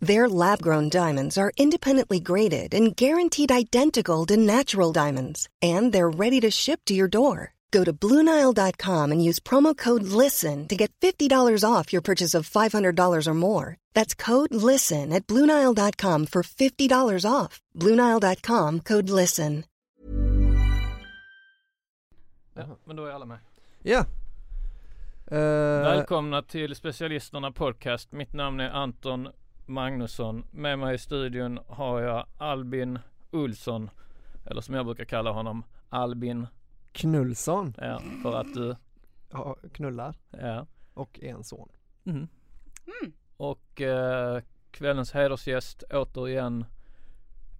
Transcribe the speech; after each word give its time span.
Their 0.00 0.28
lab 0.28 0.62
grown 0.62 0.88
diamonds 0.88 1.36
are 1.36 1.52
independently 1.56 2.20
graded 2.20 2.72
and 2.72 2.96
guaranteed 2.96 3.50
identical 3.50 4.24
to 4.26 4.36
natural 4.36 4.92
diamonds, 4.92 5.48
and 5.60 5.92
they're 5.92 6.08
ready 6.10 6.40
to 6.40 6.50
ship 6.50 6.80
to 6.86 6.94
your 6.94 7.08
door. 7.08 7.54
Go 7.70 7.84
to 7.84 7.92
BlueNile.com 7.92 9.12
and 9.12 9.22
use 9.22 9.40
promo 9.40 9.76
code 9.76 10.04
LISTEN 10.04 10.68
to 10.68 10.76
get 10.76 10.90
$50 11.00 11.64
off 11.64 11.92
your 11.92 12.00
purchase 12.02 12.34
of 12.34 12.48
$500 12.48 13.26
or 13.26 13.34
more. 13.34 13.76
That's 13.94 14.14
code 14.14 14.54
LISTEN 14.54 15.12
at 15.12 15.26
BlueNile.com 15.26 16.26
for 16.26 16.42
$50 16.42 17.30
off. 17.30 17.60
BlueNile.com 17.76 18.80
code 18.80 19.10
LISTEN. 19.10 19.64
Ja, 22.54 22.64
men 22.84 22.96
då 22.96 23.04
är 23.06 23.10
alla 23.10 23.24
med. 23.24 23.38
Ja. 23.82 23.98
Eh, 25.26 25.38
Välkomna 25.82 26.42
till 26.42 26.74
Specialisterna 26.74 27.52
Podcast. 27.52 28.12
Mitt 28.12 28.32
namn 28.32 28.60
är 28.60 28.70
Anton 28.70 29.28
Magnusson. 29.68 30.46
Med 30.50 30.78
mig 30.78 30.94
i 30.94 30.98
studion 30.98 31.58
har 31.66 32.00
jag 32.00 32.26
Albin 32.38 32.98
Olsson. 33.30 33.90
Eller 34.46 34.60
som 34.60 34.74
jag 34.74 34.86
brukar 34.86 35.04
kalla 35.04 35.30
honom, 35.32 35.64
Albin. 35.88 36.46
Knullson. 36.92 37.74
Ja, 37.78 38.02
för 38.22 38.34
att 38.40 38.54
du, 38.54 38.76
Ja, 39.30 39.56
knullar. 39.72 40.14
ja. 40.30 40.66
Och 40.94 41.20
en 41.22 41.44
son. 41.44 41.68
Mhm. 42.02 42.28
Och 43.36 43.80
eh, 43.80 44.42
kvällens 44.70 45.12
hedersgäst 45.12 45.82
återigen 45.90 46.64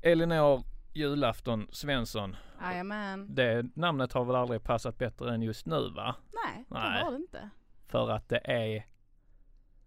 Elinor 0.03 0.63
Julafton 0.95 1.69
Svensson. 1.73 2.37
Jajamän. 2.63 3.35
Det 3.35 3.67
namnet 3.77 4.13
har 4.13 4.25
väl 4.25 4.37
aldrig 4.37 4.63
passat 4.63 4.99
bättre 4.99 5.35
än 5.35 5.43
just 5.43 5.67
nu 5.67 5.91
va? 5.91 6.15
Nej, 6.45 6.65
det 6.69 6.75
Nej. 6.75 7.05
var 7.05 7.11
det 7.11 7.17
inte. 7.17 7.51
För 7.87 8.11
att 8.11 8.29
det 8.29 8.41
är, 8.45 8.87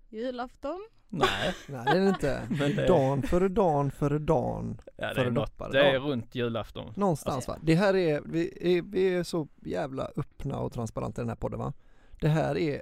Julafton. 0.09 0.87
Nej, 1.11 1.53
Nej 1.67 1.85
det 1.85 1.91
är 1.91 1.99
det 2.01 2.09
inte. 2.09 2.41
Men 2.49 2.75
det- 2.75 2.87
Dan 2.87 3.21
före 3.21 3.47
dan 3.49 3.91
före 3.91 4.19
dan. 4.19 4.81
ja, 4.97 5.07
det, 5.07 5.15
Före 5.15 5.25
är 5.27 5.31
något, 5.31 5.51
doppare 5.51 5.71
det 5.71 5.89
är 5.91 5.99
runt 5.99 6.35
julafton. 6.35 6.93
Någonstans 6.95 7.35
Alltså- 7.35 7.51
va. 7.51 7.57
Det 7.61 7.75
här 7.75 7.95
är, 7.95 8.21
vi 8.25 8.77
är, 8.77 8.81
vi 8.81 9.13
är 9.15 9.23
så 9.23 9.47
jävla 9.61 10.09
öppna 10.15 10.57
och 10.59 10.73
transparenta 10.73 11.21
i 11.21 11.23
den 11.23 11.29
här 11.29 11.35
podden 11.35 11.59
va. 11.59 11.73
Det 12.21 12.27
här 12.27 12.57
är 12.57 12.81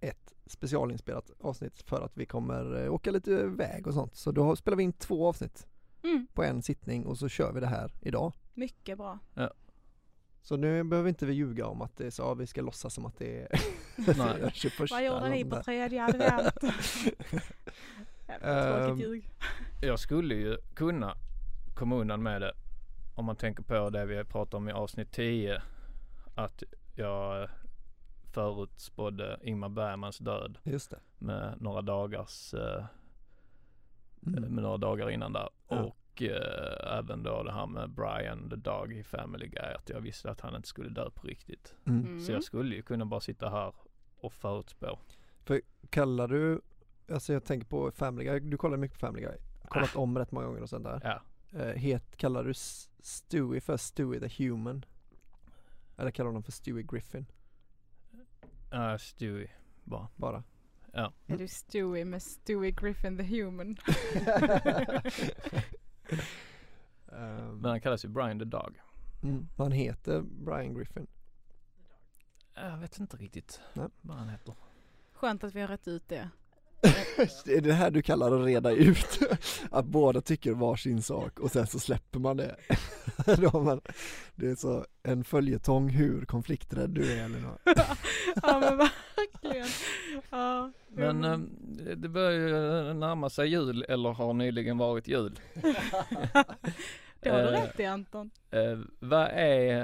ett 0.00 0.32
specialinspelat 0.46 1.30
avsnitt 1.40 1.82
för 1.82 2.00
att 2.02 2.16
vi 2.16 2.26
kommer 2.26 2.84
eh, 2.84 2.92
åka 2.94 3.10
lite 3.10 3.44
väg 3.46 3.86
och 3.86 3.94
sånt. 3.94 4.16
Så 4.16 4.32
då 4.32 4.56
spelar 4.56 4.76
vi 4.76 4.82
in 4.84 4.92
två 4.92 5.28
avsnitt 5.28 5.66
Mm, 6.04 6.26
på 6.34 6.42
en 6.44 6.62
sittning 6.62 7.06
och 7.06 7.18
så 7.18 7.28
kör 7.28 7.52
vi 7.52 7.60
det 7.60 7.66
här 7.66 7.92
idag. 8.00 8.32
mycket 8.54 8.98
bra. 8.98 9.18
Så 10.42 10.56
nu 10.56 10.84
behöver 10.84 11.08
inte 11.08 11.26
vi 11.26 11.32
ljuga 11.32 11.66
om 11.66 11.82
att 11.82 11.96
det 11.96 12.06
är 12.06 12.10
så, 12.10 12.22
ja, 12.22 12.34
vi 12.34 12.46
ska 12.46 12.62
låtsas 12.62 12.94
som 12.94 13.06
att 13.06 13.18
det 13.18 13.42
är 13.42 13.48
Nej. 14.18 14.50
21 14.54 14.90
Vad 14.90 15.04
gjorde 15.04 15.28
ni 15.28 15.44
på 15.44 15.62
tredje 15.62 16.04
advent? 16.04 16.54
Jävla 18.28 18.76
Ehm, 18.78 18.86
tråkigt 18.86 19.04
ljug. 19.06 19.30
Jag 19.80 19.98
skulle 19.98 20.34
ju 20.34 20.56
kunna 20.74 21.16
komma 21.74 21.96
undan 21.96 22.22
med 22.22 22.40
det 22.42 22.52
om 23.14 23.24
man 23.24 23.36
tänker 23.36 23.62
på 23.62 23.90
det 23.90 24.06
vi 24.06 24.24
pratade 24.24 24.56
om 24.56 24.68
i 24.68 24.72
avsnitt 24.72 25.12
10. 25.12 25.62
Att 26.34 26.62
jag 26.96 27.48
förutspådde 28.32 29.38
Ingmar 29.42 29.68
Bergmans 29.68 30.18
död 30.18 30.58
Just 30.62 30.90
det. 30.90 31.00
med 31.18 31.54
några 31.60 31.82
dagars 31.82 32.54
eh, 32.54 32.84
Mm. 34.26 34.42
med 34.54 34.62
några 34.62 34.76
dagar 34.76 35.10
innan 35.10 35.32
där. 35.32 35.48
Ja. 35.68 35.80
Och 35.82 35.96
eh, 36.20 36.98
även 36.98 37.22
då 37.22 37.42
det 37.42 37.52
här 37.52 37.66
med 37.66 37.90
Brian 37.90 38.50
the 38.50 38.56
Dog 38.56 38.92
i 38.92 39.02
Family 39.02 39.46
Guy. 39.48 39.72
Att 39.74 39.88
jag 39.88 40.00
visste 40.00 40.30
att 40.30 40.40
han 40.40 40.56
inte 40.56 40.68
skulle 40.68 40.88
dö 40.88 41.10
på 41.10 41.26
riktigt. 41.26 41.74
Mm. 41.86 42.06
Mm. 42.06 42.20
Så 42.20 42.32
jag 42.32 42.44
skulle 42.44 42.74
ju 42.74 42.82
kunna 42.82 43.04
bara 43.04 43.20
sitta 43.20 43.50
här 43.50 43.74
och 44.16 44.32
förutspå. 44.32 44.98
Kallar 45.90 46.28
du, 46.28 46.60
alltså 47.12 47.32
jag 47.32 47.44
tänker 47.44 47.66
på 47.66 47.90
Family 47.90 48.24
Guy, 48.24 48.40
du 48.40 48.56
kollar 48.56 48.76
mycket 48.76 48.98
på 48.98 49.06
Family 49.06 49.22
Guy. 49.22 49.36
Kollat 49.68 49.96
om 49.96 50.18
rätt 50.18 50.32
många 50.32 50.46
gånger 50.46 50.62
och 50.62 50.68
sånt 50.68 50.84
där. 50.84 51.00
Ja, 51.04 51.22
Eh, 51.52 51.66
het, 51.66 52.16
kallar 52.16 52.44
du 52.44 52.54
Stewie 53.00 53.60
för 53.60 53.76
Stewie 53.76 54.20
the 54.20 54.44
Human? 54.44 54.84
Eller 55.96 56.10
kallar 56.10 56.24
du 56.24 56.28
honom 56.28 56.42
för 56.42 56.52
Stewie 56.52 56.82
Griffin? 56.82 57.26
uh, 58.74 58.96
Stewie 58.96 59.50
bara. 59.84 60.08
Bara. 60.16 60.42
Ja. 60.92 61.12
Är 61.26 61.36
du 61.36 61.48
Stewie 61.48 62.04
med 62.04 62.22
Stewie 62.22 62.70
Griffin 62.70 63.16
the 63.16 63.22
Human? 63.22 63.76
Ehm, 67.12 67.58
Men 67.58 67.70
han 67.70 67.80
kallas 67.80 68.04
ju 68.04 68.08
Brian 68.08 68.38
the 68.38 68.44
Dog. 68.44 68.80
mm, 69.22 69.48
han 69.58 69.72
heter 69.72 70.20
Brian 70.22 70.74
Griffin. 70.74 71.06
Jag 72.54 72.76
vet 72.78 72.98
inte 72.98 73.16
riktigt 73.16 73.60
Nej. 73.74 73.88
vad 74.00 74.16
han 74.16 74.28
heter. 74.28 74.54
Skönt 75.12 75.44
att 75.44 75.54
vi 75.54 75.60
har 75.60 75.68
rätt 75.68 75.88
ut 75.88 76.08
det. 76.08 76.30
det 77.44 77.54
är 77.56 77.60
det 77.60 77.72
här 77.72 77.90
du 77.90 78.02
kallar 78.02 78.40
att 78.40 78.46
reda 78.46 78.70
ut. 78.70 79.18
att 79.70 79.84
båda 79.86 80.20
tycker 80.20 80.52
varsin 80.52 81.02
sak 81.02 81.40
och 81.40 81.50
sen 81.50 81.66
så 81.66 81.78
släpper 81.78 82.18
man 82.18 82.36
det. 82.36 82.56
Man, 83.52 83.80
det 84.34 84.46
är 84.46 84.54
så 84.54 84.86
en 85.02 85.24
följetong 85.24 85.88
hur 85.88 86.24
konflikträdd 86.24 86.90
du 86.90 87.12
är 87.12 87.24
Elinor. 87.24 87.58
ja 88.42 88.60
men 88.60 88.78
verkligen. 88.78 89.66
Ja, 90.30 90.70
Men 90.88 91.22
jo. 91.24 91.90
eh, 91.90 91.96
det 91.96 92.08
börjar 92.08 92.32
ju 92.32 92.94
närma 92.94 93.30
sig 93.30 93.48
jul 93.48 93.84
eller 93.88 94.10
har 94.10 94.32
nyligen 94.32 94.78
varit 94.78 95.08
jul. 95.08 95.40
det 97.20 97.30
har 97.30 97.42
du 97.42 97.48
eh, 97.48 97.62
rätt 97.62 97.80
i 97.80 97.84
Anton. 97.84 98.30
Eh, 98.50 98.78
vad 98.98 99.28
är 99.32 99.80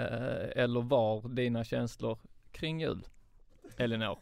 eh, 0.54 0.62
eller 0.62 0.80
var 0.80 1.28
dina 1.28 1.64
känslor 1.64 2.18
kring 2.52 2.80
jul? 2.80 3.06
Elinor? 3.76 4.18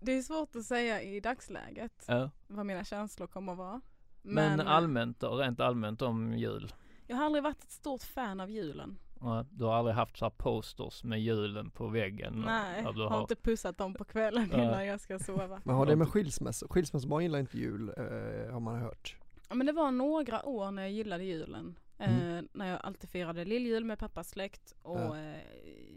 Det 0.00 0.12
är 0.12 0.22
svårt 0.22 0.56
att 0.56 0.64
säga 0.64 1.02
i 1.02 1.20
dagsläget 1.20 2.04
Ja. 2.08 2.30
vad 2.46 2.66
mina 2.66 2.84
känslor 2.84 3.26
kommer 3.26 3.52
att 3.52 3.58
vara. 3.58 3.80
Men, 4.22 4.60
eh, 4.60 4.70
allmänt 4.70 5.20
då, 5.20 5.34
rent 5.36 5.60
allmänt 5.60 6.02
om 6.02 6.32
jul? 6.34 6.72
Jag 7.06 7.16
har 7.16 7.24
aldrig 7.24 7.42
varit 7.44 7.62
ett 7.64 7.70
stort 7.70 8.02
fan 8.02 8.40
av 8.40 8.50
julen. 8.50 8.98
Ja, 9.20 9.46
Du 9.50 9.64
har 9.64 9.74
aldrig 9.74 9.96
haft 9.96 10.16
så 10.18 10.24
här 10.24 10.30
posters 10.30 11.04
med 11.04 11.20
julen 11.20 11.70
på 11.70 11.86
väggen? 11.86 12.42
Nej, 12.46 12.82
där 12.84 12.92
du 12.92 13.02
har 13.02 13.10
har, 13.10 13.20
inte 13.20 13.36
pussat 13.36 13.78
dem 13.78 13.94
på 13.94 14.04
kvällen 14.04 14.48
Ja. 14.52 14.62
innan 14.62 14.86
jag 14.86 15.00
ska 15.00 15.18
sova. 15.18 15.60
Men 15.64 15.74
har 15.76 15.86
det 15.86 15.96
med 15.96 16.08
skilsmässa, 16.08 16.66
skilsmässobarn 16.70 17.22
gillar 17.22 17.38
inte 17.38 17.58
jul 17.58 17.88
eh, 17.96 18.52
har 18.52 18.60
man 18.60 18.78
hört. 18.80 19.16
Ja, 19.48 19.54
men 19.54 19.66
det 19.66 19.72
var 19.72 19.90
några 19.90 20.46
år 20.46 20.70
när 20.70 20.82
jag 20.82 20.90
gillade 20.92 21.24
julen. 21.24 21.78
Mm. 21.98 22.36
Eh, 22.36 22.44
när 22.52 22.66
jag 22.66 22.80
alltid 22.82 23.10
firade 23.10 23.44
lilljul 23.44 23.84
med 23.84 23.98
pappas 23.98 24.30
släkt 24.30 24.74
och 24.82 25.00
Ja. 25.00 25.16
eh, 25.18 25.36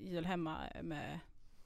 jul 0.03 0.25
hemma 0.25 0.57
med 0.83 1.19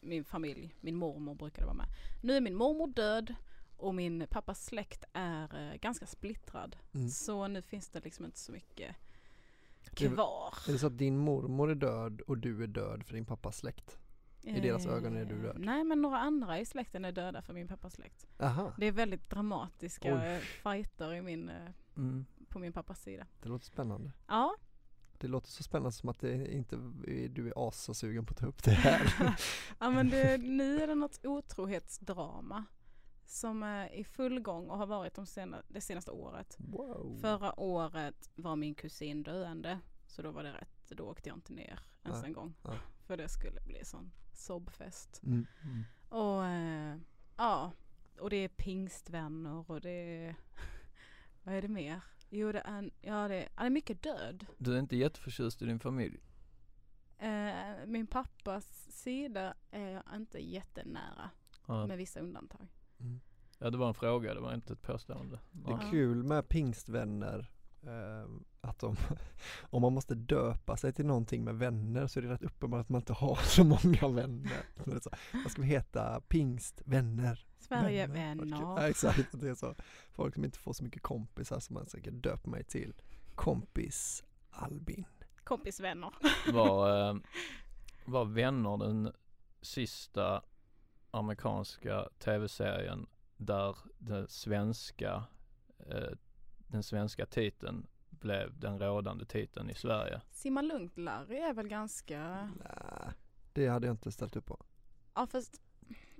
min 0.07 0.23
familj. 0.25 0.75
Min 0.81 0.95
mormor 0.95 1.35
brukade 1.35 1.65
vara 1.65 1.75
med. 1.77 1.87
Nu 2.23 2.33
är 2.37 2.41
min 2.41 2.55
mormor 2.55 2.87
död 2.87 3.35
och 3.77 3.95
min 3.95 4.27
pappas 4.29 4.65
släkt 4.65 5.03
är 5.13 5.69
eh, 5.71 5.75
ganska 5.77 6.05
splittrad. 6.05 6.75
Mm. 6.93 7.09
Så 7.09 7.47
nu 7.47 7.61
finns 7.61 7.89
det 7.89 8.03
liksom 8.03 8.25
inte 8.25 8.39
så 8.39 8.51
mycket 8.51 8.95
Det 9.91 10.05
är- 10.05 10.09
kvar. 10.13 10.53
Är 10.67 10.71
det 10.71 10.79
så 10.79 10.87
att 10.87 10.97
din 10.97 11.17
mormor 11.17 11.71
är 11.71 11.75
död 11.75 12.21
och 12.21 12.37
du 12.37 12.63
är 12.63 12.67
död 12.67 13.03
för 13.03 13.13
din 13.13 13.25
pappas 13.25 13.57
släkt? 13.57 13.99
I 14.41 14.59
deras 14.59 14.85
ögon 14.85 15.17
är 15.17 15.25
du 15.25 15.35
Eh, 15.35 15.41
död. 15.41 15.55
Nej 15.59 15.83
men 15.83 16.01
några 16.01 16.17
andra 16.19 16.59
i 16.59 16.65
släkten 16.65 17.05
är 17.05 17.11
döda 17.11 17.41
för 17.41 17.53
min 17.53 17.67
pappas 17.67 17.93
släkt. 17.93 18.27
Aha, 18.39 18.73
Det 18.77 18.85
är 18.85 18.91
väldigt 18.91 19.29
dramatiska 19.29 20.15
Oj. 20.15 20.25
eh, 20.33 20.39
fighter 20.39 21.13
i 21.13 21.21
min, 21.21 21.49
eh, 21.49 21.69
mm. 21.97 22.25
på 22.49 22.59
min 22.59 22.73
pappas 22.73 23.01
sida. 23.01 23.25
det 23.41 23.49
låter 23.49 23.65
spännande. 23.65 24.11
Ja, 24.27 24.55
Det 25.19 25.27
låter 25.27 25.49
så 25.49 25.63
spännande 25.63 25.91
som 25.91 26.09
att 26.09 26.19
det 26.19 26.53
inte, 26.53 26.75
du 27.29 27.47
är 27.47 27.67
asasugen 27.67 28.25
på 28.25 28.31
att 28.31 28.37
ta 28.37 28.45
upp 28.45 28.63
det 28.63 28.71
här. 28.71 29.13
ja 29.79 29.89
men 29.89 30.09
det, 30.09 30.37
nu 30.37 30.83
är 30.83 30.87
det 30.87 30.95
något 30.95 31.25
otrohetsdrama 31.25 32.65
som 33.25 33.63
är 33.63 33.93
i 33.93 34.03
full 34.03 34.39
gång 34.39 34.69
och 34.69 34.77
har 34.77 34.87
varit 34.87 35.13
de 35.13 35.25
sena, 35.25 35.63
det 35.67 35.81
senaste 35.81 36.11
året. 36.11 36.55
wow. 36.57 37.17
Förra 37.21 37.59
året 37.59 38.29
var 38.35 38.55
min 38.55 38.75
kusin 38.75 39.23
döende. 39.23 39.79
Så 40.07 40.21
då 40.21 40.31
var 40.31 40.43
det 40.43 40.53
rätt, 40.53 40.89
då 40.97 41.03
åkte 41.03 41.29
jag 41.29 41.37
inte 41.37 41.53
ner 41.53 41.79
ens 42.03 42.23
en 42.23 42.33
gång. 42.33 42.55
nej. 42.61 42.77
För 43.05 43.17
det 43.17 43.29
skulle 43.29 43.61
bli 43.61 43.85
sån 43.85 44.11
sobbfest. 44.33 45.21
Mm. 45.23 45.45
Och 46.09 46.45
eh, 46.45 46.97
ja, 47.37 47.71
och 48.19 48.29
det 48.29 48.35
är 48.35 48.47
pingstvänner 48.47 49.71
och 49.71 49.81
det 49.81 49.89
är, 49.89 50.35
vad 51.43 51.55
är 51.55 51.61
det 51.61 51.67
mer? 51.67 52.01
Jo 52.29 52.51
det 52.51 52.59
är, 52.65 52.91
ja 53.01 53.27
det 53.27 53.35
är, 53.35 53.39
ja, 53.41 53.61
det 53.61 53.65
är 53.65 53.69
mycket 53.69 54.03
död. 54.03 54.45
Du 54.57 54.73
är 54.75 54.79
inte 54.79 54.97
jätteförtjust 54.97 55.61
i 55.61 55.65
din 55.65 55.79
familj? 55.79 56.19
Eh, 57.17 57.85
min 57.85 58.07
pappas 58.07 58.87
sida 58.91 59.53
är 59.71 59.89
jag 59.89 60.03
inte 60.15 60.39
jättenära 60.39 61.29
Ja. 61.67 61.87
med 61.87 61.97
vissa 61.97 62.19
undantag. 62.19 62.67
ja, 63.59 63.69
det 63.69 63.77
var 63.77 63.87
en 63.87 63.93
fråga, 63.93 64.33
det 64.33 64.39
var 64.39 64.53
inte 64.53 64.73
ett 64.73 64.81
påstående. 64.81 65.39
Det 65.51 65.71
Ja. 65.71 65.81
är 65.81 65.91
kul 65.91 66.23
med 66.23 66.49
pingstvänner 66.49 67.51
att 68.61 68.79
de, 68.79 68.95
om 69.61 69.81
man 69.81 69.93
måste 69.93 70.15
döpa 70.15 70.77
sig 70.77 70.93
till 70.93 71.05
någonting 71.05 71.43
med 71.43 71.55
vänner 71.55 72.07
så 72.07 72.19
är 72.19 72.23
det 72.23 72.29
rätt 72.29 72.43
uppenbart 72.43 72.81
att 72.81 72.89
man 72.89 73.01
inte 73.01 73.13
har 73.13 73.35
så 73.35 73.63
många 73.63 74.15
vänner. 74.21 74.63
Så 75.01 75.09
vad 75.43 75.51
ska 75.51 75.61
vi 75.61 75.67
heta? 75.67 76.21
Pingstvänner? 76.21 77.45
Sverigevänner. 77.59 78.45
Ja, 78.61 78.87
exakt, 78.87 79.41
det 79.41 79.49
är 79.49 79.55
så. 79.55 79.75
Folk 80.11 80.33
som 80.33 80.45
inte 80.45 80.59
får 80.59 80.73
så 80.73 80.83
mycket 80.83 81.01
kompisar 81.01 81.59
som 81.59 81.73
man 81.73 81.87
säkert 81.87 82.13
döper 82.13 82.49
mig 82.49 82.63
till. 82.63 82.93
Kompis 83.35 84.23
Albin. 84.49 85.05
Kompisvänner. 85.43 86.11
Var, 86.53 87.09
eh, 87.09 87.15
var 88.05 88.25
Vänner 88.25 88.77
den 88.77 89.11
sista 89.61 90.43
amerikanska 91.11 92.09
tv-serien 92.19 93.07
där 93.37 93.77
den 93.97 94.27
svenska, 94.27 95.23
eh, 95.89 96.17
den 96.67 96.83
svenska 96.83 97.25
titeln 97.25 97.87
blev 98.09 98.59
den 98.59 98.79
rådande 98.79 99.25
titeln 99.25 99.69
i 99.69 99.75
Sverige. 99.75 100.21
Simma 100.31 100.61
lugnt 100.61 100.97
Larry 100.97 101.37
är 101.37 101.53
väl 101.53 101.67
ganska, 101.67 102.49
Nej, 102.63 103.13
det 103.53 103.67
hade 103.67 103.87
jag 103.87 103.93
inte 103.93 104.11
ställt 104.11 104.35
upp 104.35 104.45
på. 104.45 104.65
ja 105.13 105.27
fast 105.27 105.61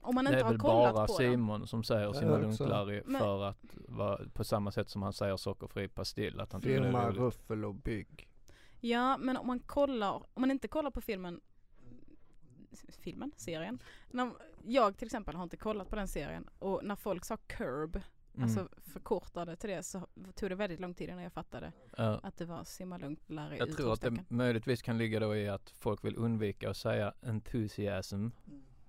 om 0.02 0.16
man 0.16 0.26
Det 0.26 0.30
inte 0.30 0.40
är 0.40 0.44
har 0.44 0.52
väl 0.52 0.60
kollat 0.60 0.96
bara 0.96 1.08
på 1.08 1.14
Simon 1.14 1.68
som 1.68 1.84
säger 1.84 2.14
Simma 2.14 2.38
lugnt. 2.38 2.60
Larry 2.60 3.02
Men- 3.06 3.22
för 3.22 3.44
att 3.44 3.76
vara 3.88 4.20
på 4.34 4.44
samma 4.44 4.72
sätt 4.72 4.90
som 4.90 5.02
han 5.02 5.14
säger 5.14 5.38
sockerfri 5.38 5.88
pastill. 5.88 6.40
Att 6.40 6.52
han 6.52 6.62
tycker 6.62 6.82
det 6.82 6.88
är 6.88 7.06
roligt. 7.08 7.18
Ruffel 7.20 7.66
och 7.66 7.76
Bygg. 7.76 8.30
den. 8.48 8.90
Ja 8.90 9.18
men 9.18 9.38
om 9.38 9.48
man 9.48 9.60
kollar, 9.60 10.14
om 10.16 10.42
man 10.42 10.52
inte 10.52 10.68
kollar 10.68 10.92
på 10.92 11.02
filmen, 11.02 11.42
filmen, 13.00 13.32
serien. 13.38 13.80
När, 14.12 14.32
jag 14.66 14.98
till 14.98 15.06
exempel 15.06 15.36
har 15.36 15.44
inte 15.44 15.58
kollat 15.58 15.90
på 15.90 15.96
den 15.96 16.08
serien 16.08 16.50
och 16.60 16.84
när 16.84 16.96
folk 16.96 17.26
sa 17.26 17.38
curb, 17.38 18.02
Mm. 18.38 18.44
alltså 18.50 18.70
förkortade 18.82 19.56
till 19.56 19.70
det 19.70 19.84
så 19.84 20.08
tog 20.36 20.50
det 20.50 20.56
väldigt 20.56 20.80
lång 20.80 20.94
tid 20.94 21.10
innan 21.10 21.24
jag 21.24 21.34
fattade 21.34 21.72
Ja. 21.98 22.20
att 22.24 22.38
det 22.38 22.46
var 22.46 22.64
simma 22.64 22.98
lugnt 22.98 23.20
Larry 23.30 23.58
Jag 23.58 23.78
tror 23.78 23.94
att 23.94 24.02
det 24.02 24.24
möjligtvis 24.28 24.82
kan 24.82 24.98
ligga 24.98 25.20
då 25.20 25.36
i 25.36 25.50
att 25.50 25.70
folk 25.70 26.04
vill 26.06 26.16
undvika 26.18 26.70
att 26.70 26.78
säga 26.78 27.14
enthusiasm. 27.22 28.28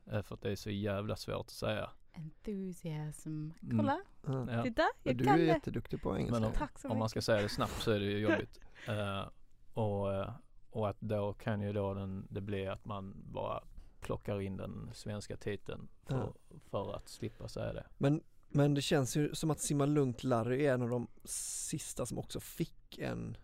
eh, 0.06 0.23
För 0.23 0.35
att 0.35 0.41
det 0.43 0.50
är 0.50 0.56
så 0.56 0.71
jävla 0.71 1.17
svårt 1.17 1.41
att 1.47 1.50
säga. 1.50 1.91
Enthusiasm. 2.12 3.50
Mm. 3.62 3.77
Kolla, 3.79 4.00
Ja. 4.27 4.47
Ja. 4.53 4.62
titta, 4.62 4.83
jag 5.03 5.17
Du 5.17 5.25
kan 5.25 5.35
är 5.35 5.39
det. 5.39 5.45
jätteduktig 5.45 6.03
på 6.03 6.17
engelska. 6.17 6.41
Men 6.41 6.45
om, 6.49 6.53
Tack 6.53 6.79
så 6.79 6.89
om 6.89 6.99
man 6.99 7.05
mycket. 7.06 7.11
ska 7.11 7.23
säga 7.23 7.43
det 7.43 7.49
snabbt 7.49 7.83
så 7.83 7.91
är 7.91 7.99
det 7.99 8.05
ju 8.06 8.19
jobbigt. 8.29 8.61
Eh, 8.89 9.29
och, 9.75 10.15
eh, 10.15 10.31
och 10.71 10.89
att 10.89 11.00
då 11.00 11.33
kan 11.33 11.61
ju 11.61 11.73
då 11.73 11.95
den, 11.95 12.27
det 12.31 12.41
bli 12.41 12.67
att 12.67 12.85
man 12.85 13.15
bara 13.33 13.62
plockar 14.00 14.41
in 14.41 14.56
den 14.56 14.91
svenska 14.95 15.37
titeln 15.37 15.89
för, 16.06 16.33
för 16.71 16.97
att 16.97 17.09
slippa 17.09 17.49
säga 17.49 17.73
det. 17.73 17.87
Men, 17.99 18.23
men 18.49 18.75
det 18.75 18.83
känns 18.83 19.17
ju 19.17 19.35
som 19.35 19.50
att 19.50 19.61
Simma 19.61 19.87
Lugnt 19.87 20.25
Larry 20.25 20.65
är 20.65 20.75
en 20.75 20.83
av 20.83 20.89
de 20.89 21.06
sista 21.25 22.06
som 22.06 22.19
också 22.19 22.41
fick 22.41 22.99
en, 22.99 23.37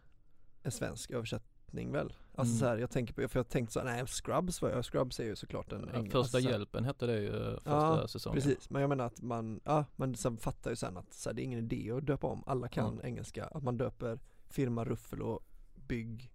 en 0.63 0.71
svensk 0.73 1.11
översättning 1.11 1.93
väl? 1.93 2.13
Alltså 2.37 2.51
Mm. 2.53 2.59
så 2.61 2.67
här, 2.67 2.77
jag 2.79 2.91
tänker 2.91 3.15
på, 3.15 3.29
för 3.29 3.39
jag 3.39 3.49
tänkte 3.49 3.73
så 3.73 3.81
här, 3.81 3.87
nej 3.87 4.07
Scrubs 4.07 4.63
var 4.63 4.71
jag, 4.71 4.85
Scrubs 4.85 5.21
är 5.21 5.25
ju 5.25 5.37
såklart 5.37 5.73
en 5.73 5.91
Ja, 5.95 6.03
första 6.03 6.19
alltså 6.19 6.39
hjälpen 6.39 6.85
hette 6.85 7.07
det 7.07 7.21
ju 7.21 7.49
eh, 7.49 7.55
första 7.55 7.71
Ja, 8.01 8.09
säsongen. 8.09 8.43
Precis, 8.43 8.71
men 8.71 8.81
jag 8.83 8.89
menar 8.89 9.05
att 9.07 9.23
man, 9.23 9.61
ja 9.65 9.85
men 9.97 10.15
sen 10.17 10.37
fattar 10.37 10.71
ju 10.71 10.77
sen 10.77 10.97
att 10.97 11.13
så 11.15 11.29
här, 11.29 11.35
det 11.35 11.43
är 11.43 11.45
ingen 11.45 11.59
idé 11.59 11.91
att 11.91 12.07
döpa 12.07 12.27
om, 12.27 12.43
alla 12.47 12.69
kan 12.69 12.93
Mm. 12.93 13.05
engelska, 13.07 13.45
att 13.45 13.63
man 13.63 13.77
döper 13.77 14.19
firma 14.49 14.85
Ruffel 14.85 15.23
och 15.23 15.43
bygg 15.75 16.31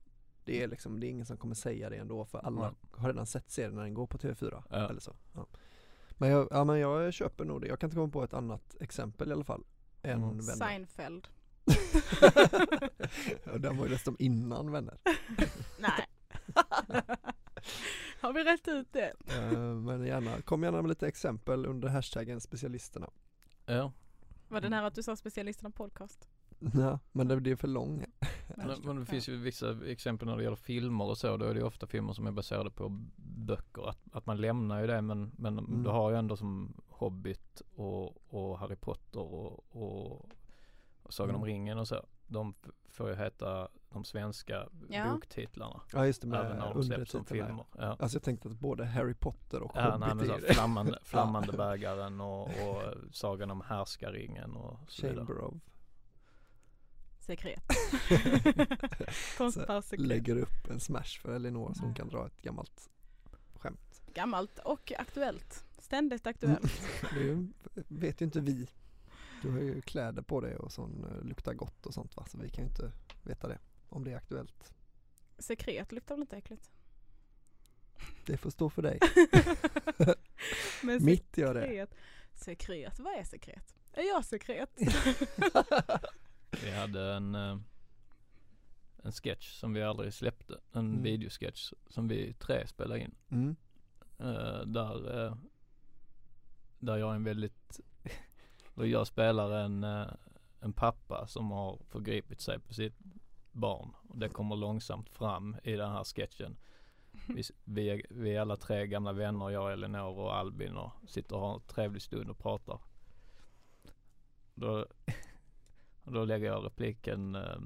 det 0.45 0.63
är 0.63 0.67
liksom, 0.67 0.99
det 0.99 1.07
är 1.07 1.09
ingen 1.09 1.25
som 1.25 1.37
kommer 1.37 1.55
säga 1.55 1.89
det 1.89 1.95
ändå 1.97 2.25
för 2.25 2.39
alla 2.39 2.61
Mm. 2.67 2.75
har 2.91 3.07
redan 3.09 3.25
sett 3.25 3.51
serien 3.51 3.75
när 3.75 3.83
den 3.83 3.93
går 3.93 4.07
på 4.07 4.17
TV4 4.17 4.63
Ja. 4.69 4.89
eller 4.89 4.99
så 4.99 5.15
ja. 5.35 5.45
Men 6.21 6.29
jag, 6.29 6.47
ja 6.51 6.63
men 6.63 6.79
jag 6.79 7.13
köper 7.13 7.45
nog 7.45 7.61
det, 7.61 7.67
jag 7.67 7.79
kan 7.79 7.87
inte 7.87 7.95
komma 7.95 8.11
på 8.11 8.23
ett 8.23 8.33
annat 8.33 8.75
exempel 8.79 9.29
i 9.29 9.33
alla 9.33 9.43
fall 9.43 9.63
än 10.01 10.23
Mm. 10.23 10.29
vänner 10.37 10.53
Seinfeld. 10.53 11.27
Och 13.53 13.61
den 13.61 13.77
var 13.77 13.85
ju 13.85 13.91
dessutom 13.91 14.15
innan 14.19 14.71
vänner 14.71 14.97
Nej. 15.79 16.05
Har 18.21 18.33
vi 18.33 18.43
rätt 18.43 18.67
ut 18.67 18.93
det? 18.93 19.13
Eh, 19.27 19.59
Men 19.59 20.05
gärna, 20.05 20.41
kom 20.41 20.63
gärna 20.63 20.81
med 20.81 20.89
lite 20.89 21.07
exempel 21.07 21.65
under 21.65 21.87
hashtaggen 21.89 22.41
specialisterna 22.41 23.09
Ja, 23.65 23.91
Var 24.47 24.61
det 24.61 24.69
nära 24.69 24.87
att 24.87 24.95
du 24.95 25.03
sa 25.03 25.15
specialisterna 25.15 25.71
podcast? 25.71 26.29
Ja, 26.73 26.99
men 27.11 27.27
det 27.27 27.37
blir 27.37 27.55
för 27.55 27.67
lång 27.67 28.05
men, 28.55 28.81
men 28.83 28.99
det 28.99 29.05
finns 29.05 29.29
ju 29.29 29.37
vissa 29.37 29.85
exempel 29.85 30.27
när 30.27 30.37
det 30.37 30.43
gäller 30.43 30.55
filmer 30.55 31.05
och 31.05 31.17
så. 31.17 31.37
Då 31.37 31.45
är 31.45 31.53
det 31.53 31.59
ju 31.59 31.65
ofta 31.65 31.87
filmer 31.87 32.13
som 32.13 32.27
är 32.27 32.31
baserade 32.31 32.69
på 32.69 32.89
böcker. 33.17 33.89
Att, 33.89 33.99
att 34.11 34.25
man 34.25 34.37
lämnar 34.37 34.81
ju 34.81 34.87
det 34.87 35.01
men, 35.01 35.31
men 35.37 35.59
Mm. 35.59 35.83
du 35.83 35.89
har 35.89 36.11
ju 36.11 36.17
ändå 36.17 36.37
som 36.37 36.73
Hobbit 36.87 37.61
och, 37.75 38.33
och 38.33 38.59
Harry 38.59 38.75
Potter 38.75 39.19
och, 39.19 39.65
och, 39.75 40.25
och 41.03 41.13
Sagan 41.13 41.35
om 41.35 41.41
Mm. 41.43 41.53
ringen 41.55 41.77
och 41.77 41.87
så. 41.87 42.05
De 42.27 42.53
får 42.89 43.09
ju 43.09 43.15
heta 43.15 43.67
de 43.89 44.03
svenska 44.03 44.67
Ja. 44.89 45.13
boktitlarna. 45.13 45.81
Ja 45.93 46.05
just 46.05 46.21
det 46.21 46.27
med 46.27 46.39
Även 46.45 46.57
när 46.57 46.73
de 46.73 46.83
släpps 46.83 47.11
som 47.11 47.25
filmer. 47.25 47.65
Ja. 47.77 47.95
Alltså 47.99 48.15
jag 48.15 48.23
tänkte 48.23 48.47
att 48.49 48.59
både 48.59 48.85
Harry 48.85 49.13
Potter 49.13 49.61
och 49.61 49.71
Ja, 49.75 49.97
nej, 49.97 50.15
men 50.15 50.29
Hobbit 50.29 50.41
så 50.43 50.47
är 50.49 50.53
flammande, 50.53 50.91
Ja. 50.91 50.97
flammande 51.03 51.53
bägaren 51.53 52.21
och, 52.21 52.41
och 52.43 52.83
Sagan 53.11 53.51
om 53.51 53.61
härskaringen 53.61 54.55
och 54.55 54.79
så 54.87 55.07
vidare. 55.07 55.25
Chamber 55.25 55.41
of 55.43 55.53
Sekret. 57.29 57.63
Konstparssekret. 59.37 60.07
lägger 60.07 60.35
upp 60.35 60.69
en 60.69 60.79
smash 60.79 61.19
för 61.21 61.35
Elinor 61.35 61.73
så 61.73 61.81
hon 61.81 61.93
kan 61.93 62.07
dra 62.07 62.25
ett 62.25 62.41
gammalt 62.41 62.89
skämt. 63.53 64.01
Gammalt 64.13 64.59
och 64.59 64.91
aktuellt. 64.97 65.65
Ständigt 65.79 66.27
aktuellt. 66.27 66.81
Det 67.13 67.83
vet 67.87 68.21
ju 68.21 68.25
inte 68.25 68.39
vi. 68.39 68.69
Du 69.41 69.51
har 69.51 69.59
ju 69.59 69.81
kläder 69.81 70.21
på 70.21 70.41
dig 70.41 70.55
och 70.55 70.71
som 70.71 71.05
eh, 71.05 71.27
luktar 71.27 71.53
gott 71.53 71.85
och 71.85 71.93
sånt 71.93 72.17
va, 72.17 72.25
så 72.29 72.37
vi 72.37 72.49
kan 72.49 72.63
ju 72.63 72.69
inte 72.69 72.91
veta 73.23 73.47
det. 73.47 73.59
Om 73.89 74.03
det 74.03 74.11
är 74.11 74.17
aktuellt. 74.17 74.73
Sekret 75.37 75.91
luktar 75.91 76.15
väl 76.15 76.21
inte 76.21 76.37
äckligt? 76.37 76.71
Det 78.25 78.37
får 78.37 78.49
stå 78.49 78.69
för 78.69 78.81
dig. 78.81 78.99
Men 80.83 81.05
Mitt 81.05 81.37
gör 81.37 81.53
det. 81.53 81.87
Sekret, 82.33 82.99
vad 82.99 83.13
är 83.13 83.23
sekret? 83.23 83.75
Är 83.93 84.07
jag 84.07 84.25
sekret? 84.25 84.79
Vi 86.51 86.71
hade 86.71 87.13
en, 87.13 87.35
eh, 87.35 87.57
en 89.03 89.11
sketch 89.11 89.59
som 89.59 89.73
vi 89.73 89.83
aldrig 89.83 90.13
släppte. 90.13 90.59
En 90.71 90.89
Mm. 90.91 91.03
videosketch 91.03 91.73
som 91.89 92.07
vi 92.07 92.33
tre 92.33 92.67
spelade 92.67 92.99
in. 93.01 93.15
Mm. 93.29 93.55
Eh, 94.19 94.61
där, 94.65 95.25
eh, 95.25 95.35
där 96.79 96.97
jag 96.97 97.11
är 97.11 97.15
en 97.15 97.23
väldigt, 97.23 97.79
då 98.75 98.85
jag 98.87 99.07
spelar 99.07 99.51
en, 99.51 99.83
en 100.59 100.73
pappa 100.73 101.27
som 101.27 101.51
har 101.51 101.79
förgripit 101.87 102.41
sig 102.41 102.59
på 102.59 102.73
sitt 102.73 102.95
barn. 103.51 103.93
Och 104.09 104.17
det 104.17 104.29
kommer 104.29 104.55
långsamt 104.55 105.09
fram 105.09 105.57
i 105.63 105.71
den 105.75 105.91
här 105.91 106.03
sketchen. 106.03 106.57
Vi, 107.27 107.43
vi, 107.63 107.89
är, 107.89 108.01
vi 108.09 108.35
är 108.35 108.41
alla 108.41 108.55
tre 108.55 108.87
gamla 108.87 109.13
vänner, 109.13 109.49
jag, 109.49 109.73
Elinor 109.73 110.17
och 110.17 110.35
Albin 110.35 110.75
och 110.75 110.91
sitter 111.07 111.35
och 111.35 111.41
har 111.41 111.53
en 111.55 111.61
trevlig 111.61 112.01
stund 112.01 112.29
och 112.29 112.37
pratar. 112.37 112.79
Då, 114.55 114.85
då 116.13 116.25
lägger 116.25 116.47
jag 116.47 116.65
repliken 116.65 117.35
eh, 117.35 117.59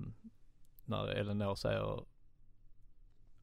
när 0.85 1.07
Elinor 1.07 1.55
säger 1.55 2.03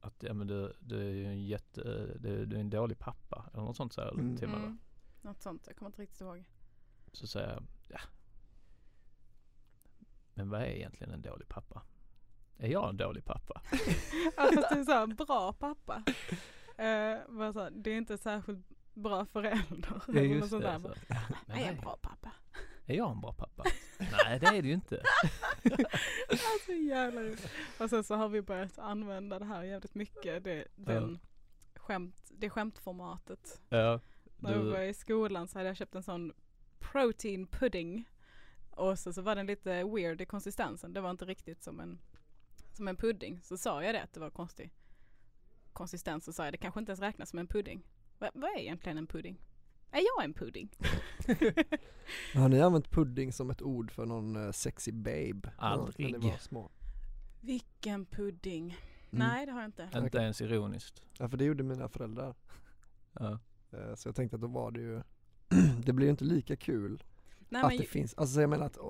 att 0.01 0.23
ja 0.23 0.33
men 0.33 0.47
du, 0.47 0.73
du 0.79 0.99
är 0.99 1.11
ju 1.13 1.25
en 1.25 1.43
jätte, 1.45 1.81
du, 2.19 2.45
du 2.45 2.55
är 2.55 2.59
en 2.59 2.69
dålig 2.69 2.99
pappa 2.99 3.49
eller 3.53 3.63
något 3.63 3.77
sånt 3.77 3.93
säger 3.93 4.11
du 4.11 4.19
Mm. 4.21 4.37
till 4.37 4.47
mig? 4.47 4.57
Mm. 4.59 4.79
Något 5.21 5.41
sånt, 5.41 5.63
jag 5.67 5.75
kommer 5.75 5.89
inte 5.89 6.01
riktigt 6.01 6.21
ihåg. 6.21 6.43
Så 7.13 7.27
säger 7.27 7.49
jag, 7.49 7.63
ja. 7.87 7.99
Men 10.33 10.49
vad 10.49 10.61
är 10.61 10.65
egentligen 10.65 11.13
en 11.13 11.21
dålig 11.21 11.47
pappa? 11.47 11.81
Är 12.57 12.67
jag 12.69 12.89
en 12.89 12.97
dålig 12.97 13.25
pappa? 13.25 13.61
Fast 14.35 14.69
du 14.75 14.85
sa 14.85 15.07
bra 15.07 15.53
pappa. 15.53 16.03
Uh, 16.79 17.19
vad 17.27 17.53
sa, 17.53 17.69
det 17.69 17.89
är 17.91 17.97
inte 17.97 18.17
särskilt 18.17 18.65
bra 18.93 19.25
förälder. 19.25 20.01
Ja 20.07 20.13
eller 20.13 20.21
något 20.23 20.37
just 20.37 20.51
det. 20.51 20.59
där. 20.59 20.79
Så. 20.79 20.93
Men 21.47 21.57
Är 21.57 21.61
jag 21.61 21.67
vad 21.67 21.75
en 21.75 21.81
bra 21.81 21.97
pappa? 22.01 22.31
Är 22.85 22.95
jag 22.95 23.11
en 23.11 23.21
bra 23.21 23.33
pappa? 23.33 23.63
Nej 23.99 24.39
det 24.39 24.45
är 24.47 24.61
du 24.61 24.67
ju 24.67 24.73
inte. 24.73 25.01
Alltså 26.29 26.71
jävlar. 26.71 27.35
Och 27.79 27.89
sen 27.89 28.03
så 28.03 28.15
har 28.15 28.29
vi 28.29 28.41
börjat 28.41 28.79
använda 28.79 29.39
det 29.39 29.45
här 29.45 29.63
jävligt 29.63 29.95
mycket. 29.95 30.43
Det, 30.43 30.67
den 30.75 31.19
skämt, 31.75 32.31
det 32.31 32.49
skämtformatet. 32.49 33.61
Ja, 33.69 33.99
När 34.37 34.51
jag 34.51 34.63
var 34.63 34.79
du, 34.79 34.85
i 34.85 34.93
skolan 34.93 35.47
så 35.47 35.59
hade 35.59 35.69
jag 35.69 35.77
köpt 35.77 35.95
en 35.95 36.03
sån 36.03 36.33
protein 36.79 37.47
pudding. 37.47 38.09
Och 38.69 38.99
så, 38.99 39.13
så 39.13 39.21
var 39.21 39.35
den 39.35 39.45
lite 39.45 39.83
weird 39.83 40.21
i 40.21 40.25
konsistensen. 40.25 40.93
Det 40.93 41.01
var 41.01 41.11
inte 41.11 41.25
riktigt 41.25 41.63
som 41.63 41.79
en 41.79 42.01
som 42.73 42.87
en 42.87 42.97
pudding 42.97 43.41
så 43.43 43.57
sa 43.57 43.83
jag 43.83 43.95
det 43.95 44.01
att 44.01 44.13
det 44.13 44.19
var 44.19 44.29
konstig 44.29 44.73
konsistens 45.73 46.25
så 46.25 46.33
sa 46.33 46.43
jag 46.43 46.53
det 46.53 46.57
kanske 46.57 46.79
inte 46.79 46.89
ens 46.91 46.99
räknas 47.01 47.29
som 47.29 47.39
en 47.39 47.47
pudding. 47.47 47.83
Va, 48.19 48.31
vad 48.33 48.49
är 48.51 48.59
egentligen 48.59 48.97
en 48.97 49.07
pudding? 49.07 49.41
Är 49.91 50.01
jag 50.15 50.23
en 50.23 50.33
pudding? 50.33 50.69
Har 52.35 52.49
ni 52.49 52.61
använt 52.61 52.91
pudding 52.91 53.33
som 53.33 53.49
ett 53.49 53.61
ord 53.61 53.91
för 53.91 54.05
någon 54.05 54.45
eh, 54.45 54.51
sexy 54.51 54.91
babe? 54.91 55.51
Aldrig. 55.57 56.23
När 56.23 56.37
små? 56.37 56.71
Vilken 57.41 58.05
pudding? 58.05 58.65
Mm. 59.11 59.27
Nej 59.27 59.45
det 59.45 59.51
har 59.51 59.59
jag 59.59 59.67
inte. 59.67 59.89
Inte 59.95 60.17
ens 60.17 60.41
ironiskt. 60.41 61.01
Ja 61.19 61.29
för 61.29 61.37
det 61.37 61.45
gjorde 61.45 61.63
mina 61.63 61.89
föräldrar. 61.89 62.35
Ja. 63.13 63.39
Eh, 63.71 63.95
Så 63.95 64.07
jag 64.07 64.15
tänkte 64.15 64.35
att 64.35 64.41
då 64.41 64.47
var 64.47 64.71
det 64.71 64.81
ju 64.81 65.01
Det 65.85 65.93
blir 65.93 66.05
ju 66.07 66.11
inte 66.11 66.23
lika 66.23 66.55
kul 66.55 67.03
Nej, 67.49 67.61
att 67.61 67.67
men, 67.67 67.77
det 67.77 67.83
finns, 67.83 68.13
alltså 68.13 68.41
jag 68.41 68.49
menar 68.49 68.65
att 68.65 68.77
eh, 68.77 68.83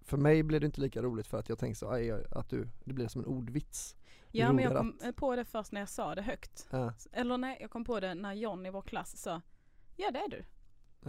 för 0.00 0.16
mig 0.16 0.42
blir 0.42 0.60
det 0.60 0.66
inte 0.66 0.80
lika 0.80 1.02
roligt 1.02 1.26
för 1.26 1.38
att 1.38 1.48
jag 1.48 1.58
tänker 1.58 1.76
så, 1.76 1.90
aj, 1.90 2.10
att 2.30 2.48
du, 2.48 2.68
det 2.84 2.92
blir 2.92 3.08
som 3.08 3.20
en 3.20 3.26
ordvits 3.26 3.96
ja 4.30 4.52
men 4.52 4.64
jag 4.64 4.76
kom 4.76 4.98
på 5.16 5.36
det 5.36 5.44
först 5.44 5.72
när 5.72 5.80
jag 5.80 5.88
sa 5.88 6.14
det 6.14 6.22
högt. 6.22 6.68
Ja, 6.70 6.92
Eller 7.12 7.38
nej, 7.38 7.58
jag 7.60 7.70
kom 7.70 7.84
på 7.84 8.00
det 8.00 8.14
när 8.14 8.32
John 8.32 8.66
i 8.66 8.70
vår 8.70 8.82
klass 8.82 9.16
sa 9.22 9.40
Ja 9.96 10.10
det 10.10 10.18
är 10.18 10.28
du. 10.28 10.44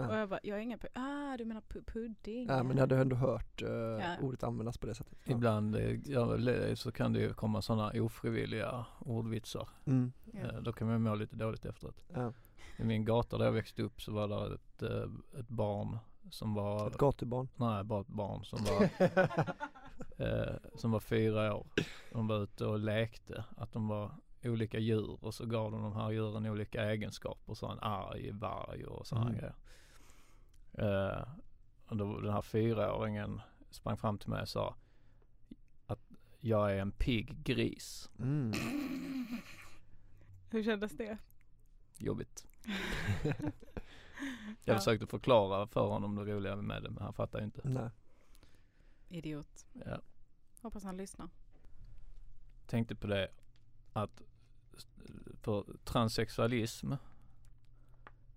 Och 0.02 0.04
ja. 0.04 0.20
jag 0.20 0.30
bara, 0.30 0.40
jag 0.44 0.58
är 0.58 0.62
ingen 0.62 0.80
pudding. 0.80 1.04
Ah 1.04 1.38
du 1.38 1.46
menar 1.46 1.62
pu- 1.62 1.84
pudding. 1.86 2.48
ja 2.48 2.64
men 2.64 2.78
jag 2.78 2.82
hade 2.82 2.98
ändå 2.98 3.16
hört 3.16 3.62
eh, 3.62 3.70
Ja. 3.70 4.16
ordet 4.22 4.44
användas 4.44 4.78
på 4.78 4.88
det 4.88 4.96
sättet 4.96 5.18
ja. 5.24 5.32
Ibland 5.36 5.76
eh, 5.76 6.00
ja, 6.06 6.36
le- 6.36 6.76
så 6.76 6.92
kan 6.92 7.14
det 7.14 7.20
ju 7.20 7.34
komma 7.34 7.62
sådana 7.62 7.92
ofrivilliga 8.02 8.86
ordvitsar. 9.00 9.70
Mm, 9.86 10.12
Ja. 10.34 10.40
Eh, 10.40 10.62
Då 10.62 10.74
kan 10.74 10.88
man 10.88 11.02
må 11.02 11.16
lite 11.16 11.36
dåligt 11.36 11.66
efteråt. 11.66 12.04
ja. 12.14 12.34
I 12.78 12.84
min 12.84 13.06
gata 13.06 13.38
där 13.38 13.46
jag 13.46 13.52
växte 13.52 13.82
upp 13.84 14.02
så 14.02 14.12
var 14.14 14.28
det 14.28 14.56
ett, 14.56 14.82
eh, 14.84 15.40
ett 15.40 15.48
barn 15.48 15.98
som 16.30 16.54
var, 16.54 16.88
Ett 16.88 16.98
gatubarn 16.98 17.48
nej 17.56 17.84
bara 17.84 18.02
ett 18.02 18.08
barn 18.08 18.46
som 18.46 18.60
var, 18.64 18.84
eh, 20.18 20.56
som 20.76 20.92
var 20.92 21.00
fyra 21.00 21.56
år. 21.56 21.68
De 22.12 22.28
var 22.28 22.44
ute 22.44 22.66
och 22.66 22.80
lekte 22.80 23.44
att 23.58 23.74
de 23.74 23.88
var 23.88 24.12
olika 24.46 24.80
djur 24.80 25.18
och 25.26 25.34
så 25.34 25.46
gav 25.46 25.72
de 25.72 25.82
de 25.84 25.94
här 25.96 26.12
djuren 26.12 26.46
olika 26.46 26.84
egenskaper. 26.92 27.54
Så 27.54 27.68
en 27.72 27.80
arg 27.80 28.32
varg 28.32 28.86
och 28.86 29.08
sådana 29.08 29.28
Mm. 29.30 29.40
grejer. 29.40 29.56
Eh, 30.74 31.28
och 31.88 31.98
då 31.98 32.20
den 32.20 32.34
här 32.34 32.42
fyraåringen 32.42 33.42
sprang 33.70 33.98
fram 33.98 34.18
till 34.18 34.30
mig 34.30 34.42
och 34.42 34.50
sa 34.50 34.76
att 35.86 36.00
jag 36.40 36.72
är 36.72 36.78
en 36.78 36.92
pigg 36.92 37.44
gris. 37.44 38.10
mm. 38.20 38.52
Hur 40.50 40.64
kändes 40.64 40.98
det? 40.98 41.18
Jobbigt. 41.98 42.48
Jag 44.66 44.76
Ja. 44.76 44.78
försökte 44.78 45.08
förklara 45.08 45.68
för 45.68 45.88
honom 45.88 46.16
det 46.16 46.22
roliga 46.34 46.56
med 46.56 46.84
det 46.84 46.90
men 46.90 47.04
han 47.04 47.14
fattar 47.14 47.40
ju 47.40 47.46
inte. 47.46 47.62
Nej, 47.70 47.90
Idiot. 49.10 49.66
Ja. 49.86 49.98
Hoppas 50.62 50.84
han 50.84 50.98
lyssnar. 50.98 51.30
Tänkte 52.68 52.96
på 52.96 53.08
det 53.08 53.30
att 53.94 54.22
för 55.42 55.66
transsexualism 55.84 56.94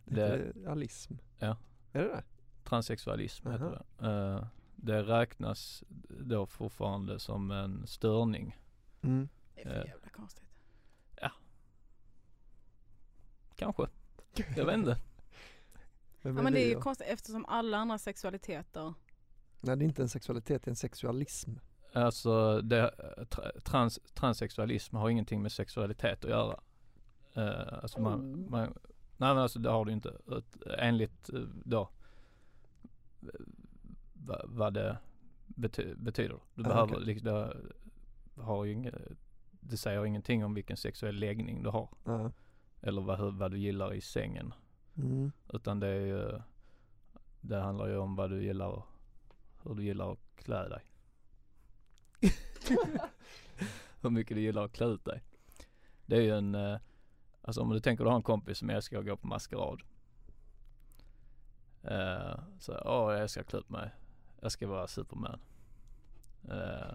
det 0.05 0.53
det, 0.55 0.71
alism 0.71 1.15
Ja. 1.39 1.57
Är 1.93 2.03
det 2.03 2.09
det? 2.09 2.25
transsexualism 2.65 3.51
heter 3.51 3.65
Aha. 3.65 3.83
det. 3.99 4.07
Eh, 4.07 4.47
det 4.77 5.03
räknas 5.03 5.85
då 6.09 6.47
fortfarande 6.47 7.19
som 7.21 7.51
en 7.51 7.87
störning. 7.87 8.57
Mm. 9.03 9.29
Det 9.55 9.61
är 9.61 9.65
för 9.65 9.81
Eh. 9.81 9.87
jävla 9.87 10.09
konstigt. 10.09 10.43
Kanske. 13.57 13.87
Jag 14.57 14.65
vet 14.65 14.75
inte. 14.75 14.97
Men, 16.23 16.37
Ja 16.37 16.43
men 16.43 16.53
det 16.53 16.61
är 16.65 16.69
ju 16.69 16.81
konstigt 16.81 17.07
eftersom 17.11 17.45
alla 17.47 17.77
andra 17.79 17.99
sexualiteter 17.99 18.95
Nej 19.61 19.77
det 19.77 19.85
är 19.85 19.87
inte 19.87 20.03
en 20.03 20.09
sexualitet, 20.09 20.63
det 20.63 20.69
är 20.69 20.73
en 20.73 20.77
sexualism 20.77 21.51
Alltså 21.97 22.61
det, 22.63 22.91
tra- 23.31 23.61
trans, 23.61 23.99
transsexualism 24.15 24.97
har 24.97 25.11
ingenting 25.11 25.43
med 25.43 25.53
sexualitet 25.53 26.25
att 26.25 26.31
göra. 26.31 26.61
Eh, 27.35 27.79
alltså 27.83 28.01
man, 28.01 28.21
Oh. 28.35 28.51
man, 28.51 28.79
nej 29.17 29.35
men 29.35 29.39
alltså 29.39 29.59
det 29.59 29.71
har 29.71 29.87
ju 29.87 29.93
inte. 29.93 30.13
Enligt 30.79 31.29
eh, 31.33 31.41
då 31.65 31.89
va, 34.15 34.41
vad 34.45 34.75
det 34.75 34.99
bety, 35.47 35.95
betyder. 35.95 36.39
Du 36.55 36.63
Ah, 36.65 36.69
behöver, 36.69 37.01
liksom, 37.01 37.25
det, 37.25 37.53
har 38.43 38.65
ju 38.65 38.73
inget, 38.73 38.95
det 39.61 39.77
säger 39.77 40.07
ingenting 40.07 40.45
om 40.45 40.55
vilken 40.55 40.77
sexuell 40.77 41.15
läggning 41.17 41.63
du 41.63 41.69
har. 41.69 41.89
Ja. 42.05 42.31
Eller 42.81 43.03
vad, 43.03 43.35
vad 43.35 43.51
du 43.51 43.59
gillar 43.59 43.95
i 43.95 44.01
sängen. 44.01 44.55
Mm. 44.97 45.33
Utan 45.53 45.81
det 45.81 45.87
är 45.87 46.01
ju, 46.07 46.41
det 47.41 47.57
handlar 47.61 47.87
ju 47.89 47.97
om 47.97 48.17
vad 48.17 48.31
du 48.31 48.43
gillar, 48.45 48.83
hur 49.63 49.75
du 49.75 49.85
gillar 49.85 50.13
att 50.13 50.19
klä 50.37 50.69
dig. 50.69 50.83
hur 54.01 54.11
mycket 54.11 54.37
du 54.37 54.41
gillar 54.43 54.65
att 54.65 54.73
klä 54.73 54.87
ut 54.87 55.05
dig. 55.05 55.23
Det 56.07 56.17
är 56.17 56.21
ju 56.21 56.31
en, 56.31 56.55
eh, 56.55 56.79
alltså 57.43 57.61
om 57.61 57.71
du 57.71 57.81
tänker 57.81 58.05
du 58.05 58.11
har 58.11 58.17
en 58.17 58.23
kompis 58.23 58.59
som 58.59 58.71
älskar 58.71 58.99
att 58.99 59.07
gå 59.07 59.17
på 59.17 59.27
maskerad. 59.27 59.83
Eh, 61.83 62.39
så, 62.59 62.73
åh 62.85 63.13
jag 63.13 63.21
älskar 63.23 63.41
att 63.41 63.47
klä 63.49 63.59
ut 63.59 63.69
mig. 63.69 63.91
Jag 64.41 64.53
ska 64.53 64.67
vara 64.69 64.87
Superman. 64.87 65.41
Eh, 66.45 66.95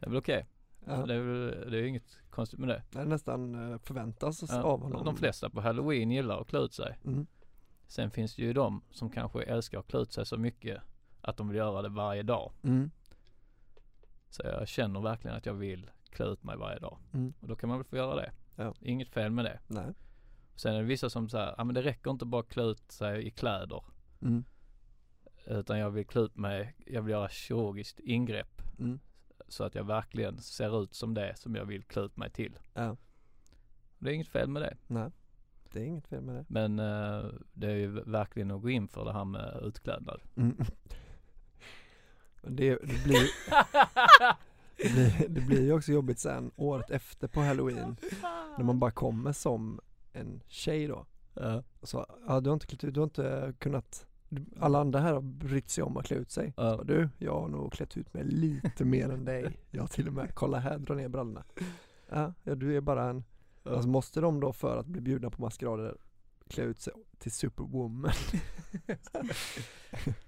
det 0.00 0.06
är 0.06 0.10
väl 0.10 0.16
okej. 0.16 0.46
Ja. 0.86 1.06
Det 1.06 1.14
är 1.14 1.24
det 1.70 1.76
är 1.76 1.80
ju 1.80 1.88
inget 1.88 2.18
konstigt 2.30 2.58
med 2.58 2.68
det. 2.68 2.82
Det 2.90 3.04
nästan 3.04 3.72
eh, 3.72 3.78
förväntas 3.78 4.42
Ja, 4.48 4.62
av 4.62 4.82
honom 4.82 5.04
de 5.04 5.16
flesta 5.16 5.50
på 5.50 5.60
halloween 5.60 6.10
gillar 6.10 6.40
att 6.40 6.48
klä 6.48 6.58
ut 6.58 6.74
sig. 6.74 6.98
mm. 7.04 7.26
Sen 7.86 8.10
finns 8.10 8.36
det 8.36 8.42
ju 8.42 8.52
de 8.52 8.82
som 8.90 9.10
kanske 9.10 9.42
älskar 9.42 9.78
att 9.78 9.86
klä 9.86 9.98
ut 10.00 10.12
sig 10.12 10.26
så 10.26 10.36
mycket 10.36 10.82
att 11.20 11.36
de 11.36 11.48
vill 11.48 11.56
göra 11.56 11.82
det 11.82 11.88
varje 11.88 12.22
dag. 12.22 12.52
Mm. 12.62 12.90
Så 14.32 14.42
jag 14.44 14.68
känner 14.68 15.00
verkligen 15.00 15.36
att 15.36 15.46
jag 15.46 15.54
vill 15.54 15.90
klä 16.10 16.24
ut 16.24 16.42
mig 16.44 16.56
varje 16.56 16.78
dag. 16.78 16.98
Mm. 17.12 17.32
Och 17.40 17.48
då 17.48 17.56
kan 17.56 17.68
man 17.68 17.78
väl 17.78 17.84
få 17.84 17.96
göra 17.96 18.14
det. 18.16 18.32
Ja. 18.56 18.74
Inget 18.80 19.08
fel 19.08 19.30
med 19.30 19.44
det. 19.44 19.60
Nej 19.66 19.94
Sen 20.56 20.74
är 20.74 20.78
det 20.78 20.84
vissa 20.84 21.10
som 21.10 21.28
säger, 21.28 21.54
ja 21.58 21.64
men 21.64 21.74
det 21.74 21.82
räcker 21.82 22.10
inte 22.10 22.24
bara 22.24 22.40
att 22.40 22.48
klä 22.48 22.62
ut 22.62 22.92
sig 22.92 23.26
i 23.26 23.30
kläder. 23.30 23.84
mm. 24.22 24.44
Utan 25.46 25.78
jag 25.78 25.90
vill 25.90 26.06
klä 26.06 26.20
ut 26.20 26.36
mig, 26.36 26.74
jag 26.86 27.02
vill 27.02 27.10
göra 27.12 27.28
kirurgiskt 27.28 28.00
ingrepp. 28.00 28.62
Mm. 28.78 29.00
Så 29.48 29.64
att 29.64 29.74
jag 29.74 29.84
verkligen 29.84 30.38
ser 30.38 30.82
ut 30.82 30.94
som 30.94 31.14
det 31.14 31.36
som 31.38 31.54
jag 31.54 31.64
vill 31.64 31.82
klä 31.84 32.02
ut 32.02 32.16
mig 32.16 32.30
till. 32.30 32.58
Ja, 32.74 32.96
Det 33.98 34.10
är 34.10 34.14
inget 34.14 34.28
fel 34.28 34.48
med 34.48 34.62
det. 34.62 34.76
nej 34.86 35.10
Det 35.72 35.80
är 35.80 35.84
inget 35.84 36.06
fel 36.06 36.20
med 36.22 36.34
det 36.34 36.44
Men 36.48 36.78
eh, 36.78 37.24
det 37.52 37.66
är 37.70 37.76
ju 37.76 37.86
verkligen 38.06 38.50
att 38.50 38.62
gå 38.62 38.70
in 38.70 38.88
för 38.88 39.04
det 39.04 39.12
här 39.12 39.24
med 39.24 39.60
utklädnad. 39.62 40.20
mm. 40.36 40.56
Det, 42.42 42.70
det 42.70 43.04
blir 43.04 43.28
det 44.76 44.92
blir, 44.92 45.28
det 45.28 45.40
blir 45.40 45.62
ju 45.62 45.72
också 45.72 45.92
jobbigt 45.92 46.18
sen 46.18 46.50
året 46.56 46.90
efter 46.90 47.28
på 47.28 47.40
halloween. 47.40 47.96
När 48.58 48.64
man 48.64 48.78
bara 48.78 48.90
kommer 48.90 49.32
som 49.32 49.80
en 50.12 50.42
tjej 50.48 50.86
då. 50.86 51.06
Ja. 51.34 51.62
så, 51.82 52.06
ja 52.26 52.40
du 52.40 52.50
har 52.50 52.54
inte 52.54 52.66
klätt 52.66 52.84
ut, 52.84 52.94
du 52.94 53.00
har 53.00 53.04
inte 53.04 53.54
kunnat 53.58 54.06
Alla 54.60 54.80
andra 54.80 55.00
här 55.00 55.12
har 55.12 55.20
brytt 55.20 55.70
sig 55.70 55.84
om 55.84 55.96
att 55.96 56.04
klä 56.04 56.16
ut 56.16 56.30
sig. 56.30 56.52
Ja. 56.56 56.76
Och 56.76 56.86
Du, 56.86 57.08
jag 57.18 57.40
har 57.40 57.48
nog 57.48 57.72
klätt 57.72 57.96
ut 57.96 58.14
mig 58.14 58.24
lite 58.24 58.84
mer 58.84 59.08
än 59.10 59.24
dig. 59.24 59.58
Jag 59.70 59.90
till 59.90 60.08
och 60.08 60.12
med, 60.12 60.34
kolla 60.34 60.58
här, 60.58 60.78
dra 60.78 60.94
ner 60.94 61.08
brallorna. 61.08 61.44
Ja, 62.08 62.32
ja 62.42 62.54
du 62.54 62.76
är 62.76 62.80
bara 62.80 63.10
en 63.10 63.24
Alltså 63.64 63.88
måste 63.88 64.20
de 64.20 64.40
då 64.40 64.52
för 64.52 64.76
att 64.76 64.86
bli 64.86 65.00
bjudna 65.00 65.30
på 65.30 65.42
maskerader 65.42 65.96
klä 66.52 66.64
ut 66.64 66.80
sig 66.80 66.92
till 67.18 67.32
superwoman? 67.32 68.12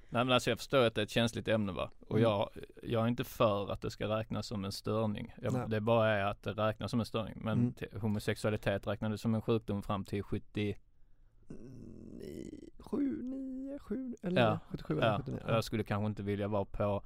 Nej 0.08 0.24
men 0.24 0.32
alltså 0.32 0.50
jag 0.50 0.58
förstår 0.58 0.84
att 0.86 0.94
det 0.94 1.00
är 1.00 1.02
ett 1.02 1.10
känsligt 1.10 1.48
ämne 1.48 1.72
va. 1.72 1.90
Och 2.08 2.18
Mm. 2.18 2.30
jag, 2.30 2.50
jag 2.82 3.02
är 3.04 3.08
inte 3.08 3.24
för 3.24 3.72
att 3.72 3.80
det 3.80 3.90
ska 3.90 4.18
räknas 4.18 4.46
som 4.46 4.64
en 4.64 4.72
störning. 4.72 5.34
Jag, 5.42 5.70
det 5.70 5.80
bara 5.80 6.08
är 6.10 6.24
att 6.24 6.42
det 6.42 6.52
räknas 6.52 6.90
som 6.90 7.00
en 7.00 7.06
störning. 7.06 7.34
Men 7.36 7.58
Mm. 7.58 7.72
te- 7.72 7.98
homosexualitet 7.98 8.86
räknades 8.86 9.20
som 9.20 9.34
en 9.34 9.42
sjukdom 9.42 9.82
fram 9.82 10.04
till 10.04 10.22
70, 10.22 10.76
Ni- 11.48 12.70
Sju, 12.78 13.22
nio, 13.22 13.78
sju 13.78 14.14
eller 14.22 14.42
Ja, 14.42 14.58
77 14.70 14.98
eller 14.98 15.06
ja, 15.12 15.16
79 15.18 15.40
jag 15.48 15.64
skulle 15.64 15.84
kanske 15.84 16.06
inte 16.06 16.22
vilja 16.22 16.48
vara 16.48 16.64
på, 16.64 17.02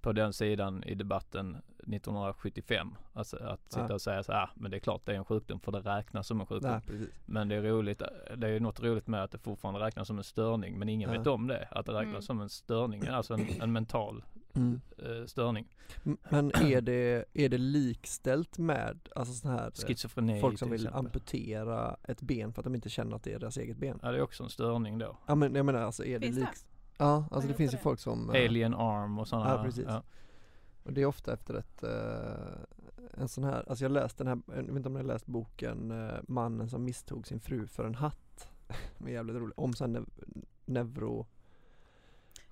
på 0.00 0.12
den 0.12 0.32
sidan 0.32 0.84
i 0.84 0.94
debatten 0.94 1.56
1975. 1.78 2.94
Alltså 3.12 3.36
att 3.36 3.60
sitta 3.72 3.82
Nej. 3.86 3.94
och 3.94 4.00
säga 4.02 4.22
så 4.22 4.32
här, 4.32 4.42
ah, 4.42 4.50
men 4.54 4.70
det 4.70 4.76
är 4.76 4.78
klart 4.80 5.02
det 5.04 5.12
är 5.12 5.16
en 5.16 5.24
sjukdom 5.24 5.60
för 5.60 5.72
det 5.72 5.78
räknas 5.80 6.26
som 6.26 6.40
en 6.40 6.46
sjukdom. 6.46 6.70
Nej 6.70 6.80
precis 6.86 7.08
Men 7.26 7.48
det 7.48 7.54
är 7.54 7.62
roligt, 7.62 8.02
det 8.36 8.48
är 8.48 8.60
något 8.60 8.80
roligt 8.80 9.06
med 9.06 9.22
att 9.24 9.30
det 9.30 9.38
fortfarande 9.38 9.80
räknas 9.80 10.08
som 10.08 10.18
en 10.18 10.24
störning 10.24 10.78
men 10.78 10.88
ingen 10.88 11.12
Ja. 11.12 11.18
vet 11.18 11.26
om 11.26 11.46
det. 11.46 11.68
Att 11.70 11.86
det 11.86 11.92
räknas 11.92 12.10
Mm. 12.10 12.22
som 12.22 12.40
en 12.40 12.48
störning, 12.48 13.06
alltså 13.06 13.34
en, 13.34 13.46
en 13.62 13.72
mental 13.72 14.24
mm. 14.54 14.80
eh, 14.98 15.24
störning. 15.26 15.68
Men 16.30 16.50
är 16.54 16.80
det, 16.80 17.24
är 17.34 17.48
det 17.48 17.58
likställt 17.58 18.58
med 18.58 18.98
alltså 19.14 19.34
sån 19.34 19.50
här 19.50 19.70
Schizofreni 19.86 20.40
folk 20.40 20.58
som 20.58 20.70
vill 20.70 20.80
exempel. 20.80 20.98
amputera 21.06 21.96
ett 22.02 22.22
ben 22.22 22.52
för 22.52 22.60
att 22.60 22.64
de 22.64 22.74
inte 22.74 22.88
känner 22.90 23.16
att 23.16 23.22
det 23.22 23.32
är 23.32 23.38
deras 23.38 23.56
eget 23.56 23.76
ben? 23.76 23.98
Ja 24.02 24.12
det 24.12 24.18
är 24.18 24.22
också 24.22 24.42
en 24.42 24.50
störning 24.50 24.98
då. 24.98 25.16
Ja 25.26 25.34
men 25.34 25.54
jag 25.54 25.66
menar 25.66 25.80
alltså 25.82 26.04
är 26.04 26.18
det 26.18 26.26
Finns 26.26 26.38
det? 26.38 26.48
Ja 27.00 27.24
alltså 27.30 27.48
det 27.48 27.54
finns 27.54 27.74
ju 27.74 27.78
folk 27.78 28.00
som 28.00 28.30
eh, 28.30 28.44
Alien 28.44 28.74
arm 28.74 29.18
och 29.18 29.28
sådana. 29.28 29.50
Ja, 29.50 29.62
precis. 29.62 29.86
Och 30.82 30.92
det 30.92 31.02
är 31.02 31.06
ofta 31.06 31.32
efter 31.32 31.54
ett, 31.54 31.82
eh, 31.82 33.20
en 33.20 33.28
sån 33.28 33.44
här, 33.44 33.64
alltså 33.68 33.84
jag 33.84 33.92
läste 33.92 34.24
den 34.24 34.42
här, 34.46 34.56
jag 34.56 34.62
vet 34.62 34.76
inte 34.76 34.88
om 34.88 34.92
ni 34.92 34.98
har 34.98 35.06
läst 35.06 35.26
boken 35.26 35.90
eh, 35.90 36.18
Mannen 36.28 36.68
som 36.68 36.84
misstog 36.84 37.26
sin 37.26 37.40
fru 37.40 37.66
för 37.66 37.84
en 37.84 37.94
hatt. 37.94 38.50
Med 38.98 39.12
jävligt 39.12 39.36
roligt, 39.36 39.58
om 39.58 39.72
sån 39.72 39.92
nev 39.92 40.06
neuro 40.64 41.26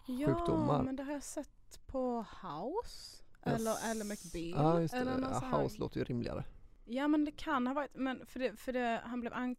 Ja 0.07 0.83
men 0.83 0.97
det 0.97 1.03
har 1.03 1.13
jag 1.13 1.23
sett 1.23 1.81
på 1.87 2.27
House. 2.43 3.23
Eller 3.43 3.71
Yes. 3.71 3.85
Ally 3.85 4.05
McBeal. 4.05 4.65
Ja 4.65 4.81
just 4.81 4.95
det, 4.95 5.01
eller 5.01 5.19
någon 5.19 5.31
ja, 5.51 5.59
House 5.59 5.79
låter 5.79 5.99
ju 5.99 6.05
rimligare. 6.05 6.45
Ja 6.85 7.09
men 7.09 7.25
det 7.25 7.33
kan 7.33 7.67
ha 7.67 7.75
varit, 7.75 7.95
men 7.95 8.27
för 8.27 8.41
det, 8.41 8.57
för 8.57 8.73
det 8.73 9.03
han 9.05 9.21
blev 9.21 9.33
an... 9.33 9.57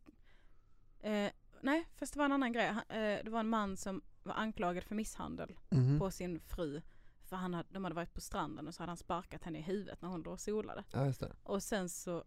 Eh, 0.99 1.31
nej, 1.61 1.87
fast 1.95 2.13
det 2.13 2.17
var 2.17 2.25
en 2.25 2.31
annan 2.31 2.53
grej. 2.53 2.67
Han, 2.67 2.83
eh, 2.89 3.19
det 3.23 3.29
var 3.29 3.39
en 3.39 3.49
man 3.49 3.77
som 3.77 4.01
var 4.23 4.33
anklagad 4.33 4.83
för 4.83 4.95
misshandel 4.95 5.55
Mhm. 5.69 5.99
på 5.99 6.11
sin 6.11 6.39
fru. 6.39 6.81
För 7.23 7.35
han 7.35 7.53
hade, 7.53 7.69
de 7.71 7.83
hade 7.83 7.95
varit 7.95 8.13
på 8.13 8.21
stranden 8.21 8.67
och 8.67 8.73
så 8.75 8.81
hade 8.81 8.89
han 8.89 8.97
sparkat 8.97 9.43
henne 9.43 9.59
i 9.59 9.61
huvudet 9.61 10.01
när 10.01 10.09
hon 10.09 10.21
låg 10.21 10.33
och 10.33 10.39
solade. 10.39 10.83
Ja. 10.91 11.13
Och 11.43 11.63
sen 11.63 11.89
så 11.89 12.23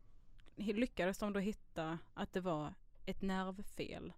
lyckades 0.57 1.19
de 1.19 1.33
då 1.33 1.41
hitta 1.41 1.99
att 2.15 2.33
det 2.33 2.41
var 2.41 2.75
ett 3.07 3.23
nervfel. 3.23 4.13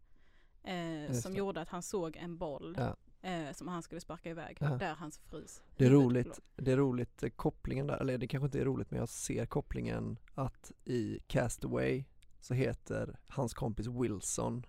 Eh, 0.63 1.13
som 1.13 1.33
det. 1.33 1.39
gjorde 1.39 1.61
att 1.61 1.69
han 1.69 1.83
såg 1.83 2.17
en 2.17 2.37
boll 2.39 2.77
Ja. 2.79 2.97
eh, 3.29 3.53
som 3.53 3.69
han 3.69 3.83
skulle 3.83 4.01
sparka 4.01 4.31
iväg. 4.31 4.57
Ja. 4.61 4.69
Där 4.77 4.95
hans 4.95 5.19
frus 5.19 5.63
Det 5.77 5.87
är 5.87 5.91
roligt, 5.91 6.41
det 6.57 6.73
är 6.73 6.77
roligt 6.77 7.23
eh, 7.23 7.31
kopplingen 7.31 7.87
där, 7.87 7.97
eller 7.97 8.19
det 8.19 8.27
kanske 8.29 8.45
inte 8.47 8.61
är 8.61 8.65
roligt 8.65 8.91
men 8.91 9.01
jag 9.01 9.09
ser 9.09 9.47
kopplingen 9.47 10.19
att 10.35 10.73
i 10.85 11.19
Castaway 11.27 12.05
så 12.41 12.55
heter 12.55 13.19
hans 13.29 13.55
kompis 13.55 13.87
Wilson, 13.87 14.67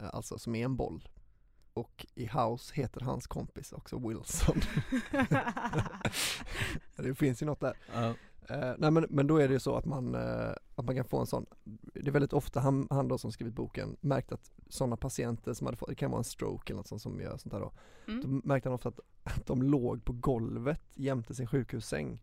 eh, 0.00 0.08
alltså 0.12 0.38
som 0.38 0.54
är 0.54 0.64
en 0.64 0.76
boll. 0.76 1.08
Och 1.74 2.06
i 2.14 2.26
House 2.26 2.74
heter 2.74 3.00
hans 3.00 3.26
kompis 3.26 3.72
också 3.72 4.08
Wilson. 4.08 4.60
det 6.96 7.14
finns 7.14 7.42
ju 7.42 7.46
något 7.46 7.60
där. 7.60 7.74
Ja. 7.94 8.14
Eh, 8.48 8.74
nej 8.78 8.90
men, 8.90 9.06
men 9.10 9.26
då 9.26 9.36
är 9.36 9.48
det 9.48 9.54
ju 9.54 9.60
så 9.60 9.76
att 9.76 9.84
man, 9.84 10.14
eh, 10.14 10.52
att 10.74 10.84
man 10.84 10.94
kan 10.96 11.04
få 11.04 11.18
en 11.20 11.26
sån, 11.26 11.46
det 11.94 12.06
är 12.08 12.10
väldigt 12.12 12.32
ofta 12.32 12.60
han, 12.60 12.86
han 12.90 13.08
då 13.08 13.18
som 13.18 13.32
skrivit 13.32 13.54
boken 13.54 13.96
märkt 14.00 14.32
att 14.32 14.50
sådana 14.68 14.96
patienter 14.96 15.52
som 15.54 15.66
hade 15.66 15.76
fått, 15.76 15.88
det 15.88 15.94
kan 15.94 16.10
vara 16.10 16.18
en 16.18 16.24
stroke 16.24 16.72
eller 16.72 16.76
något 16.76 16.88
sånt 16.88 17.02
som 17.02 17.20
gör 17.20 17.36
sånt 17.36 17.52
här 17.52 17.60
då, 17.60 17.72
Mm. 18.08 18.20
då 18.22 18.28
märkte 18.48 18.68
han 18.68 18.74
ofta 18.74 18.88
att, 18.88 19.00
att 19.22 19.46
de 19.46 19.62
låg 19.62 20.04
på 20.04 20.12
golvet 20.12 20.82
jämte 20.94 21.34
sin 21.34 21.46
sjukhussäng 21.46 22.20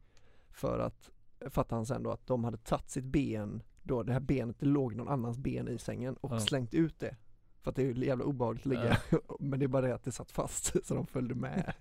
för 0.51 0.79
att, 0.79 1.09
fattade 1.49 1.75
han 1.75 1.85
sen 1.85 2.03
då 2.03 2.11
att 2.11 2.27
de 2.27 2.43
hade 2.43 2.57
tagit 2.57 2.89
sitt 2.89 3.05
ben, 3.05 3.63
då 3.83 4.03
det 4.03 4.13
här 4.13 4.19
benet, 4.19 4.59
det 4.59 4.65
låg 4.65 4.95
någon 4.95 5.07
annans 5.07 5.37
ben 5.37 5.67
i 5.67 5.77
sängen 5.79 6.15
och 6.15 6.33
Ja. 6.33 6.39
slängt 6.39 6.73
ut 6.73 6.99
det. 6.99 7.15
För 7.61 7.69
att 7.69 7.75
det 7.75 7.81
är 7.81 7.93
ju 7.93 8.05
jävla 8.05 8.25
obehagligt 8.25 8.65
att 8.65 8.69
ligga, 8.69 8.97
men 9.39 9.59
det 9.59 9.65
är 9.65 9.67
bara 9.67 9.87
det 9.87 9.95
att 9.95 10.03
det 10.03 10.11
satt 10.11 10.31
fast 10.31 10.73
så 10.85 10.93
de 10.93 11.05
följde 11.05 11.35
med 11.35 11.73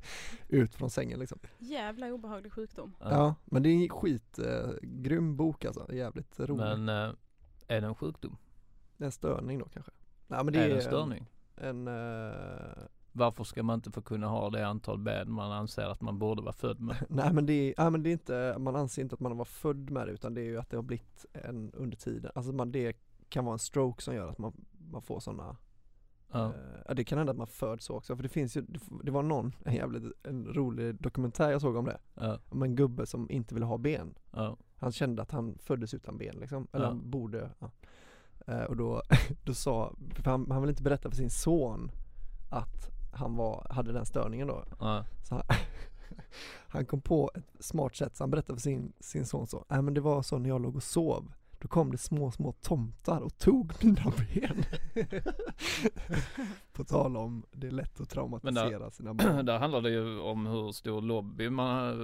ut 0.49 0.75
från 0.75 0.91
sängen 0.91 1.19
liksom. 1.19 1.39
Jävla 1.59 2.13
obehaglig 2.13 2.53
sjukdom. 2.53 2.95
Ja, 3.01 3.35
men 3.45 3.63
det 3.63 3.69
är 3.69 3.83
en 3.83 3.89
skit, 3.89 4.39
eh, 4.39 5.21
bok 5.21 5.65
alltså, 5.65 5.93
jävligt 5.93 6.41
rolig. 6.41 6.65
Men 6.65 6.89
eh, 6.89 7.15
är 7.69 7.81
det 7.81 7.87
en 7.87 7.95
sjukdom? 7.95 8.37
Det 8.97 9.05
är 9.05 9.07
en 9.07 9.13
störning 9.13 9.59
då 9.59 9.65
kanske? 9.65 9.93
Nej 10.27 10.45
men 10.45 10.53
det 10.53 10.59
är 10.59 10.65
är, 10.65 10.69
det 10.69 10.75
en 10.75 10.83
störning? 10.83 11.27
En, 11.57 11.89
eh, 11.89 12.83
Varför 13.13 13.45
ska 13.45 13.63
man 13.63 13.75
inte 13.75 13.91
få 13.91 14.03
kunna 14.03 14.27
ha 14.27 14.51
det 14.51 14.67
antal 14.67 14.99
ben 14.99 15.33
man 15.33 15.53
anser 15.53 15.83
att 15.83 16.01
man 16.01 16.19
borde 16.19 16.43
vara 16.43 16.53
född 16.53 16.81
med? 16.81 16.97
nej 17.09 17.33
men 17.33 17.47
det 17.47 17.53
är, 17.53 17.75
nej, 17.79 17.91
men 17.91 18.03
det 18.03 18.11
är 18.11 18.13
inte, 18.13 18.57
man 18.59 18.77
anser 18.77 19.03
inte 19.03 19.15
att 19.15 19.21
man 19.21 19.37
var 19.37 19.45
född 19.45 19.91
med 19.91 20.07
det 20.07 20.13
utan 20.13 20.35
det 20.35 20.41
är 20.41 20.45
ju 20.45 20.59
att 20.59 20.71
det 20.71 20.77
har 20.77 20.83
blivit 20.83 21.27
en 21.33 21.71
under 21.73 21.97
tiden, 21.97 22.33
alltså 22.35 22.53
man, 22.53 22.73
det 22.73 22.97
kan 23.29 23.45
vara 23.45 23.53
en 23.53 23.59
stroke 23.59 24.03
som 24.03 24.15
gör 24.15 24.29
att 24.29 24.39
man, 24.39 24.53
man 24.91 25.03
får 25.03 25.21
sådana 25.21 25.57
Ja. 26.33 26.53
Ja 26.89 26.95
det 26.95 27.05
kan 27.05 27.19
hända 27.19 27.31
att 27.31 27.37
man 27.39 27.47
föds 27.47 27.85
så 27.85 27.95
också 27.97 28.17
för 28.17 28.23
det 28.23 28.29
finns 28.29 28.57
ju, 28.57 28.65
det 29.05 29.11
var 29.11 29.23
någon, 29.23 29.55
en 29.65 29.75
jävligt, 29.75 30.27
en 30.27 30.47
rolig 30.55 30.95
dokumentär 31.03 31.51
jag 31.51 31.61
såg 31.61 31.77
om 31.77 31.85
det. 31.85 31.99
Ja, 32.15 32.39
Om 32.49 32.63
en 32.63 32.77
gubbe 32.77 33.07
som 33.07 33.31
inte 33.31 33.55
ville 33.55 33.67
ha 33.67 33.79
ben. 33.79 34.15
Ja, 34.31 34.57
Han 34.77 34.93
kände 34.93 35.23
att 35.23 35.31
han 35.31 35.59
föddes 35.59 35.95
utan 35.95 36.19
ben 36.19 36.37
liksom, 36.41 36.67
eller 36.73 36.85
han 36.87 37.11
borde. 37.11 37.51
Eh, 38.47 38.63
Och 38.63 38.77
då, 38.77 39.03
då 39.45 39.55
sa, 39.55 39.95
för 40.15 40.31
han, 40.31 40.51
han 40.51 40.61
ville 40.63 40.71
inte 40.73 40.83
berätta 40.83 41.09
för 41.11 41.17
sin 41.17 41.31
son 41.31 41.91
att 42.51 42.91
han 43.13 43.37
var, 43.37 43.67
hade 43.71 43.93
den 43.93 44.07
störningen 44.07 44.49
då. 44.49 44.65
Så 45.29 45.35
han, 45.35 45.43
han 46.69 46.87
kom 46.87 47.01
på 47.01 47.31
ett 47.35 47.65
smart 47.65 47.97
sätt 47.97 48.17
så 48.17 48.23
han 48.23 48.31
berättade 48.31 48.57
för 48.57 48.63
sin, 48.63 48.93
sin 49.01 49.27
son 49.27 49.47
så, 49.47 49.65
nej 49.69 49.83
men 49.83 49.95
det 49.95 50.01
var 50.01 50.23
så 50.23 50.39
när 50.39 50.49
jag 50.49 50.63
låg 50.63 50.77
och 50.77 50.83
sov 50.83 51.33
Då 51.61 51.69
kom 51.69 51.91
det 51.91 51.99
små 51.99 52.31
små 52.31 52.53
tomtar 52.53 53.21
och 53.21 53.39
tog 53.39 53.73
mina 53.85 54.03
ben 54.05 54.65
På 56.73 56.85
tal 56.85 57.17
om, 57.17 57.47
det 57.53 57.67
är 57.67 57.71
lätt 57.71 58.01
att 58.01 58.11
traumatisera 58.11 58.91
sina 58.91 59.15
barn 59.15 59.47
Där 59.47 59.59
handlar 59.59 59.81
det 59.81 59.91
ju 59.91 60.21
om 60.21 60.47
hur 60.47 60.73
stor 60.73 61.03
lobby 61.03 61.51
man, 61.51 61.97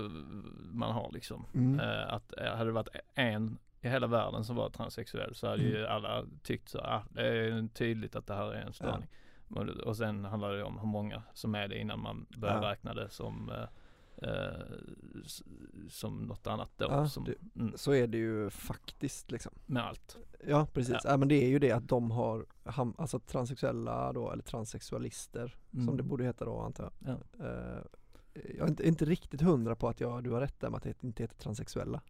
man 0.72 0.92
har 0.92 1.10
liksom. 1.12 1.46
mm. 1.54 1.80
Eh, 1.80 2.12
att 2.14 2.32
eh, 2.38 2.52
hade 2.56 2.64
det 2.64 2.72
varit 2.72 2.88
en 3.14 3.58
i 3.80 3.88
hela 3.88 4.06
världen 4.06 4.44
som 4.44 4.56
var 4.56 4.70
transsexuell 4.70 5.34
så 5.34 5.48
hade 5.48 5.62
ju 5.62 5.86
alla 5.86 6.24
tyckt 6.42 6.68
så, 6.68 6.78
ah, 6.78 7.02
det 7.10 7.28
är 7.28 7.68
tydligt 7.68 8.16
att 8.16 8.26
det 8.26 8.34
här 8.34 8.52
är 8.52 8.60
en 8.66 8.72
störning. 8.72 9.08
Och, 9.48 9.62
och 9.62 9.96
sen 9.96 10.24
handlar 10.24 10.52
det 10.52 10.62
om 10.64 10.78
hur 10.78 10.86
många 10.86 11.22
som 11.34 11.54
är 11.54 11.68
det 11.68 11.78
innan 11.78 12.00
man 12.00 12.26
börjar 12.38 12.62
Ja. 12.62 12.70
räkna 12.70 12.94
det 12.94 13.10
som 13.10 13.50
eh, 13.50 13.64
som 15.88 16.22
något 16.22 16.46
annat 16.46 16.70
då. 16.76 16.84
Ja, 16.90 17.08
som, 17.08 17.24
det- 17.24 17.34
mm, 17.60 17.72
Så 17.76 17.92
är 17.92 18.06
det 18.06 18.18
ju 18.18 18.50
faktiskt 18.50 19.30
liksom 19.30 19.52
med 19.66 19.84
allt. 19.84 20.16
Ja 20.46 20.66
precis, 20.72 20.94
Ja. 21.04 21.10
ja. 21.10 21.16
men 21.16 21.28
det 21.28 21.44
är 21.44 21.48
ju 21.48 21.58
det 21.58 21.70
att 21.72 21.88
de 21.88 22.10
har, 22.10 22.46
ham- 22.64 22.94
alltså 22.98 23.18
transsexuella 23.18 24.12
då, 24.12 24.30
eller 24.32 24.42
transsexualister 24.42 25.56
Mm. 25.74 25.86
som 25.86 25.96
det 25.96 26.02
borde 26.02 26.24
heta 26.24 26.44
då 26.44 26.60
antar 26.60 26.90
jag 26.98 27.16
Ja. 27.38 27.44
Eh, 27.46 27.82
Jag 28.56 28.66
är 28.66 28.68
inte, 28.68 28.88
inte 28.88 29.04
riktigt 29.04 29.40
hundra 29.40 29.76
på 29.76 29.88
att 29.88 30.00
jag, 30.00 30.24
du 30.24 30.30
har 30.30 30.40
rätt 30.40 30.60
där 30.60 30.70
med 30.70 30.76
att 30.76 30.82
det 30.82 31.02
inte 31.04 31.22
heter 31.22 31.36
transsexuella 31.36 32.00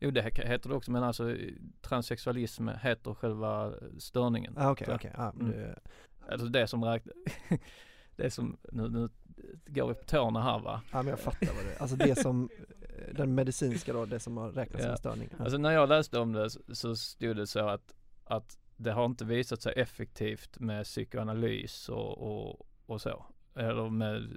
Jo 0.00 0.10
det 0.10 0.20
he- 0.22 0.46
heter 0.48 0.68
det 0.68 0.74
också 0.74 0.90
men 0.90 1.02
alltså 1.02 1.36
transsexualism 1.80 2.68
heter 2.68 3.14
själva 3.14 3.74
störningen. 3.98 4.54
ah, 4.58 4.70
okej, 4.70 4.98
ja, 5.16 5.32
men 5.34 5.46
Mm. 5.46 5.58
det, 5.60 5.80
Alltså 6.30 6.46
det 6.46 6.66
som 6.66 6.84
räknas, 6.84 7.14
det 8.16 8.30
som, 8.30 8.56
nu, 8.72 8.88
nu 8.88 9.08
går 9.66 9.88
vi 9.88 9.94
på 9.94 10.04
tårna 10.04 10.42
här 10.42 10.58
va. 10.58 10.82
ja 10.92 11.02
men 11.02 11.06
jag 11.10 11.20
fattar 11.20 11.46
vad 11.56 11.64
det 11.64 11.72
är, 11.74 11.82
alltså 11.82 11.96
det 11.96 12.18
som, 12.18 12.48
den 13.12 13.34
medicinska 13.34 13.92
då, 13.92 14.04
det 14.06 14.20
som 14.20 14.36
har 14.36 14.52
räknats 14.52 14.82
som 14.82 14.86
Ja. 14.88 14.92
en 14.92 14.98
störning 14.98 15.28
ja. 15.38 15.44
Alltså 15.44 15.58
när 15.58 15.70
jag 15.70 15.88
läste 15.88 16.18
om 16.18 16.32
det 16.32 16.50
så- 16.50 16.96
stod 16.96 17.36
det 17.36 17.46
så 17.46 17.68
att, 17.68 17.94
att 18.24 18.58
det 18.76 18.92
har 18.92 19.04
inte 19.04 19.24
visat 19.24 19.62
sig 19.62 19.72
effektivt 19.76 20.58
med 20.58 20.84
psykoanalys 20.84 21.88
och, 21.88 22.18
och, 22.18 22.66
och 22.86 23.00
så. 23.00 23.24
Eller 23.54 23.90
med 23.90 24.28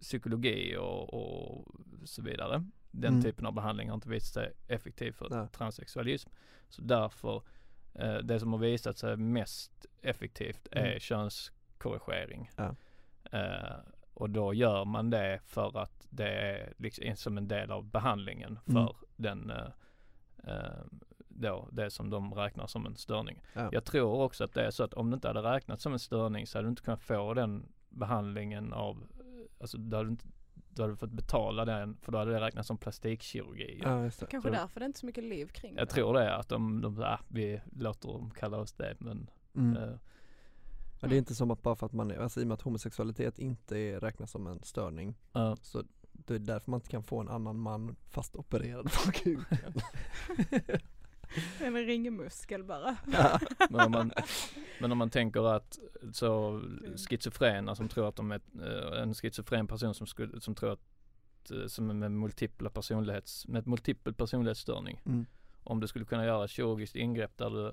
psykologi 0.00 0.76
och, 0.76 1.14
och 1.14 1.68
så 2.04 2.22
vidare. 2.22 2.64
Den 2.90 3.12
Mm. 3.12 3.22
typen 3.22 3.46
av 3.46 3.52
behandling 3.54 3.88
har 3.88 3.94
inte 3.94 4.08
visat 4.08 4.34
sig 4.34 4.52
effektiv 4.68 5.12
för 5.12 5.28
Nej. 5.30 5.48
transsexualism. 5.48 6.30
Så 6.68 6.82
därför, 6.82 7.42
eh, 7.94 8.14
det 8.16 8.40
som 8.40 8.52
har 8.52 8.60
visat 8.60 8.98
sig 8.98 9.16
mest 9.16 9.86
effektivt 10.02 10.68
är 10.70 10.86
Mm. 10.86 11.00
könskorrigering. 11.00 12.50
Ja. 12.56 12.74
Eh, 13.32 13.76
och 14.14 14.30
då 14.30 14.54
gör 14.54 14.84
man 14.84 15.10
det 15.10 15.40
för 15.44 15.78
att 15.82 16.06
det 16.10 16.28
är 16.28 16.72
liksom 16.76 17.16
som 17.16 17.38
en 17.38 17.48
del 17.48 17.70
av 17.70 17.84
behandlingen 17.84 18.58
för 18.64 18.72
Mm. 18.80 18.92
den 19.16 19.50
eh, 19.50 19.66
eh, 20.44 20.82
då, 21.28 21.68
det 21.72 21.90
som 21.90 22.10
de 22.10 22.34
räknar 22.34 22.66
som 22.66 22.86
en 22.86 22.96
störning. 22.96 23.42
Ja. 23.52 23.68
Jag 23.72 23.84
tror 23.84 24.20
också 24.22 24.44
att 24.44 24.52
det 24.54 24.62
är 24.66 24.70
så 24.70 24.84
att 24.84 24.94
om 24.94 25.10
det 25.10 25.14
inte 25.14 25.28
hade 25.28 25.42
räknats 25.42 25.82
som 25.82 25.92
en 25.92 25.98
störning 25.98 26.46
så 26.46 26.58
hade 26.58 26.66
du 26.66 26.70
inte 26.70 26.82
kunnat 26.82 27.02
få 27.02 27.34
den 27.34 27.66
behandlingen 27.88 28.72
av, 28.72 29.04
alltså 29.60 29.78
då 29.78 29.96
hade 29.96 30.08
du, 30.08 30.10
inte, 30.10 30.26
då 30.68 30.82
hade 30.82 30.92
du 30.92 30.96
fått 30.96 31.10
betala 31.12 31.64
den 31.64 31.96
för 32.02 32.12
då 32.12 32.18
hade 32.18 32.32
det 32.32 32.40
räknats 32.40 32.68
som 32.68 32.78
plastikkirurgi. 32.78 33.80
Ja 33.84 34.04
just 34.04 34.20
det 34.20 34.26
Kanske 34.26 34.48
Så- 34.50 34.54
därför 34.54 34.80
det 34.80 34.84
är 34.84 34.86
inte 34.86 34.98
så 34.98 35.06
mycket 35.06 35.24
liv 35.24 35.46
kring 35.46 35.74
Jag 35.76 35.86
det. 35.88 35.92
tror 35.92 36.14
det, 36.14 36.36
att 36.36 36.48
de, 36.48 36.80
de 36.80 37.02
ah, 37.02 37.18
vi 37.28 37.60
låter 37.72 38.08
dem 38.08 38.30
kalla 38.30 38.56
oss 38.56 38.72
det 38.72 38.94
men 38.98 39.30
mm. 39.56 39.76
eh, 39.82 39.94
ja, 41.02 41.08
Det 41.08 41.16
är 41.16 41.18
inte 41.18 41.34
som 41.34 41.50
att 41.50 41.62
bara 41.62 41.76
för 41.76 41.86
att 41.86 41.92
man 41.92 42.10
är, 42.10 42.18
alltså 42.18 42.40
i 42.40 42.42
och 42.42 42.48
med 42.48 42.54
att 42.54 42.62
homosexualitet 42.62 43.38
inte 43.38 43.78
är, 43.78 44.00
räknas 44.00 44.30
som 44.30 44.46
en 44.46 44.62
störning 44.62 45.14
ja. 45.32 45.56
Så 45.62 45.84
det 46.12 46.34
är 46.34 46.38
därför 46.38 46.70
man 46.70 46.78
inte 46.78 46.90
kan 46.90 47.02
få 47.02 47.20
en 47.20 47.28
annan 47.28 47.58
man 47.58 47.96
fast 48.10 48.36
opererad 48.36 48.84
på 48.84 49.12
kuken 49.12 49.74
En 51.60 51.76
ringmuskel 51.76 52.64
bara. 52.64 52.96
Men 53.70 53.80
om 53.80 53.90
man, 53.92 54.12
men 54.80 54.92
om 54.92 54.98
man 54.98 55.10
tänker 55.10 55.56
att 55.56 55.78
så 56.12 56.62
schizofrena 57.08 57.74
som 57.74 57.88
tror 57.88 58.08
att 58.08 58.16
de 58.16 58.32
är 58.32 58.40
eh, 58.62 59.02
en 59.02 59.14
schizofren 59.14 59.66
person 59.66 59.94
som, 59.94 60.06
skulle, 60.06 60.40
som 60.40 60.54
tror 60.54 60.72
att 60.72 60.80
eh, 61.50 61.66
som 61.66 61.90
är 61.90 61.94
med 61.94 62.12
multipla 62.12 62.70
personlighets, 62.70 63.46
med 63.48 63.66
multipel 63.66 64.14
personlighetsstörning. 64.14 65.00
mm. 65.06 65.26
Om 65.64 65.80
du 65.80 65.88
skulle 65.88 66.04
kunna 66.04 66.24
göra 66.24 66.44
ett 66.44 66.50
kirurgiskt 66.50 66.96
ingrepp 66.96 67.38
där 67.38 67.50
du, 67.50 67.72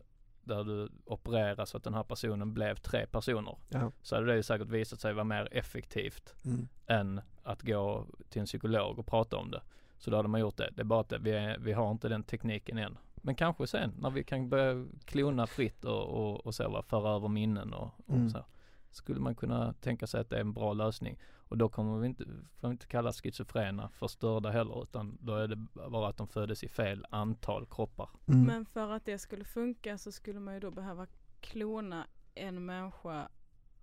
där 0.49 0.63
du 0.63 0.89
opererar 1.05 1.65
så 1.65 1.77
att 1.77 1.83
den 1.83 1.93
här 1.93 2.03
personen 2.03 2.53
blev 2.53 2.75
tre 2.75 3.05
personer. 3.05 3.57
Ja. 3.69 3.91
Så 4.01 4.15
hade 4.15 4.27
det 4.27 4.35
ju 4.35 4.43
säkert 4.43 4.67
visat 4.67 4.99
sig 4.99 5.13
vara 5.13 5.23
mer 5.23 5.47
effektivt 5.51 6.33
Mm. 6.45 6.67
än 6.87 7.21
att 7.43 7.61
gå 7.61 8.05
till 8.29 8.39
en 8.39 8.45
psykolog 8.45 8.99
och 8.99 9.05
prata 9.05 9.37
om 9.37 9.51
det. 9.51 9.61
Så 9.97 10.11
då 10.11 10.17
hade 10.17 10.29
man 10.29 10.41
gjort 10.41 10.57
det. 10.57 10.69
Det 10.75 10.81
är 10.81 10.85
bara 10.85 10.99
att 10.99 11.13
vi, 11.21 11.31
är, 11.31 11.57
vi 11.59 11.73
har 11.73 11.91
inte 11.91 12.09
den 12.09 12.23
tekniken 12.23 12.77
än. 12.77 12.97
Men 13.15 13.35
kanske 13.35 13.67
sen 13.67 13.91
när 14.01 14.09
vi 14.09 14.23
kan 14.23 14.49
börja 14.49 14.85
klona 15.05 15.47
fritt 15.47 15.85
och, 15.85 16.03
och, 16.07 16.45
och 16.45 16.55
så 16.55 16.69
va, 16.69 16.81
föra 16.81 17.15
över 17.15 17.27
minnen 17.27 17.73
och, 17.73 17.91
och 18.07 18.15
Mm. 18.15 18.29
så. 18.29 18.45
Skulle 18.91 19.19
man 19.19 19.35
kunna 19.35 19.73
tänka 19.73 20.07
sig 20.07 20.21
att 20.21 20.29
det 20.29 20.35
är 20.35 20.41
en 20.41 20.53
bra 20.53 20.73
lösning. 20.73 21.19
Och 21.49 21.57
då 21.57 21.69
kommer 21.69 21.99
vi 21.99 22.07
inte, 22.07 22.25
får 22.59 22.67
vi 22.67 22.71
inte 22.71 22.87
kalla 22.87 23.13
schizofrena 23.13 23.89
för 23.89 24.07
störda 24.07 24.49
heller 24.49 24.83
utan 24.83 25.17
då 25.21 25.35
är 25.35 25.47
det 25.47 25.55
bara 25.89 26.07
att 26.07 26.17
de 26.17 26.27
föddes 26.27 26.63
i 26.63 26.69
fel 26.69 27.05
antal 27.09 27.65
kroppar. 27.65 28.09
Mm. 28.27 28.43
Men 28.43 28.65
för 28.65 28.91
att 28.91 29.05
det 29.05 29.17
skulle 29.17 29.43
funka 29.43 29.97
så 29.97 30.11
skulle 30.11 30.39
man 30.39 30.53
ju 30.53 30.59
då 30.59 30.71
behöva 30.71 31.07
klona 31.39 32.07
en 32.35 32.65
människa 32.65 33.29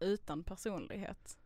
utan 0.01 0.45
personlighet. 0.45 1.38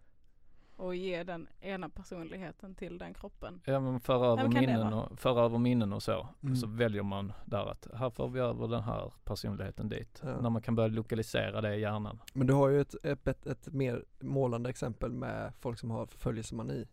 Och 0.81 0.95
ge 0.95 1.25
den 1.25 1.49
ena 1.61 1.89
personligheten 1.89 2.75
till 2.75 2.99
den 2.99 3.15
kroppen. 3.15 3.61
Ja 3.65 3.81
men 3.81 4.01
föra 4.01 4.27
över, 4.27 4.43
men 4.43 4.51
det 4.51 4.61
minnen 4.61 4.93
och, 4.93 5.21
föra 5.21 5.45
över 5.45 5.59
minnen 5.59 5.93
och 5.93 6.03
så. 6.03 6.29
Mm. 6.43 6.57
Så 6.57 6.67
väljer 6.67 7.03
man 7.03 7.33
där 7.45 7.71
att 7.71 7.87
här 7.95 8.11
får 8.11 8.29
vi 8.29 8.41
över 8.41 8.69
den 8.69 8.83
här 8.83 9.13
personligheten 9.25 9.89
dit. 9.89 10.23
Ja. 10.25 10.41
När 10.41 10.51
man 10.51 10.63
kan 10.63 10.75
börja 10.75 10.89
lokalisera 10.89 11.61
det 11.61 11.75
i 11.75 11.81
hjärnan. 11.81 12.19
Men 12.33 12.47
du 12.47 12.53
har 12.53 12.69
ju 12.69 12.81
ett, 12.81 12.95
ett, 13.03 13.29
ett, 13.29 13.47
ett 13.47 13.73
mer 13.73 14.05
målande 14.21 14.71
exempel 14.71 15.13
med 15.13 15.53
folk 15.61 15.79
som 15.79 15.91
har 15.91 16.07
förföljelsemani. 16.07 16.89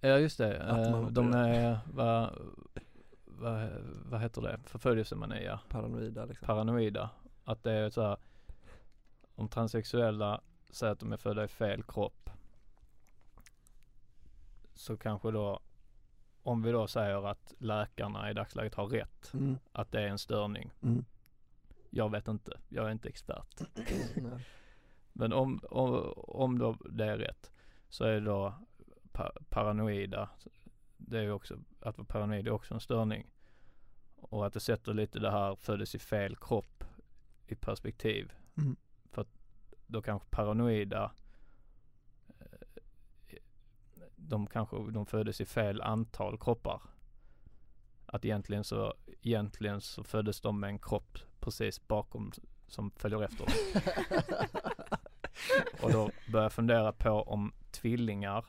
Ja 0.00 0.18
just 0.18 0.38
det. 0.38 0.62
Att 0.62 0.90
man 0.90 1.04
Eh, 1.04 1.10
de 1.10 1.32
är, 1.32 1.78
vad, 1.92 2.30
vad, 3.24 3.68
vad 4.04 4.20
heter 4.20 4.42
det? 4.42 4.58
Förföljelsemani 4.64 5.44
ja. 5.44 5.60
Paranoida 5.68 6.24
liksom. 6.24 6.46
Paranoida. 6.46 7.10
Att 7.44 7.62
det 7.62 7.72
är 7.72 7.90
så 7.90 8.02
här. 8.02 8.16
Om 9.34 9.48
transsexuella 9.48 10.40
säger 10.70 10.92
att 10.92 11.00
de 11.00 11.12
är 11.12 11.16
födda 11.16 11.44
i 11.44 11.48
fel 11.48 11.82
kropp. 11.82 12.21
Så 14.74 14.96
kanske 14.96 15.30
då 15.30 15.60
om 16.42 16.62
vi 16.62 16.72
då 16.72 16.86
säger 16.86 17.26
att 17.30 17.54
läkarna 17.58 18.30
i 18.30 18.34
dagsläget 18.34 18.74
har 18.74 18.86
rätt 18.86 19.30
Mm. 19.34 19.58
att 19.72 19.92
det 19.92 20.00
är 20.00 20.06
en 20.06 20.18
störning. 20.18 20.70
Mm. 20.82 21.04
Jag 21.90 22.10
vet 22.10 22.28
inte, 22.28 22.60
jag 22.68 22.86
är 22.86 22.90
inte 22.90 23.08
expert. 23.08 23.60
Men 25.12 25.32
om, 25.32 25.60
om, 25.70 26.12
om 26.16 26.58
då 26.58 26.76
det 26.90 27.04
är 27.04 27.18
rätt 27.18 27.52
så 27.88 28.04
är 28.04 28.12
det 28.12 28.20
då 28.20 28.54
pa, 29.12 29.32
paranoida. 29.48 30.30
Det 30.96 31.18
är 31.18 31.30
också, 31.30 31.58
att 31.80 31.98
vara 31.98 32.06
paranoid 32.06 32.46
är 32.46 32.50
också 32.50 32.74
en 32.74 32.80
störning. 32.80 33.30
Och 34.16 34.46
att 34.46 34.52
det 34.52 34.60
sätter 34.60 34.94
lite 34.94 35.18
det 35.18 35.30
här 35.30 35.56
föddes 35.56 35.94
i 35.94 35.98
fel 35.98 36.36
kropp 36.36 36.84
i 37.46 37.54
perspektiv. 37.54 38.32
Mm. 38.56 38.76
För 39.10 39.22
att 39.22 39.38
då 39.86 40.02
kanske 40.02 40.28
paranoida 40.30 41.12
eh, 42.38 43.38
de 44.28 44.46
kanske, 44.46 44.76
de 44.90 45.06
föddes 45.06 45.40
i 45.40 45.46
fel 45.46 45.80
antal 45.80 46.38
kroppar. 46.38 46.82
Att 48.06 48.24
egentligen 48.24 48.64
så, 48.64 48.94
egentligen 49.22 49.80
så 49.80 50.04
föddes 50.04 50.40
de 50.40 50.60
med 50.60 50.68
en 50.68 50.78
kropp 50.78 51.18
precis 51.40 51.88
bakom 51.88 52.32
som 52.66 52.90
följer 52.90 53.22
efter 53.22 53.46
dem. 53.46 53.54
Och 55.82 55.92
då 55.92 56.10
börjar 56.32 56.44
jag 56.44 56.52
fundera 56.52 56.92
på 56.92 57.10
om 57.10 57.52
tvillingar 57.70 58.44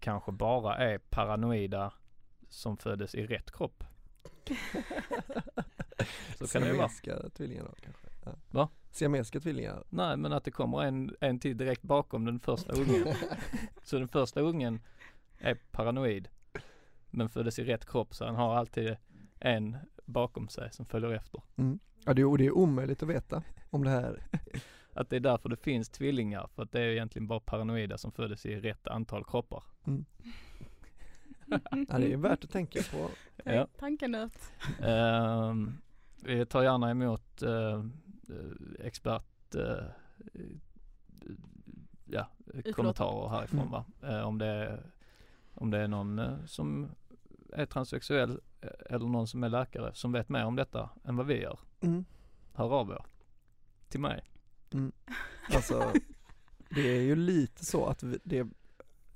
kanske 0.00 0.32
bara 0.32 0.76
är 0.76 0.98
paranoida 0.98 1.92
som 2.48 2.76
föddes 2.76 3.14
i 3.14 3.26
rätt 3.26 3.50
kropp. 3.50 3.84
Så 6.38 6.46
kan 6.46 6.62
det 6.62 6.72
vara. 6.72 6.88
Tvillingar 7.30 7.64
då 7.64 7.74
kanske? 7.82 8.06
Ja. 8.24 8.32
Va? 8.50 8.68
Siamesiska 8.90 9.40
tvillingar? 9.40 9.84
Nej 9.88 10.16
men 10.16 10.32
att 10.32 10.44
det 10.44 10.50
kommer 10.50 10.82
en, 10.82 11.16
en 11.20 11.38
till 11.38 11.56
direkt 11.56 11.82
bakom 11.82 12.24
den 12.24 12.40
första 12.40 12.72
ungen. 12.72 13.14
så 13.82 13.98
den 13.98 14.08
första 14.08 14.40
ungen 14.40 14.80
är 15.38 15.58
paranoid. 15.70 16.28
Men 17.10 17.28
föddes 17.28 17.58
i 17.58 17.64
rätt 17.64 17.86
kropp 17.86 18.14
så 18.14 18.24
han 18.24 18.34
har 18.34 18.56
alltid 18.56 18.96
en 19.38 19.76
bakom 20.04 20.48
sig 20.48 20.68
som 20.72 20.86
följer 20.86 21.10
efter. 21.10 21.42
Ja 22.04 22.14
det 22.14 22.22
är, 22.22 22.26
och 22.26 22.38
det 22.38 22.46
är 22.46 22.56
omöjligt 22.56 23.02
att 23.02 23.08
veta 23.08 23.42
om 23.70 23.84
det 23.84 23.90
här. 23.90 24.22
Att 24.94 25.10
det 25.10 25.16
är 25.16 25.20
därför 25.20 25.48
det 25.48 25.56
finns 25.56 25.88
tvillingar. 25.88 26.48
För 26.54 26.62
att 26.62 26.72
det 26.72 26.80
är 26.80 26.86
egentligen 26.86 27.26
bara 27.26 27.40
paranoida 27.40 27.98
som 27.98 28.12
föddes 28.12 28.46
i 28.46 28.60
rätt 28.60 28.86
antal 28.86 29.24
kroppar. 29.24 29.62
Ja, 31.88 31.98
det 31.98 32.12
är 32.12 32.16
värt 32.16 32.44
att 32.44 32.50
tänka 32.50 32.80
på. 32.82 33.10
Ja. 33.44 33.66
Tankenöt. 33.78 34.52
Ehm, 34.82 35.72
vi 36.22 36.46
tar 36.46 36.62
gärna 36.62 36.90
emot 36.90 37.42
uh, 37.42 37.84
expert 38.78 39.54
eh, 39.54 39.84
ja, 42.04 42.28
kommentarer 42.74 43.28
härifrån 43.28 43.60
Mm. 43.60 43.72
va. 43.72 43.84
Eh, 44.02 44.20
om, 44.20 44.38
det 44.38 44.46
är, 44.46 44.82
om 45.54 45.70
det 45.70 45.78
är 45.78 45.88
någon 45.88 46.18
eh, 46.18 46.44
som 46.46 46.90
är 47.52 47.66
transsexuell 47.66 48.40
eh, 48.60 48.70
eller 48.94 49.06
någon 49.06 49.26
som 49.26 49.44
är 49.44 49.48
läkare 49.48 49.94
som 49.94 50.12
vet 50.12 50.28
mer 50.28 50.44
om 50.44 50.56
detta 50.56 50.90
än 51.04 51.16
vad 51.16 51.26
vi 51.26 51.42
gör. 51.42 51.58
Mm. 51.80 52.04
Hör 52.52 52.74
av 52.74 52.90
er. 52.90 53.04
Till 53.88 54.00
mig. 54.00 54.24
Alltså 55.54 55.92
det 56.70 56.96
är 56.96 57.00
ju 57.00 57.16
lite 57.16 57.64
så 57.64 57.86
att 57.86 58.02
vi, 58.02 58.18
det 58.24 58.46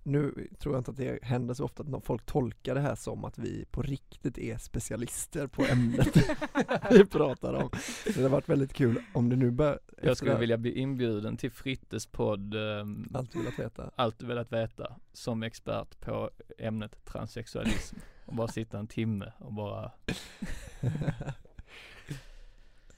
nu 0.06 0.48
tror 0.58 0.74
jag 0.74 0.80
inte 0.80 0.90
att 0.90 0.96
det 0.96 1.18
händer 1.24 1.54
så 1.54 1.64
ofta 1.64 1.82
att 1.82 1.88
någon- 1.88 2.02
folk 2.02 2.26
tolkar 2.26 2.74
det 2.74 2.80
här 2.80 2.94
som 2.94 3.24
att 3.24 3.38
vi 3.38 3.64
på 3.70 3.82
riktigt 3.82 4.38
är 4.38 4.58
specialister 4.58 5.46
på 5.46 5.64
ämnet 5.64 6.16
vi 6.90 7.04
pratar 7.06 7.54
om. 7.54 7.70
Det 8.06 8.14
hade 8.16 8.28
varit 8.28 8.48
väldigt 8.48 8.72
kul 8.72 9.02
om 9.14 9.28
det 9.28 9.36
nu 9.36 9.50
bör, 9.50 9.80
Jag 10.02 10.16
skulle 10.16 10.38
vilja 10.38 10.56
bli 10.58 10.78
inbjuden 10.78 11.36
till 11.36 11.50
Frittes 11.50 12.06
podd 12.06 12.54
ehm, 12.54 13.08
allt 13.14 13.34
velat 13.36 13.58
veta. 13.58 13.90
Allt 13.96 14.18
du 14.18 14.26
velat 14.26 14.52
veta 14.52 14.96
som 15.12 15.42
expert 15.42 16.00
på 16.00 16.30
ämnet 16.58 17.04
transsexualism. 17.04 17.96
Och 18.26 18.34
bara 18.34 18.48
sitta 18.48 18.78
en 18.78 18.86
timme 18.86 19.32
och 19.38 19.52
bara 19.52 19.92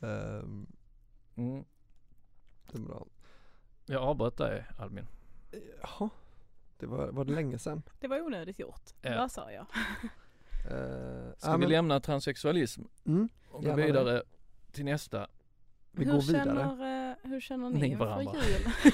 Ehm, 0.01 0.67
mm. 1.37 1.65
det 2.73 2.79
är 2.79 2.83
bra. 2.83 3.07
Jag 3.87 4.03
avbröt 4.03 4.37
dig 4.37 4.65
Albin. 4.79 5.07
Jaha, 5.83 6.11
det 6.79 6.87
var, 6.87 7.09
var 7.09 7.25
det 7.25 7.33
länge 7.33 7.59
sedan? 7.59 7.83
Det 8.01 8.09
var 8.09 8.21
onödigt 8.21 8.59
gjort. 8.59 8.83
Ja. 9.03 9.17
Vad 9.17 9.33
sa 9.33 9.53
jag? 9.53 9.67
Uh, 10.73 11.33
Ska 11.39 11.57
vi 11.57 11.67
lämna 11.67 12.01
transsexualism 12.01 12.83
mm, 13.05 13.29
och 13.51 13.63
gå 13.63 13.69
Gärna 13.69 13.77
det. 13.83 13.87
vidare 13.87 14.23
till 14.73 14.85
nästa? 14.85 15.27
vi 15.93 16.05
hur, 16.05 16.13
går 16.13 16.21
vidare. 16.21 16.45
Känner, 16.45 17.11
eh, 17.11 17.17
hur 17.31 17.41
känner 17.41 17.71
ni 17.71 17.81
Ni 17.81 17.87
inför 17.89 18.05
varandra. 18.07 18.33
jul? 18.35 18.71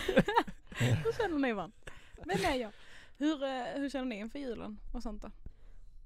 hur 1.05 1.12
känner 1.12 1.38
ni 1.38 1.53
varandra? 1.53 1.77
Vem 2.16 2.31
är 2.31 2.55
jag? 2.57 2.71
Hur, 3.18 3.42
eh, 3.42 3.64
hur 3.75 3.88
känner 3.90 4.05
ni 4.07 4.16
inför 4.18 4.38
julen 4.38 4.79
och 4.92 5.03
sånt 5.03 5.23
då? 5.23 5.31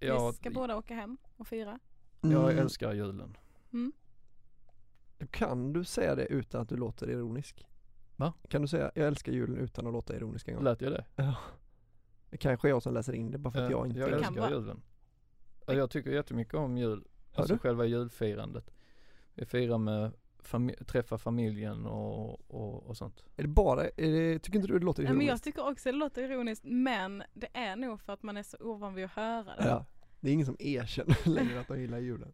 Jag, 0.00 0.30
Vi 0.30 0.36
ska 0.36 0.50
båda 0.50 0.76
åka 0.76 0.94
hem 0.94 1.16
och 1.36 1.46
fira. 1.48 1.78
jag 2.20 2.32
Mm, 2.50 2.58
älskar 2.58 2.92
julen. 2.92 3.36
Mm. 3.72 3.92
Kan 5.30 5.72
du 5.72 5.84
säga 5.84 6.14
det 6.14 6.26
utan 6.26 6.60
att 6.60 6.68
du 6.68 6.76
låter 6.76 7.10
ironisk? 7.10 7.66
Va? 8.16 8.32
Kan 8.48 8.62
du 8.62 8.68
säga 8.68 8.90
jag 8.94 9.06
älskar 9.06 9.32
julen 9.32 9.56
utan 9.56 9.86
att 9.86 9.92
låta 9.92 10.16
ironisk 10.16 10.48
en 10.48 10.54
gång? 10.54 10.64
Lät 10.64 10.80
jag 10.80 10.92
det? 10.92 11.04
Ja. 11.16 11.34
Det 12.30 12.36
kanske 12.36 12.68
är 12.68 12.70
jag 12.70 12.82
som 12.82 12.94
läser 12.94 13.12
in 13.12 13.30
det 13.30 13.38
bara 13.38 13.50
för 13.50 13.58
att 13.64 13.70
Ja, 13.70 13.78
jag 13.78 13.86
inte 13.86 13.98
jag 14.00 14.08
Det 14.08 14.12
kan 14.12 14.24
älskar 14.24 14.40
vara. 14.40 14.50
julen. 14.50 14.82
Ja, 15.66 15.72
Jag 15.74 15.90
tycker 15.90 16.10
jättemycket 16.10 16.54
om 16.54 16.76
jul. 16.78 17.04
Har 17.32 17.42
Alltså 17.42 17.54
du? 17.54 17.58
själva 17.58 17.84
julfirandet. 17.86 18.70
Vi 19.34 19.44
firar 19.46 19.78
med 19.78 20.12
fami- 20.42 20.84
träffa 20.84 21.18
familjen 21.18 21.86
och, 21.86 22.50
och, 22.50 22.86
och 22.86 22.96
sånt. 22.96 23.24
Är 23.36 23.42
det 23.42 23.48
bara, 23.48 23.84
är 23.84 24.10
det, 24.12 24.38
tycker 24.38 24.58
inte 24.58 24.68
du 24.72 24.78
det 24.78 24.84
låter 24.84 25.02
Ja, 25.02 25.06
ironiskt? 25.08 25.18
men 25.18 25.26
jag 25.26 25.42
tycker 25.42 25.68
också 25.70 25.92
det 25.92 25.98
låter 25.98 26.22
ironiskt 26.22 26.64
men 26.64 27.22
det 27.34 27.48
är 27.56 27.76
nog 27.76 28.00
för 28.00 28.12
att 28.12 28.22
man 28.22 28.36
är 28.36 28.42
så 28.42 28.56
ovan 28.60 28.94
vid 28.94 29.04
att 29.04 29.10
höra 29.10 29.44
det. 29.56 29.68
Ja, 29.68 29.84
det 30.26 30.30
är 30.30 30.32
ingen 30.32 30.46
som 30.46 30.56
erkänner 30.58 31.16
längre 31.28 31.60
att 31.60 31.68
de 31.68 31.80
gillar 31.80 31.98
julen. 31.98 32.32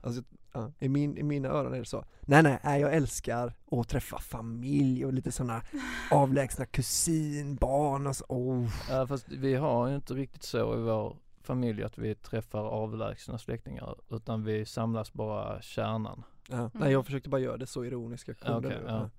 Alltså, 0.00 0.22
ja, 0.52 0.72
i, 0.78 0.88
min, 0.88 1.18
I 1.18 1.22
mina 1.22 1.48
öron 1.48 1.74
är 1.74 1.78
det 1.78 1.84
så, 1.84 2.04
nej 2.20 2.42
nej, 2.42 2.58
nej, 2.64 2.80
jag 2.80 2.94
älskar 2.94 3.52
att 3.70 3.88
träffa 3.88 4.18
familj 4.18 5.06
och 5.06 5.12
lite 5.12 5.32
sådana 5.32 5.62
avlägsna 6.10 6.66
kusinbarn 6.66 8.06
och 8.06 8.16
så, 8.16 8.24
oh. 8.28 8.68
Ja 8.90 9.06
fast 9.06 9.28
vi 9.28 9.54
har 9.54 9.88
ju 9.88 9.94
inte 9.94 10.14
riktigt 10.14 10.42
så 10.42 10.74
i 10.78 10.82
vår 10.82 11.16
familj 11.42 11.82
att 11.82 11.98
vi 11.98 12.14
träffar 12.14 12.64
avlägsna 12.64 13.38
släktingar 13.38 13.94
utan 14.10 14.44
vi 14.44 14.64
samlas 14.66 15.12
bara 15.12 15.62
kärnan. 15.62 16.22
ja. 16.48 16.70
Nej 16.74 16.92
jag 16.92 17.06
försökte 17.06 17.28
bara 17.28 17.40
göra 17.40 17.56
det 17.56 17.66
så 17.66 17.84
ironiskt 17.84 18.28
jag 18.28 18.38
kunde 18.38 18.68
nu. 18.68 18.84
ja. 18.86 19.10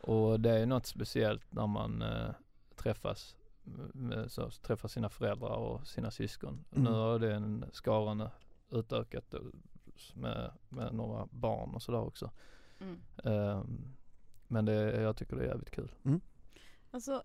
Och 0.00 0.40
det 0.40 0.50
är 0.50 0.66
något 0.66 0.86
speciellt 0.86 1.52
när 1.52 1.66
man 1.66 2.02
eh, 2.02 2.30
träffas 2.76 3.36
så, 4.28 4.50
träffar 4.50 4.88
sina 4.88 5.08
föräldrar 5.08 5.56
och 5.56 5.86
sina 5.86 6.10
syskon. 6.10 6.64
Mm. 6.72 6.84
Nu 6.84 6.90
har 6.90 7.18
den 7.18 7.64
skaran 7.72 8.28
utökat 8.70 9.34
med, 10.14 10.50
med 10.68 10.94
några 10.94 11.28
barn 11.30 11.74
och 11.74 11.82
sådär 11.82 12.00
också. 12.00 12.30
Mm. 12.80 13.00
Ehm, 13.24 13.94
men 14.48 14.64
det, 14.64 15.00
jag 15.02 15.16
tycker 15.16 15.36
det 15.36 15.42
är 15.42 15.46
jävligt 15.48 15.70
kul. 15.70 15.92
Alltså, 16.90 17.22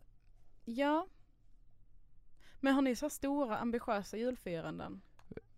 ja. 0.66 1.08
Men 2.60 2.74
har 2.74 2.82
ni 2.82 2.96
så 2.96 3.10
stora 3.10 3.58
ambitiösa 3.58 4.18
julfiranden? 4.18 5.02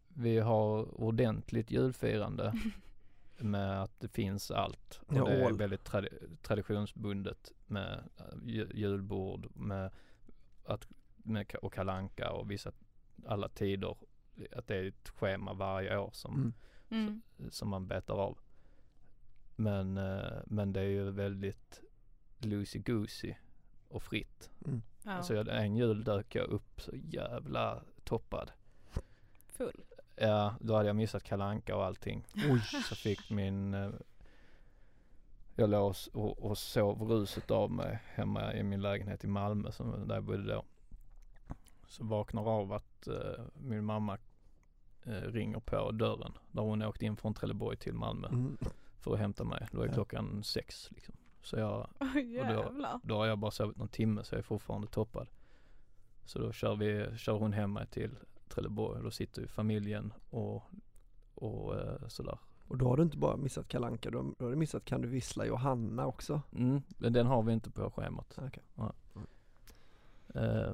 Vi 0.08 0.40
har 0.40 1.02
ordentligt 1.02 1.72
julfirande 1.72 2.54
med 3.38 3.84
att 3.84 4.00
det 4.00 4.08
finns 4.08 4.52
allt. 4.52 5.00
Och 5.08 5.16
Ja, 5.16 5.26
det 5.26 5.32
är 5.32 5.54
väldigt 5.54 5.90
tradi- 5.90 6.38
traditionsbundet 6.42 7.52
med 7.68 8.04
eh, 8.18 8.26
ju- 8.46 8.72
julbord 8.74 9.48
med 9.56 9.92
att, 10.70 10.88
med, 11.16 11.56
och 11.62 11.74
kalanka 11.74 12.32
och 12.32 12.52
vissa, 12.52 12.72
alla 13.26 13.50
tider. 13.50 13.96
Att 14.52 14.68
det 14.68 14.76
är 14.76 14.88
ett 14.88 15.10
schema 15.10 15.54
varje 15.54 15.98
år 15.98 16.10
som, 16.14 16.36
Mm. 16.36 16.54
Mm. 17.38 17.52
som 17.52 17.70
man 17.70 17.88
betar 17.88 18.14
av. 18.16 18.38
Men, 19.56 19.98
eh, 19.98 20.40
men 20.46 20.74
det 20.74 20.80
är 20.80 20.88
ju 20.88 21.12
väldigt 21.12 21.82
loosey-goosey 22.40 23.36
och 23.88 24.04
fritt. 24.04 24.50
Mm. 24.66 24.82
Ja, 25.04 25.24
Så 25.24 25.34
jag, 25.34 25.48
en 25.48 25.76
jul 25.76 26.04
dök 26.04 26.36
jag 26.36 26.48
upp 26.48 26.82
så 26.82 26.92
jävla 26.96 27.82
toppad. 28.04 28.52
full. 29.48 29.84
Ja, 30.16 30.56
då 30.62 30.76
hade 30.76 30.88
jag 30.90 30.96
missat 30.96 31.24
kalanka 31.24 31.76
och 31.76 31.86
allting. 31.86 32.26
Oj. 32.36 32.60
Så 32.90 32.96
fick 32.96 33.30
min 33.30 33.74
eh, 33.74 33.90
Jag 35.60 35.70
låg 35.70 35.90
och, 35.90 35.96
och, 36.14 36.40
och 36.46 36.58
sov 36.58 37.02
ruset 37.02 37.52
av 37.52 37.72
mig 37.72 38.00
hemma 38.06 38.54
i 38.54 38.64
min 38.64 38.82
lägenhet 38.82 39.24
i 39.24 39.28
Malmö 39.28 39.72
som, 39.72 40.08
där 40.08 40.16
jag 40.16 40.24
bodde 40.24 40.54
då. 40.54 40.64
så 41.88 42.04
vaknar 42.04 42.50
av 42.50 42.74
att 42.74 43.08
eh, 43.08 43.44
min 43.54 43.84
mamma 43.86 44.18
eh, 45.06 45.12
ringer 45.12 45.60
på 45.60 45.92
dörren. 45.92 46.32
Där 46.52 46.62
hon 46.62 46.82
åkt 46.82 47.02
in 47.02 47.18
från 47.18 47.34
Trelleborg 47.34 47.78
till 47.78 47.94
Malmö 47.94 48.28
Mm. 48.28 48.58
för 49.00 49.14
att 49.14 49.20
hämta 49.20 49.44
mig. 49.44 49.68
Då 49.72 49.82
är 49.82 49.88
Ja. 49.88 49.94
klockan 49.94 50.44
sex 50.44 50.92
liksom. 50.92 51.16
Så 51.42 51.58
jag, 51.60 51.88
Oj 52.00 52.34
jävlar. 52.34 53.00
då 53.04 53.16
har 53.18 53.26
jag 53.26 53.38
bara 53.38 53.52
sovit 53.52 53.78
någon 53.78 53.88
timme 53.88 54.24
så 54.24 54.36
jag 54.36 54.40
är 54.40 54.44
fortfarande 54.44 54.88
toppad. 54.88 55.28
Så 56.26 56.40
då 56.40 56.52
kör 56.52 56.76
vi, 56.76 57.18
kör 57.18 57.34
hon 57.38 57.54
hem 57.54 57.74
mig 57.74 57.88
till 57.88 58.16
Trelleborg. 58.50 59.04
Då 59.04 59.12
sitter 59.12 59.42
ju 59.42 59.48
familjen 59.48 60.14
och, 60.30 60.64
och 61.36 61.76
eh, 61.80 62.08
sådär. 62.08 62.38
Och 62.70 62.78
då 62.78 62.88
har 62.88 62.98
du 62.98 63.04
inte 63.04 63.18
bara 63.18 63.38
missat 63.38 63.68
Kalanka, 63.68 64.10
du 64.12 64.18
har, 64.18 64.26
då 64.38 64.46
har 64.46 64.50
du 64.52 64.56
missat 64.58 64.86
Kan 64.86 65.02
du 65.02 65.08
vissla 65.08 65.46
Johanna 65.46 66.06
också. 66.08 66.42
Mm, 66.56 66.82
men 66.98 67.14
den 67.14 67.26
har 67.28 67.44
vi 67.44 67.54
inte 67.54 67.72
på 67.72 67.92
schemat. 67.92 68.38
Okej. 68.42 68.64
Eh, 70.36 70.74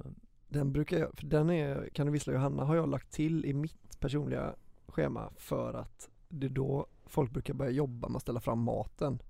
Den 0.50 0.72
brukar 0.74 0.98
jag, 0.98 1.18
för 1.18 1.26
den 1.26 1.50
är, 1.50 1.90
Kan 1.94 2.06
du 2.06 2.12
vissla 2.12 2.34
Johanna 2.34 2.64
har 2.64 2.76
jag 2.76 2.90
lagt 2.90 3.12
till 3.12 3.46
i 3.46 3.54
mitt 3.54 4.00
personliga 4.00 4.56
schema 4.88 5.30
för 5.38 5.74
att 5.74 6.10
det 6.30 6.46
är 6.46 6.50
då 6.50 6.86
folk 7.06 7.32
brukar 7.32 7.54
börja 7.54 7.72
jobba 7.72 8.08
med 8.10 8.16
att 8.16 8.22
ställa 8.22 8.40
fram 8.40 8.60
maten. 8.60 9.22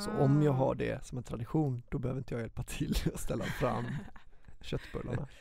Så 0.00 0.10
om 0.10 0.42
jag 0.42 0.54
Ah. 0.54 0.58
har 0.58 0.74
det 0.74 1.04
som 1.06 1.18
en 1.18 1.24
tradition 1.24 1.82
då 1.88 1.98
behöver 1.98 2.20
inte 2.20 2.34
jag 2.34 2.40
hjälpa 2.40 2.62
till 2.62 2.96
att 3.14 3.20
ställa 3.20 3.44
fram 3.44 3.84
köttbullarna. 4.60 5.28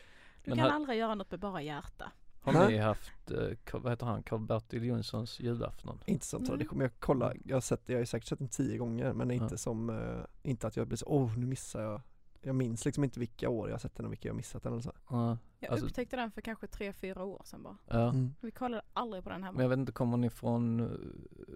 Du 0.45 0.51
kan 0.55 0.69
aldrig 0.71 0.99
göra 0.99 1.15
något 1.15 1.31
med 1.31 1.39
bara 1.39 1.61
hjärta. 1.61 2.11
Har 2.43 2.53
Nej. 2.53 2.67
ni 2.71 2.77
haft, 2.77 3.31
eh, 3.31 3.47
vad 3.81 3.91
heter 3.91 4.05
han, 4.05 4.23
Karl-Bertil 4.23 4.83
Jonssons 4.83 5.39
julafton? 5.39 5.99
Inte 6.05 6.25
som 6.25 6.45
tradition, 6.45 6.77
men 6.77 6.85
jag 6.85 6.99
kollar, 6.99 7.37
jag 7.45 7.55
har 7.55 7.61
sett 7.61 7.81
jag 7.89 7.97
har 7.97 8.05
säkert 8.05 8.27
sett 8.27 8.39
den 8.39 8.47
tio 8.47 8.77
gånger 8.77 9.13
men 9.13 9.31
inte 9.31 9.47
Ja. 9.53 9.57
som, 9.57 9.89
eh, 9.89 10.25
inte 10.43 10.67
att 10.67 10.77
jag 10.77 10.87
blir 10.87 10.97
så, 10.97 11.05
åh 11.05 11.37
nu 11.37 11.45
missar 11.45 11.81
jag 11.81 12.01
Jag 12.45 12.55
minns 12.55 12.85
liksom 12.85 13.03
inte 13.03 13.19
vilka 13.19 13.49
år 13.49 13.67
jag 13.69 13.73
har 13.73 13.79
sett 13.79 13.95
den 13.95 14.05
och 14.05 14.11
vilka 14.11 14.27
jag 14.27 14.33
har 14.33 14.37
missat 14.37 14.63
den 14.63 14.71
eller 14.73 14.81
så. 14.81 14.91
Ja, 15.09 15.37
Jag 15.59 15.71
Alltså- 15.71 15.85
upptäckte 15.85 16.15
den 16.15 16.31
för 16.31 16.41
kanske 16.41 16.67
tre, 16.67 16.93
fyra 16.93 17.23
år 17.23 17.41
sedan 17.45 17.63
bara. 17.63 17.77
ja. 17.87 18.09
Mm. 18.09 18.33
Vi 18.41 18.51
kollade 18.51 18.81
aldrig 18.93 19.23
på 19.23 19.29
den 19.29 19.43
hemma. 19.43 19.55
Men 19.57 19.63
jag 19.63 19.69
vet 19.69 19.79
inte, 19.79 19.91
kommer 19.91 20.17
ni 20.17 20.29
från 20.29 20.79
eh, 20.79 20.87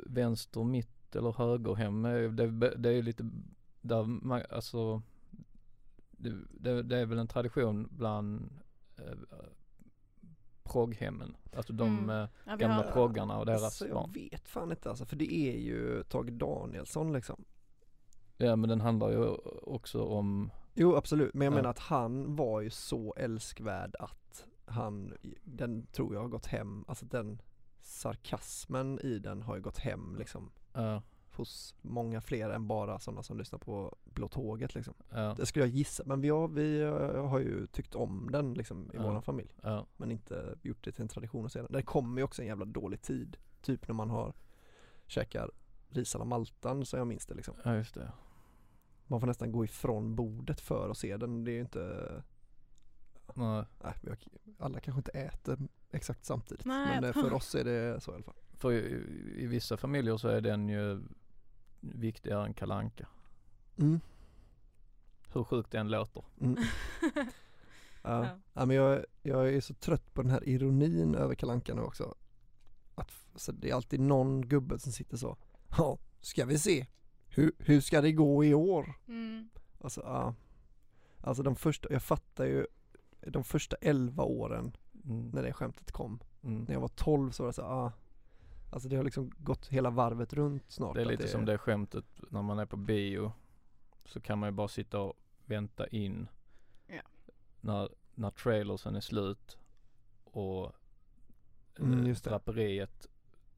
vänster, 0.05 0.63
mitt 0.63 1.15
eller 1.15 1.31
höger 1.31 1.75
hem? 1.75 2.05
Eh, 2.05 2.31
Det, 2.31 2.47
det 2.75 2.89
är 2.89 2.93
ju 2.93 3.01
lite 3.01 3.29
där 3.81 4.03
man, 4.03 4.41
alltså 4.49 5.01
det, 6.11 6.33
det, 6.51 6.83
det 6.83 6.97
är 6.97 7.05
väl 7.05 7.19
en 7.19 7.27
tradition 7.27 7.87
bland 7.91 8.49
progghemmen. 10.67 11.35
Alltså 11.55 11.73
de 11.73 11.97
Mm. 11.97 12.09
eh, 12.09 12.29
Ja, 12.45 12.55
gamla 12.55 12.75
har- 12.75 12.91
proggarna 12.91 13.37
och 13.39 13.45
deras 13.45 13.63
Alltså, 13.63 13.87
jag 13.87 13.95
barn. 13.95 14.11
vet 14.11 14.49
fan 14.49 14.71
inte 14.71 14.89
alltså, 14.89 15.05
för 15.05 15.15
det 15.15 15.33
är 15.33 15.57
ju 15.57 16.03
Tage 16.03 16.31
Danielsson 16.31 17.13
liksom 17.13 17.45
Ja 18.37 18.55
men 18.55 18.69
den 18.69 18.81
handlar 18.81 19.09
ju 19.09 19.25
också 19.63 20.03
om, 20.03 20.51
Jo 20.73 20.95
absolut, 20.95 21.33
men 21.33 21.45
jag 21.45 21.51
Ja. 21.51 21.55
menar 21.55 21.69
att 21.69 21.79
han 21.79 22.35
var 22.35 22.61
ju 22.61 22.69
så 22.69 23.13
älskvärd 23.17 23.95
att 23.99 24.45
han, 24.65 25.13
den 25.43 25.85
tror 25.91 26.13
jag 26.13 26.21
har 26.21 26.27
gått 26.27 26.45
hem, 26.45 26.85
alltså 26.87 27.05
den 27.05 27.41
sarkasmen 27.81 28.99
i 29.03 29.19
den 29.19 29.41
har 29.41 29.55
ju 29.55 29.61
gått 29.61 29.77
hem 29.77 30.15
liksom 30.19 30.51
ja, 30.73 31.01
hos 31.37 31.75
många 31.81 32.21
fler 32.21 32.49
än 32.49 32.67
bara 32.67 32.99
sådana 32.99 33.23
som 33.23 33.37
lyssnar 33.37 33.59
på 33.59 33.95
Blå 34.05 34.27
Tåget 34.27 34.75
liksom. 34.75 34.93
ja, 35.09 35.33
Det 35.37 35.45
skulle 35.45 35.65
jag 35.65 35.73
gissa, 35.75 36.03
men 36.05 36.21
vi 36.21 36.29
har, 36.29 36.47
vi 36.47 36.81
eh, 36.81 37.25
har 37.27 37.39
ju 37.39 37.67
tyckt 37.67 37.95
om 37.95 38.29
den 38.31 38.53
liksom 38.53 38.91
i 38.93 38.95
Ja. 38.95 39.03
våran 39.03 39.21
familj 39.21 39.49
ja, 39.61 39.85
men 39.97 40.11
inte 40.11 40.55
gjort 40.61 40.83
det 40.83 40.91
till 40.91 41.01
en 41.01 41.07
tradition 41.07 41.45
att 41.45 41.51
se 41.51 41.61
den. 41.61 41.71
Det 41.71 41.81
kommer 41.81 42.17
ju 42.17 42.23
också 42.23 42.41
en 42.41 42.47
jävla 42.47 42.65
dålig 42.65 43.01
tid, 43.01 43.37
typ 43.61 43.87
när 43.87 43.95
man 43.95 44.09
har 44.09 44.33
käkar 45.07 45.51
ris 45.89 46.15
alla 46.15 46.25
maltan 46.25 46.85
så 46.85 46.97
jag 46.97 47.07
minns 47.07 47.25
det 47.25 47.33
liksom. 47.33 47.55
ja 47.63 47.75
just 47.75 47.93
det. 47.93 48.11
Man 49.07 49.19
får 49.19 49.27
nästan 49.27 49.51
gå 49.51 49.63
ifrån 49.65 50.15
bordet 50.15 50.61
för 50.61 50.89
att 50.89 50.97
se 50.97 51.17
den, 51.17 51.43
det 51.43 51.51
är 51.51 51.55
ju 51.55 51.61
inte 51.61 52.23
Nej, 53.35 53.65
alla 54.59 54.79
kanske 54.79 54.99
inte 54.99 55.11
äter 55.11 55.59
exakt 55.91 56.25
samtidigt 56.25 56.65
Nej, 56.65 56.87
men 57.01 57.03
eh, 57.03 57.13
för 57.13 57.33
oss 57.33 57.55
är 57.55 57.63
det 57.63 58.01
så 58.01 58.11
i 58.11 58.15
alla 58.15 58.23
fall. 58.23 58.35
för 58.53 58.71
i, 58.71 59.03
i 59.43 59.47
vissa 59.47 59.77
familjer 59.77 60.17
så 60.17 60.27
är 60.27 60.41
den 60.41 60.69
ju 60.69 61.01
viktigare 61.95 62.45
än 62.45 62.53
kalanka. 62.53 63.07
Mm. 63.77 63.99
Hur 65.33 65.43
sjukt 65.43 65.71
det 65.71 65.77
än 65.79 65.89
låter. 65.91 66.23
Mm. 66.41 66.57
Ja. 68.01 68.25
Ja. 68.25 68.39
ja. 68.53 68.65
men 68.65 68.75
jag, 68.75 69.05
jag 69.23 69.53
är 69.53 69.61
så 69.61 69.73
trött 69.73 70.13
på 70.13 70.21
den 70.21 70.31
här 70.31 70.49
ironin 70.49 71.15
över 71.15 71.35
Kalanka 71.35 71.73
nu 71.73 71.81
också. 71.81 72.15
Att, 72.95 73.09
f- 73.09 73.27
så 73.35 73.51
det 73.51 73.69
är 73.69 73.75
alltid 73.75 73.99
någon 73.99 74.41
gubbe 74.41 74.79
som 74.79 74.91
sitter 74.91 75.17
så. 75.17 75.37
Ja, 75.77 75.97
ska 76.21 76.45
vi 76.45 76.59
se. 76.59 76.85
Hur, 77.27 77.51
hur 77.59 77.81
ska 77.81 78.01
det 78.01 78.11
gå 78.11 78.43
i 78.45 78.53
år? 78.53 78.93
Mm. 79.07 79.49
Alltså, 79.81 80.01
ja. 80.01 80.33
Alltså 81.21 81.43
de 81.43 81.55
första, 81.55 81.91
jag 81.93 82.03
fattar 82.03 82.45
ju 82.45 82.67
de 83.21 83.43
första 83.43 83.75
11 83.81 84.23
åren 84.23 84.71
Mm. 85.05 85.29
när 85.29 85.43
det 85.43 85.53
skämtet 85.53 85.91
kom. 85.91 86.19
Mm. 86.43 86.63
När 86.63 86.73
jag 86.73 86.81
var 86.81 86.87
12 86.87 87.31
så 87.31 87.43
var 87.43 87.47
det 87.49 87.53
så, 87.53 87.61
ah. 87.61 87.91
Alltså 88.69 88.89
det 88.89 88.95
har 88.95 89.03
liksom 89.03 89.31
gått 89.37 89.67
hela 89.67 89.89
varvet 89.89 90.33
runt 90.33 90.63
snart. 90.71 90.95
Det 90.95 91.01
är 91.01 91.05
lite 91.05 91.27
som 91.27 91.45
det 91.45 91.57
skämtet 91.57 92.05
när 92.29 92.41
man 92.41 92.59
är 92.59 92.65
på 92.65 92.77
bio. 92.77 93.31
Så 94.05 94.19
kan 94.21 94.39
man 94.39 94.47
ju 94.49 94.51
bara 94.53 94.67
sitta 94.67 94.99
och 94.99 95.13
vänta 95.45 95.87
in. 95.87 96.27
Ja. 96.87 97.01
När, 97.61 97.89
när 98.15 98.31
trailersen 98.31 98.95
är 98.95 99.01
slut 99.01 99.57
och 100.23 100.73
Mm, 101.79 101.99
eh, 102.01 102.07
just 102.07 102.23
det. 102.23 102.29
draperiet 102.29 103.07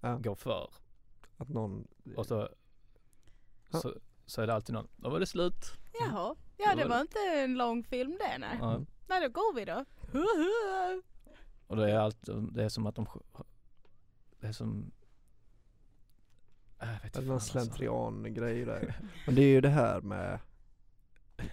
Ja. 0.01 0.17
går 0.17 0.35
för. 0.35 0.69
Att 1.37 1.49
någon, 1.49 1.87
Och 2.15 2.25
så, 2.25 2.49
Ja. 3.71 3.79
så, 3.79 3.93
så 4.25 4.41
är 4.41 4.47
det 4.47 4.53
alltid 4.53 4.73
någon, 4.73 4.87
då 4.95 5.09
var 5.09 5.19
det 5.19 5.25
slut. 5.25 5.65
Jaha, 5.99 6.35
ja 6.57 6.75
det 6.75 6.85
var 6.87 7.01
inte 7.01 7.19
en 7.19 7.53
lång 7.57 7.83
film 7.83 8.17
det 8.19 8.37
nej. 8.37 8.57
Ja. 8.61 8.81
Nej 9.07 9.21
då 9.21 9.29
går 9.29 9.53
vi 9.55 9.65
då. 9.65 9.85
Och 11.67 11.75
det 11.75 11.91
är 11.91 11.97
allt, 11.99 12.29
det 12.51 12.63
är 12.63 12.69
som 12.69 12.85
att 12.87 12.95
de, 12.95 13.07
det 14.39 14.47
är 14.47 14.51
som, 14.51 14.91
äh, 16.81 16.87
jag 16.87 17.01
vet 17.01 17.01
det 17.01 17.07
inte 17.07 17.19
är 17.19 17.21
fan 17.21 17.25
någon 17.27 17.33
alltså. 17.35 17.51
slentrian 17.51 18.33
grej 18.33 18.65
där. 18.65 18.95
Men 19.25 19.35
det 19.35 19.41
är 19.41 19.47
ju 19.47 19.61
det 19.61 19.69
här 19.69 20.01
med 20.01 20.39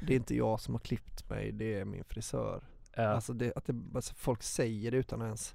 Det 0.01 0.13
är 0.13 0.17
inte 0.17 0.37
jag 0.37 0.61
som 0.61 0.75
har 0.75 0.79
klippt 0.79 1.31
mig, 1.31 1.53
det 1.53 1.75
är 1.75 1.85
min 1.85 2.05
frisör. 2.05 2.65
Ja, 2.97 3.09
Alltså, 3.09 3.33
det, 3.33 3.53
att 3.57 3.65
det, 3.65 3.75
alltså 3.95 4.15
folk 4.15 4.43
säger 4.43 4.91
det 4.91 4.97
utan 4.97 5.23
ens 5.23 5.55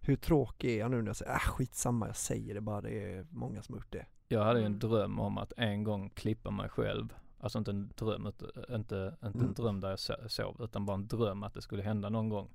Hur 0.00 0.16
tråkig 0.16 0.74
är 0.74 0.78
jag 0.78 0.90
nu 0.90 0.96
när 1.02 1.06
jag 1.06 1.16
säger 1.16 1.32
äh, 1.32 1.38
skitsamma 1.38 2.06
jag 2.06 2.16
säger 2.16 2.54
det 2.54 2.60
bara, 2.60 2.80
det 2.80 3.12
är 3.14 3.26
många 3.30 3.62
som 3.62 3.72
har 3.74 3.78
gjort 3.80 3.92
det. 3.92 4.06
jag 4.28 4.44
hade 4.44 4.58
ju 4.60 4.66
en 4.66 4.72
Mm. 4.72 4.78
dröm 4.88 5.20
om 5.20 5.38
att 5.38 5.52
en 5.56 5.84
gång 5.84 6.10
klippa 6.10 6.50
mig 6.50 6.68
själv. 6.68 7.14
Alltså 7.40 7.58
inte 7.58 7.70
en 7.70 7.92
dröm, 7.96 8.26
inte, 8.26 8.44
inte, 8.44 8.74
inte 8.74 9.16
en 9.20 9.34
Mm. 9.40 9.52
dröm 9.54 9.80
där 9.80 9.88
jag 9.88 9.96
so- 9.96 10.28
sov, 10.28 10.56
utan 10.62 10.86
bara 10.86 10.94
en 10.94 11.06
dröm 11.08 11.42
att 11.42 11.54
det 11.54 11.62
skulle 11.62 11.82
hända 11.82 12.08
någon 12.08 12.28
gång. 12.28 12.48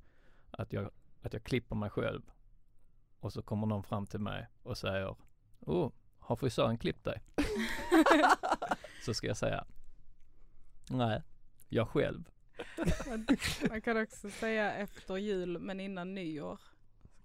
Att 0.52 0.74
jag, 0.74 0.90
att 1.22 1.34
jag 1.34 1.44
klipper 1.44 1.76
mig 1.76 1.90
själv 1.90 2.22
och 3.20 3.34
så 3.34 3.42
kommer 3.42 3.68
någon 3.68 3.84
fram 3.84 4.06
till 4.06 4.20
mig 4.20 4.48
och 4.64 4.78
säger 4.78 5.16
Oh, 5.60 5.92
har 6.22 6.36
frisören 6.36 6.78
klippt 6.78 7.04
dig? 7.04 7.22
så 9.06 9.14
ska 9.14 9.28
jag 9.28 9.38
säga 9.38 9.66
Nej, 10.90 11.22
jag 11.70 11.88
själv. 11.88 12.24
Man 13.70 13.82
kan 13.82 14.02
också 14.02 14.30
säga 14.30 14.74
efter 14.74 15.18
jul 15.18 15.60
men 15.60 15.80
innan 15.80 16.14
nyår. 16.14 16.60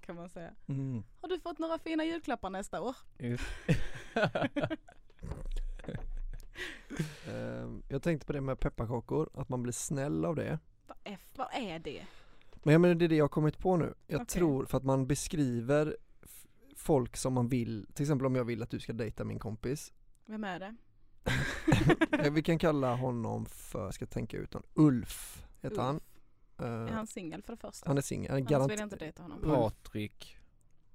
Kan 0.00 0.16
man 0.16 0.28
säga. 0.28 0.50
Mm. 0.66 1.04
Har 1.20 1.28
du 1.28 1.40
fått 1.40 1.58
några 1.58 1.78
fina 1.78 2.04
julklappar 2.04 2.50
nästa 2.50 2.80
år? 2.80 2.96
Ehm, 7.28 7.82
jag 7.88 8.02
tänkte 8.02 8.26
på 8.26 8.32
det 8.32 8.40
med 8.40 8.60
pepparkakor, 8.60 9.30
att 9.34 9.48
man 9.48 9.62
blir 9.62 9.72
snäll 9.72 10.24
av 10.24 10.36
det. 10.36 10.58
Vad 10.86 10.96
är, 11.04 11.18
vad 11.34 11.48
är 11.54 11.78
det? 11.78 12.06
Men 12.62 12.72
jag 12.72 12.80
menar 12.80 12.94
det 12.94 13.04
är 13.04 13.08
det 13.08 13.16
jag 13.16 13.24
har 13.24 13.28
kommit 13.28 13.58
på 13.58 13.76
nu. 13.76 13.94
Jag 14.06 14.20
Okej. 14.20 14.26
tror 14.26 14.64
för 14.66 14.76
att 14.78 14.84
man 14.84 15.06
beskriver 15.06 15.96
folk 16.86 17.16
som 17.16 17.32
man 17.32 17.48
vill, 17.48 17.86
till 17.94 18.02
exempel 18.02 18.26
om 18.26 18.34
jag 18.36 18.44
vill 18.44 18.62
att 18.62 18.70
du 18.70 18.80
ska 18.80 18.92
dejta 18.92 19.24
min 19.24 19.38
kompis. 19.38 19.92
Vem 20.26 20.44
är 20.44 20.60
det? 20.60 20.74
Vi 22.30 22.42
kan 22.42 22.58
kalla 22.58 22.94
honom 22.94 23.46
för, 23.46 23.90
ska 23.90 24.06
tänka 24.06 24.36
ut 24.36 24.52
honom, 24.54 24.68
Ulf 24.74 25.44
heter 25.62 25.82
han. 25.82 25.94
Ulf. 25.94 26.02
Eh, 26.58 26.66
Är 26.66 26.86
han 26.92 27.06
singel 27.06 27.42
för 27.42 27.52
det 27.52 27.56
första? 27.60 27.88
han 27.88 27.98
är 27.98 28.02
singel, 28.02 28.30
han 28.30 28.40
är 28.46 28.54
Annars 28.56 28.70
vill 28.70 28.78
jag 28.78 28.86
inte 28.86 28.96
dejta 28.96 29.22
honom. 29.22 29.40
Patrik. 29.42 30.36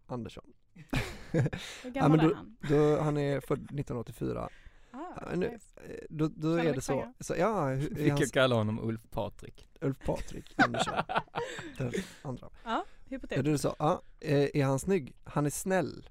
Andersson. 0.08 0.54
Hur 1.32 1.50
Ja, 1.84 1.90
gammal 1.90 2.12
men 2.18 2.20
är 2.20 2.30
då, 2.30 2.36
han? 2.36 2.58
då, 2.70 3.02
han 3.02 3.18
är 3.18 3.40
född 3.40 3.60
1984. 3.60 4.50
Ah, 4.92 4.98
Ja, 5.22 5.36
nu- 5.36 5.50
nice. 5.52 5.80
Eh, 5.86 6.06
Då, 6.10 6.28
då 6.28 6.54
är 6.56 6.74
det 6.74 6.82
så, 6.82 7.14
så 7.20 7.36
ja, 7.38 7.68
hur- 7.70 7.90
Vi 7.90 8.08
kan 8.10 8.18
hans, 8.18 8.32
kalla 8.32 8.56
honom 8.56 8.80
Ulf 8.80 9.02
Patrik. 9.10 9.70
Ulf 9.82 9.98
Patrik 10.06 10.54
Andersson, 10.58 10.94
den 11.78 11.92
andra. 12.22 12.50
Ja, 12.64 12.70
Ja, 12.72 12.86
hypotetiskt. 13.12 13.43
då 13.45 13.50
är 13.50 13.52
det 13.52 13.58
så, 13.58 13.76
ja, 13.80 14.02
eh, 14.19 14.50
är 14.54 14.65
han 14.65 14.80
snygg? 14.80 15.15
Han 15.24 15.45
är 15.45 15.50
snäll, 15.50 16.10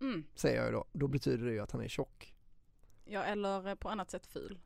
Mm. 0.00 0.24
säger 0.34 0.56
jag 0.56 0.66
ju 0.66 0.72
då. 0.72 0.84
Då 0.92 1.08
betyder 1.08 1.46
det 1.46 1.52
ju 1.52 1.60
att 1.60 1.70
han 1.72 1.80
är 1.80 1.88
tjock. 1.88 2.34
Ja, 3.04 3.22
eller 3.22 3.68
eh, 3.68 3.74
på 3.74 3.88
annat 3.88 4.10
sätt 4.10 4.26
ful. 4.26 4.58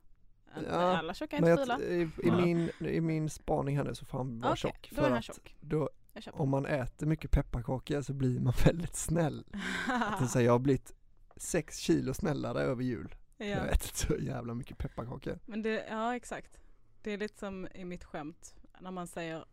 Ja, 0.69 0.97
alla 0.97 1.13
tjocka 1.13 1.35
är 1.35 1.39
inte 1.39 1.49
jag, 1.49 1.59
fula. 1.59 1.79
i, 1.81 2.09
i, 2.23 2.31
min, 2.31 2.69
i 2.79 3.01
min 3.01 3.29
spaning 3.29 3.77
här 3.77 3.83
nu 3.83 3.95
så 3.95 4.05
får 4.05 4.17
han 4.17 4.39
vara 4.39 4.51
Okej, 4.51 4.59
tjock. 4.61 4.89
då 4.91 4.95
är 5.01 5.01
För 5.03 5.09
han 5.09 5.17
att 5.17 5.23
tjock. 5.25 5.55
då, 5.61 5.89
Jag 6.13 6.23
om 6.41 6.49
man 6.49 6.65
äter 6.65 7.07
mycket 7.07 7.31
pepparkakor 7.31 8.01
så 8.01 8.13
blir 8.13 8.39
man 8.39 8.53
väldigt 8.65 8.95
snäll. 8.95 9.45
Att 9.87 10.31
säger, 10.31 10.45
jag 10.45 10.53
har 10.53 10.59
blivit 10.59 10.91
sex 11.35 11.77
kilo 11.77 12.13
snällare 12.13 12.61
över 12.61 12.83
jul. 12.83 13.15
Jag 13.37 13.47
ja. 13.49 13.59
har 13.59 13.67
ätit 13.67 13.95
så 13.95 14.15
jävla 14.15 14.53
mycket 14.53 14.77
pepparkakor. 14.77 15.39
Men 15.45 15.61
det, 15.61 15.85
ja 15.89 16.15
exakt. 16.15 16.59
Det 17.01 17.11
är 17.11 17.17
lite 17.17 17.39
som 17.39 17.67
i 17.75 17.85
mitt 17.85 18.03
skämt 18.03 18.55
när 18.79 18.91
man 18.91 19.07
säger 19.07 19.45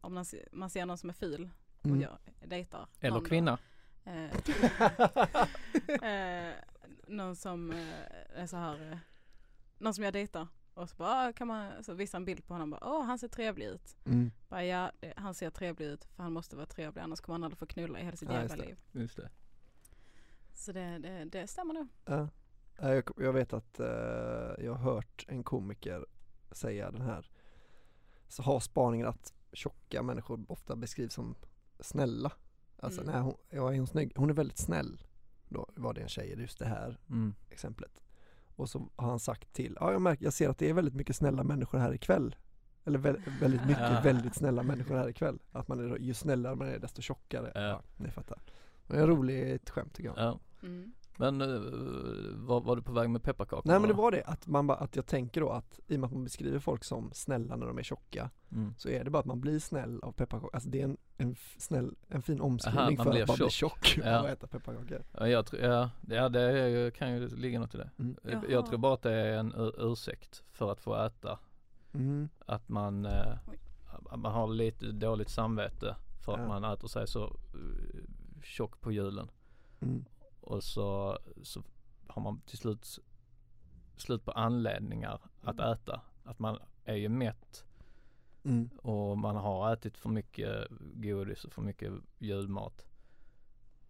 om 0.00 0.14
man 0.52 0.70
ser 0.70 0.86
någon 0.86 0.98
som 0.98 1.08
är 1.10 1.14
ful 1.14 1.50
och 1.82 1.86
Mm. 1.90 2.00
jag 2.00 2.18
dejtar. 2.48 2.86
Eller 3.00 3.20
då, 3.20 3.24
kvinna. 3.26 3.58
eh, 4.04 4.24
eh, 6.02 6.54
någon 7.06 7.36
som 7.36 7.70
eh, 7.72 8.40
är 8.42 8.46
så 8.46 8.56
här, 8.56 8.90
eh, 8.92 8.98
någon 9.78 9.94
som 9.94 10.04
jag 10.04 10.12
dejtar 10.12 10.48
och 10.74 10.90
så 10.90 10.96
bara, 10.96 11.28
ah, 11.28 11.32
kan 11.32 11.48
man, 11.48 11.84
så 11.84 11.94
visar 11.94 12.18
en 12.18 12.24
bild 12.24 12.46
på 12.46 12.54
honom 12.54 12.70
bara, 12.70 12.80
åh 12.84 13.04
han 13.04 13.18
ser 13.18 13.28
trevlig 13.28 13.66
ut. 13.66 13.96
Mm. 14.06 14.30
Bara, 14.48 14.64
ja, 14.64 14.92
han 15.16 15.34
ser 15.34 15.50
trevlig 15.50 15.86
ut 15.86 16.04
för 16.04 16.22
han 16.22 16.32
måste 16.32 16.56
vara 16.56 16.66
trevlig 16.66 17.02
annars 17.02 17.20
kommer 17.20 17.34
han 17.34 17.44
aldrig 17.44 17.58
få 17.58 17.66
knulla 17.66 18.00
i 18.00 18.04
hela 18.04 18.16
sitt 18.16 18.28
Ja, 18.28 18.34
jävla 18.42 18.64
liv. 18.64 18.78
Just 18.92 19.16
det. 19.16 19.30
Så 20.52 20.72
det, 20.72 20.98
det, 20.98 21.24
det 21.24 21.46
stämmer 21.46 21.74
nog. 21.74 21.88
Ja, 22.04 22.28
Jag, 22.78 23.08
jag 23.16 23.32
vet 23.32 23.52
att 23.52 23.80
eh, 23.80 23.86
jag 24.64 24.72
har 24.74 24.92
hört 24.94 25.24
en 25.28 25.44
komiker 25.44 26.06
säga 26.52 26.90
den 26.90 27.02
här 27.02 27.30
så 28.28 28.42
har 28.42 28.60
spaningen 28.60 29.06
att 29.06 29.32
tjocka 29.52 30.02
människor 30.02 30.44
ofta 30.48 30.76
beskrivs 30.76 31.14
som 31.14 31.34
snälla. 31.82 32.32
Alltså 32.78 33.00
Mm. 33.00 33.12
nej, 33.14 33.22
hon, 33.22 33.34
ja, 33.50 33.72
är 33.74 33.78
hon 33.78 33.86
snygg? 33.86 34.12
Hon 34.16 34.30
är 34.30 34.34
väldigt 34.34 34.58
snäll. 34.58 35.02
Då 35.48 35.68
var 35.76 35.94
det 35.94 36.00
en 36.00 36.08
tjej 36.08 36.34
just 36.40 36.58
det 36.58 36.66
här 36.66 36.98
Mm. 37.10 37.34
exemplet. 37.50 38.00
Och 38.56 38.68
så 38.68 38.88
har 38.96 39.08
han 39.10 39.20
sagt 39.20 39.52
till, 39.52 39.76
ja 39.80 39.92
jag 39.92 40.02
märker, 40.02 40.24
jag 40.24 40.32
ser 40.32 40.48
att 40.48 40.58
det 40.58 40.70
är 40.70 40.74
väldigt 40.74 40.94
mycket 40.94 41.16
snälla 41.16 41.44
människor 41.44 41.78
här 41.78 41.94
ikväll. 41.94 42.36
Eller 42.84 42.98
vä- 42.98 43.40
väldigt 43.40 43.66
mycket 43.66 43.82
Ja. 43.92 44.00
väldigt 44.04 44.34
snälla 44.34 44.62
människor 44.62 44.94
här 44.96 45.08
ikväll. 45.08 45.38
Att 45.52 45.68
man 45.68 45.92
är, 45.92 45.98
ju 45.98 46.14
snällare 46.14 46.54
man 46.54 46.68
är 46.68 46.78
desto 46.78 47.02
tjockare. 47.02 47.52
Ja. 47.54 47.60
Ja, 47.60 47.82
ni 47.96 48.10
fattar. 48.10 48.38
Det 48.86 48.96
är 48.96 49.00
en 49.00 49.06
rolig 49.06 49.52
ett 49.52 49.70
skämt 49.70 49.94
tycker 49.94 50.08
jag. 50.08 50.18
Ja. 50.18 50.38
Mm. 50.62 50.92
Men 51.16 51.40
uh, 51.42 52.36
var, 52.36 52.60
var 52.60 52.76
du 52.76 52.82
på 52.82 52.92
väg 52.92 53.10
med 53.10 53.22
pepparkakor? 53.22 53.62
Nej 53.70 53.80
men 53.80 53.88
det 53.88 53.94
var 53.94 54.10
det, 54.10 54.22
att, 54.24 54.46
man 54.46 54.70
att 54.70 54.96
jag 54.96 55.06
tänker 55.06 55.40
då 55.40 55.50
att 55.50 55.80
i 55.88 55.96
och 55.96 56.00
med 56.00 56.06
att 56.06 56.12
man 56.12 56.24
beskriver 56.24 56.58
folk 56.58 56.84
som 56.84 57.10
snälla 57.12 57.56
när 57.56 57.66
de 57.66 57.78
är 57.78 57.82
tjocka 57.82 58.30
Mm. 58.52 58.74
Så 58.78 58.88
är 58.88 59.04
det 59.04 59.10
bara 59.10 59.18
att 59.18 59.24
man 59.26 59.40
blir 59.40 59.58
snäll 59.58 60.00
av 60.02 60.12
pepparkakor, 60.12 60.50
alltså 60.54 60.68
det 60.68 60.80
är 60.80 60.84
en, 60.84 60.96
en 61.16 61.36
snäll, 61.58 61.94
en 62.08 62.22
fin 62.22 62.40
omskrivning 62.40 62.96
man 62.96 63.04
för 63.04 63.10
blir 63.12 63.22
att 63.22 63.28
bara 63.28 63.36
bli 63.36 63.50
tjock. 63.50 63.84
tjock 63.84 64.04
Ja. 64.06 64.20
och 64.22 64.28
äta 64.28 64.46
pepparkakor 64.46 65.02
Ja, 65.12 65.28
jag 65.28 65.46
tror, 65.46 65.62
ja, 65.62 65.90
ja 66.08 66.28
det 66.28 66.40
är, 66.40 66.90
kan 66.90 67.12
ju 67.14 67.28
ligga 67.28 67.60
något 67.60 67.74
i 67.74 67.78
det. 67.78 67.90
Mm. 67.98 68.16
Jag- 68.48 68.66
tror 68.66 68.78
bara 68.78 68.94
att 68.94 69.02
det 69.02 69.12
är 69.12 69.38
en 69.38 69.54
ur- 69.54 69.92
ursäkt 69.92 70.42
för 70.52 70.72
att 70.72 70.80
få 70.80 71.04
äta. 71.06 71.38
mm. 71.92 72.28
Att 72.46 72.68
man, 72.68 73.06
eh, 73.06 73.32
att 74.10 74.18
man 74.20 74.32
har 74.32 74.46
lite 74.48 74.86
dåligt 74.92 75.28
samvete 75.30 75.96
för 76.24 76.32
att 76.32 76.40
Ja. 76.40 76.48
man 76.48 76.64
äter 76.64 76.88
sig 76.88 77.06
så 77.08 77.24
uh, 77.24 78.04
tjock 78.42 78.80
på 78.80 78.92
julen. 78.92 79.28
Mm. 79.80 80.04
Och 80.42 80.64
så, 80.64 81.18
så 81.42 81.62
har 82.06 82.22
man 82.22 82.40
till 82.40 82.58
slut 82.58 82.98
slut 83.96 84.24
på 84.24 84.30
anledningar 84.32 85.20
att 85.42 85.58
äta. 85.60 86.00
Att 86.24 86.38
man 86.38 86.58
är 86.84 86.94
ju 86.96 87.08
mätt 87.08 87.64
Mm. 88.44 88.70
och 88.82 89.18
man 89.18 89.36
har 89.36 89.72
ätit 89.72 89.96
för 89.98 90.08
mycket 90.08 90.66
godis 90.94 91.44
och 91.44 91.52
för 91.52 91.62
mycket 91.62 91.92
julmat. 92.18 92.86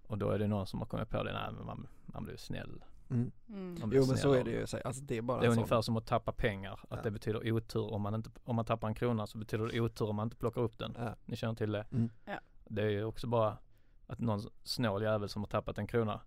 Och 0.06 0.18
då 0.18 0.30
är 0.30 0.38
det 0.38 0.46
någon 0.46 0.66
som 0.66 0.78
har 0.78 0.86
kommit 0.86 1.08
på 1.08 1.22
det, 1.22 1.32
nej 1.32 1.52
men 1.52 1.66
man, 1.66 1.86
man 2.06 2.24
blir 2.24 2.36
snäll. 2.36 2.84
Mm. 3.10 3.32
Mm. 3.48 3.88
Blir 3.88 3.98
Jo 4.00 4.06
men 4.06 4.16
så 4.18 4.32
är 4.32 4.44
det 4.44 4.50
ju, 4.50 4.66
så- 4.66 4.78
alltså 4.84 5.02
det 5.02 5.16
är 5.18 5.22
bara 5.22 5.40
Det 5.40 5.46
är 5.46 5.50
ungefär 5.50 5.82
som 5.82 5.96
att 5.96 6.06
tappa 6.06 6.32
pengar. 6.32 6.72
Att 6.72 6.86
Ja. 6.90 7.02
det 7.02 7.10
betyder 7.10 7.52
otur 7.52 7.92
om 7.92 8.02
man 8.02 8.14
inte, 8.14 8.30
om 8.44 8.56
man 8.56 8.64
tappar 8.64 8.88
en 8.88 8.94
krona 8.94 9.26
så 9.26 9.38
betyder 9.38 9.66
det 9.66 9.80
otur 9.80 10.08
om 10.08 10.16
man 10.16 10.26
inte 10.26 10.36
plockar 10.36 10.60
upp 10.60 10.78
den. 10.78 10.94
ja. 10.98 11.14
Ni 11.24 11.36
känner 11.36 11.54
till 11.54 11.72
det? 11.72 11.86
Mm. 11.92 12.10
Ja. 12.24 12.40
Det 12.64 12.82
är 12.82 12.88
ju 12.90 13.04
också 13.04 13.26
bara 13.26 13.58
att 14.06 14.18
någon 14.18 14.40
snål 14.62 15.02
jävel 15.02 15.28
som 15.28 15.42
har 15.42 15.48
tappat 15.48 15.78
en 15.78 15.86
krona 15.86 16.20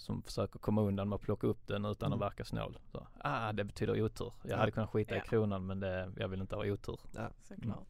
som 0.00 0.22
försöker 0.22 0.58
komma 0.58 0.82
undan 0.82 1.08
med 1.08 1.16
att 1.16 1.22
plocka 1.22 1.46
upp 1.46 1.66
den 1.66 1.84
utan 1.84 2.06
Mm. 2.12 2.18
att 2.22 2.26
verka 2.26 2.44
snål. 2.44 2.78
Så, 2.92 3.06
ah, 3.18 3.52
det 3.52 3.64
betyder 3.64 4.02
otur. 4.02 4.32
Jag 4.42 4.50
Ja. 4.52 4.56
hade 4.56 4.70
kunnat 4.72 4.90
skita 4.90 5.14
Ja. 5.16 5.22
i 5.22 5.28
kronan 5.28 5.66
men 5.66 5.80
det, 5.80 6.12
jag 6.16 6.28
vill 6.28 6.40
inte 6.40 6.56
ha 6.56 6.66
otur. 6.66 7.00
Såklart. 7.42 7.88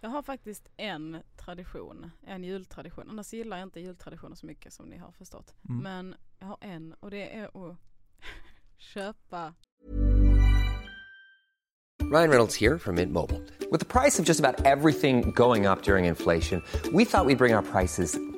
Jag 0.00 0.10
har 0.10 0.22
faktiskt 0.22 0.68
en 0.76 1.16
tradition, 1.36 2.10
en 2.26 2.44
jultradition. 2.44 3.10
Annars 3.10 3.32
gillar 3.32 3.56
jag 3.58 3.66
inte 3.66 3.80
jultraditioner 3.80 4.36
så 4.36 4.46
mycket 4.46 4.72
som 4.72 4.86
ni 4.86 4.96
har 4.98 5.12
förstått. 5.12 5.54
Mm. 5.68 5.82
Men 5.82 6.14
jag 6.38 6.46
har 6.46 6.56
en 6.60 6.92
och 7.00 7.10
det 7.10 7.36
är 7.36 7.44
att 7.70 7.76
köpa 8.76 9.54
Ryan 12.12 12.28
Reynolds 12.30 12.56
here 12.60 12.78
from 12.78 12.94
Mint 12.94 13.12
Mobile. 13.12 13.40
With 13.70 13.78
the 13.78 14.00
price 14.00 14.18
of 14.22 14.28
just 14.28 14.40
about 14.44 14.66
everything 14.66 15.32
going 15.32 15.66
up 15.66 15.82
during 15.82 16.04
inflation, 16.06 16.62
we 16.92 17.04
thought 17.04 17.26
we'd 17.26 17.38
bring 17.38 17.54
our 17.54 17.62
prices 17.62 18.16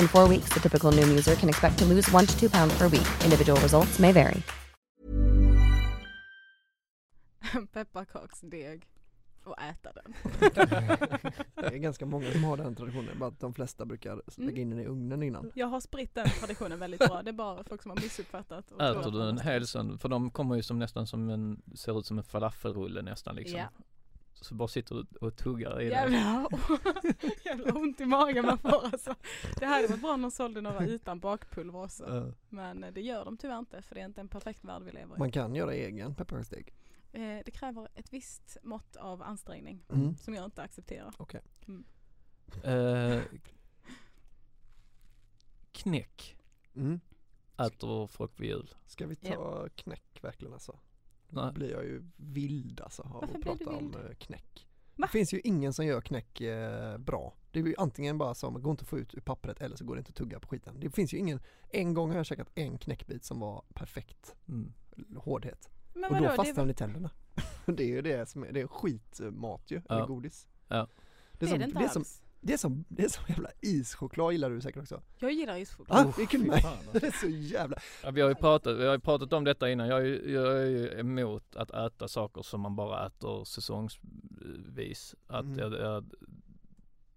In 0.00 0.08
four 0.08 0.28
weeks, 0.28 0.48
the 0.54 0.60
typical 0.60 0.92
Noom 0.92 1.08
user 1.08 1.34
can 1.34 1.48
expect 1.48 1.78
to 1.78 1.84
lose 1.84 2.12
one 2.14 2.26
to 2.26 2.38
two 2.40 2.48
pounds 2.50 2.78
per 2.78 2.88
week. 2.88 3.06
Individual 3.24 3.60
results 3.60 3.98
may 3.98 4.12
vary. 4.12 4.42
pepparkaksdeg 7.72 8.86
och 9.44 9.56
äta 9.62 9.92
den. 9.92 10.14
Det 11.54 11.66
är 11.66 11.76
ganska 11.76 12.06
många 12.06 12.32
som 12.32 12.44
har 12.44 12.56
den 12.56 12.74
traditionen, 12.76 13.18
bara 13.18 13.28
att 13.28 13.40
de 13.40 13.54
flesta 13.54 13.84
brukar 13.86 14.22
lägga 14.36 14.62
in 14.62 14.70
den 14.70 14.80
i 14.80 14.86
ugnen 14.86 15.22
innan 15.22 15.52
Jag 15.54 15.66
har 15.66 15.80
spritt 15.80 16.14
den 16.14 16.28
traditionen 16.40 16.78
väldigt 16.78 17.00
bra. 17.00 17.22
Det 17.22 17.30
är 17.30 17.32
bara 17.32 17.64
folk 17.64 17.82
som 17.82 17.90
har 17.90 17.96
missuppfattat. 18.00 18.72
Äter 18.72 18.82
att 18.98 19.04
du 19.04 19.10
man 19.10 19.28
en 19.28 19.34
måste- 19.34 19.48
hel 19.50 19.66
sån, 19.66 19.98
för 19.98 20.08
de 20.08 20.30
kommer 20.30 20.56
ju 20.56 20.62
som 20.62 20.78
nästan 20.78 21.06
som 21.06 21.30
en, 21.30 21.62
ser 21.74 21.98
ut 21.98 22.06
som 22.06 22.18
en 22.18 22.24
falafelrulle 22.24 23.02
nästan 23.02 23.34
liksom. 23.36 23.58
Ja. 23.58 23.68
Så 24.40 24.54
bara 24.54 24.68
sitter 24.68 24.94
du 24.94 25.06
och 25.26 25.36
tuggar 25.36 25.80
i 25.80 25.84
det. 25.84 25.90
Jävlar, 25.90 26.46
jävlar 27.44 27.76
ont 27.76 28.00
i 28.00 28.04
magen 28.04 28.46
man 28.46 28.58
får 28.58 28.84
alltså. 28.84 29.14
Det 29.58 29.66
hade 29.66 29.86
varit 29.86 30.00
bra 30.00 30.12
om 30.12 30.22
de 30.22 30.30
sålde 30.30 30.60
några 30.60 30.86
utan 30.86 31.20
bakpulver 31.20 31.84
också. 31.84 32.04
Ja. 32.08 32.32
Men 32.48 32.84
eh, 32.84 32.92
det 32.92 33.00
gör 33.00 33.24
de 33.24 33.36
tyvärr 33.36 33.58
inte 33.58 33.82
för 33.82 33.94
det 33.94 34.00
är 34.00 34.04
inte 34.04 34.20
en 34.20 34.28
perfekt 34.28 34.64
värld 34.64 34.82
vi 34.82 34.92
lever 34.92 35.16
i. 35.16 35.18
Man 35.18 35.32
kan 35.32 35.54
göra 35.54 35.74
egen 35.74 36.14
pepparkaksdeg 36.14 36.74
Eh, 37.12 37.38
det 37.44 37.50
kräver 37.50 37.88
ett 37.94 38.12
visst 38.12 38.56
mått 38.62 38.96
av 38.96 39.22
ansträngning 39.22 39.84
Mm. 39.88 40.16
som 40.16 40.34
jag 40.34 40.44
inte 40.44 40.62
accepterar. 40.62 41.14
Okej. 41.18 41.40
Eh, 42.64 43.22
knäck 45.72 46.36
mm. 46.74 47.00
äter 47.58 48.06
folk 48.06 48.40
vid 48.40 48.50
jul. 48.50 48.74
Ska 48.86 49.06
vi 49.06 49.16
ta 49.16 49.68
knäck 49.74 50.18
verkligen 50.24 50.52
alltså? 50.52 50.78
Då 51.30 51.40
Nej. 51.40 51.52
blir 51.52 51.70
jag 51.70 51.84
ju 51.84 52.02
vild 52.16 52.80
alltså 52.80 53.02
av 53.02 53.10
Varför 53.12 53.26
att 53.26 53.40
blir 53.40 53.52
du 53.52 53.58
prata 53.64 53.76
om 53.76 53.90
vild? 53.92 54.04
eh, 54.04 54.14
knäck 54.18 54.66
Va? 54.96 55.06
Det 55.06 55.12
finns 55.12 55.34
ju 55.34 55.40
ingen 55.44 55.72
som 55.72 55.86
gör 55.86 56.00
knäck 56.00 56.40
eh, 56.40 56.98
bra 56.98 57.34
Det 57.50 57.60
är 57.60 57.64
ju 57.64 57.74
antingen 57.78 58.18
bara 58.18 58.34
som, 58.34 58.62
går 58.62 58.70
inte 58.70 58.82
att 58.82 58.88
få 58.88 58.98
ut 58.98 59.14
ur 59.14 59.20
pappret 59.20 59.60
eller 59.60 59.76
så 59.76 59.84
går 59.84 59.94
det 59.94 59.98
inte 59.98 60.10
att 60.10 60.14
tugga 60.16 60.40
på 60.40 60.48
skiten 60.48 60.80
Det 60.80 60.90
finns 60.90 61.14
ju 61.14 61.18
ingen, 61.18 61.40
en 61.70 61.94
gång 61.94 62.10
har 62.10 62.16
jag 62.16 62.26
käkat 62.26 62.48
en 62.54 62.78
knäckbit 62.78 63.24
som 63.24 63.40
var 63.40 63.64
perfekt 63.74 64.34
Mm. 64.48 64.72
hårdhet 65.16 65.68
Men 65.94 66.04
Och 66.04 66.10
vadå, 66.10 66.24
då 66.24 66.30
det 66.30 66.36
fastnar 66.36 66.62
den 66.64 66.70
i 66.70 66.74
tänderna 66.74 67.10
Det 67.66 67.82
är 67.82 67.86
ju 67.88 68.02
det 68.02 68.28
som 68.28 68.44
är, 68.44 68.52
det 68.52 68.60
är 68.60 68.66
skitmat 68.66 69.70
ju, 69.70 69.82
Ja. 69.88 69.94
eller 69.96 70.06
godis 70.06 70.48
Ja. 70.68 70.76
Det 70.76 70.80
är, 70.82 70.86
Det 71.38 71.46
är 71.46 71.48
som, 71.50 71.58
det 71.58 71.64
inte 71.64 71.78
det 71.78 71.84
är 71.84 71.88
som, 71.88 72.00
alls. 72.00 72.22
Det 72.42 72.52
är 72.52 72.56
som, 72.56 72.84
det 72.88 73.04
är 73.04 73.08
som 73.08 73.24
jävla 73.28 73.50
ischoklad 73.60 74.32
gillar 74.32 74.50
du 74.50 74.60
säkert 74.60 74.82
också? 74.82 75.02
Jag 75.18 75.32
gillar 75.32 75.56
ischoklad. 75.56 76.06
Ah, 76.06 76.12
vilken 76.18 76.40
märk- 76.46 76.62
fan, 76.62 76.72
alltså. 76.92 76.98
Det 76.98 77.06
är 77.06 77.10
så 77.10 77.28
jävla... 77.28 77.76
Ja, 78.02 78.10
vi 78.10 78.20
har 78.20 78.28
ju 78.28 78.34
pratat, 78.34 78.76
vi 78.78 78.86
har 78.86 78.92
ju 78.94 79.00
pratat 79.00 79.32
om 79.32 79.44
detta 79.44 79.70
innan. 79.70 79.88
Jag 79.88 80.00
är, 80.00 80.04
ju- 80.04 80.32
jag 80.32 80.62
är 80.62 80.66
ju 80.66 80.98
emot 81.00 81.56
att 81.56 81.70
äta 81.70 82.08
saker 82.08 82.42
som 82.42 82.60
man 82.60 82.76
bara 82.76 83.06
äter 83.06 83.44
säsongsvis. 83.44 85.14
Att 85.26 85.44
Mm. 85.44 85.58
jag, 85.58 85.72
jag 85.72 86.04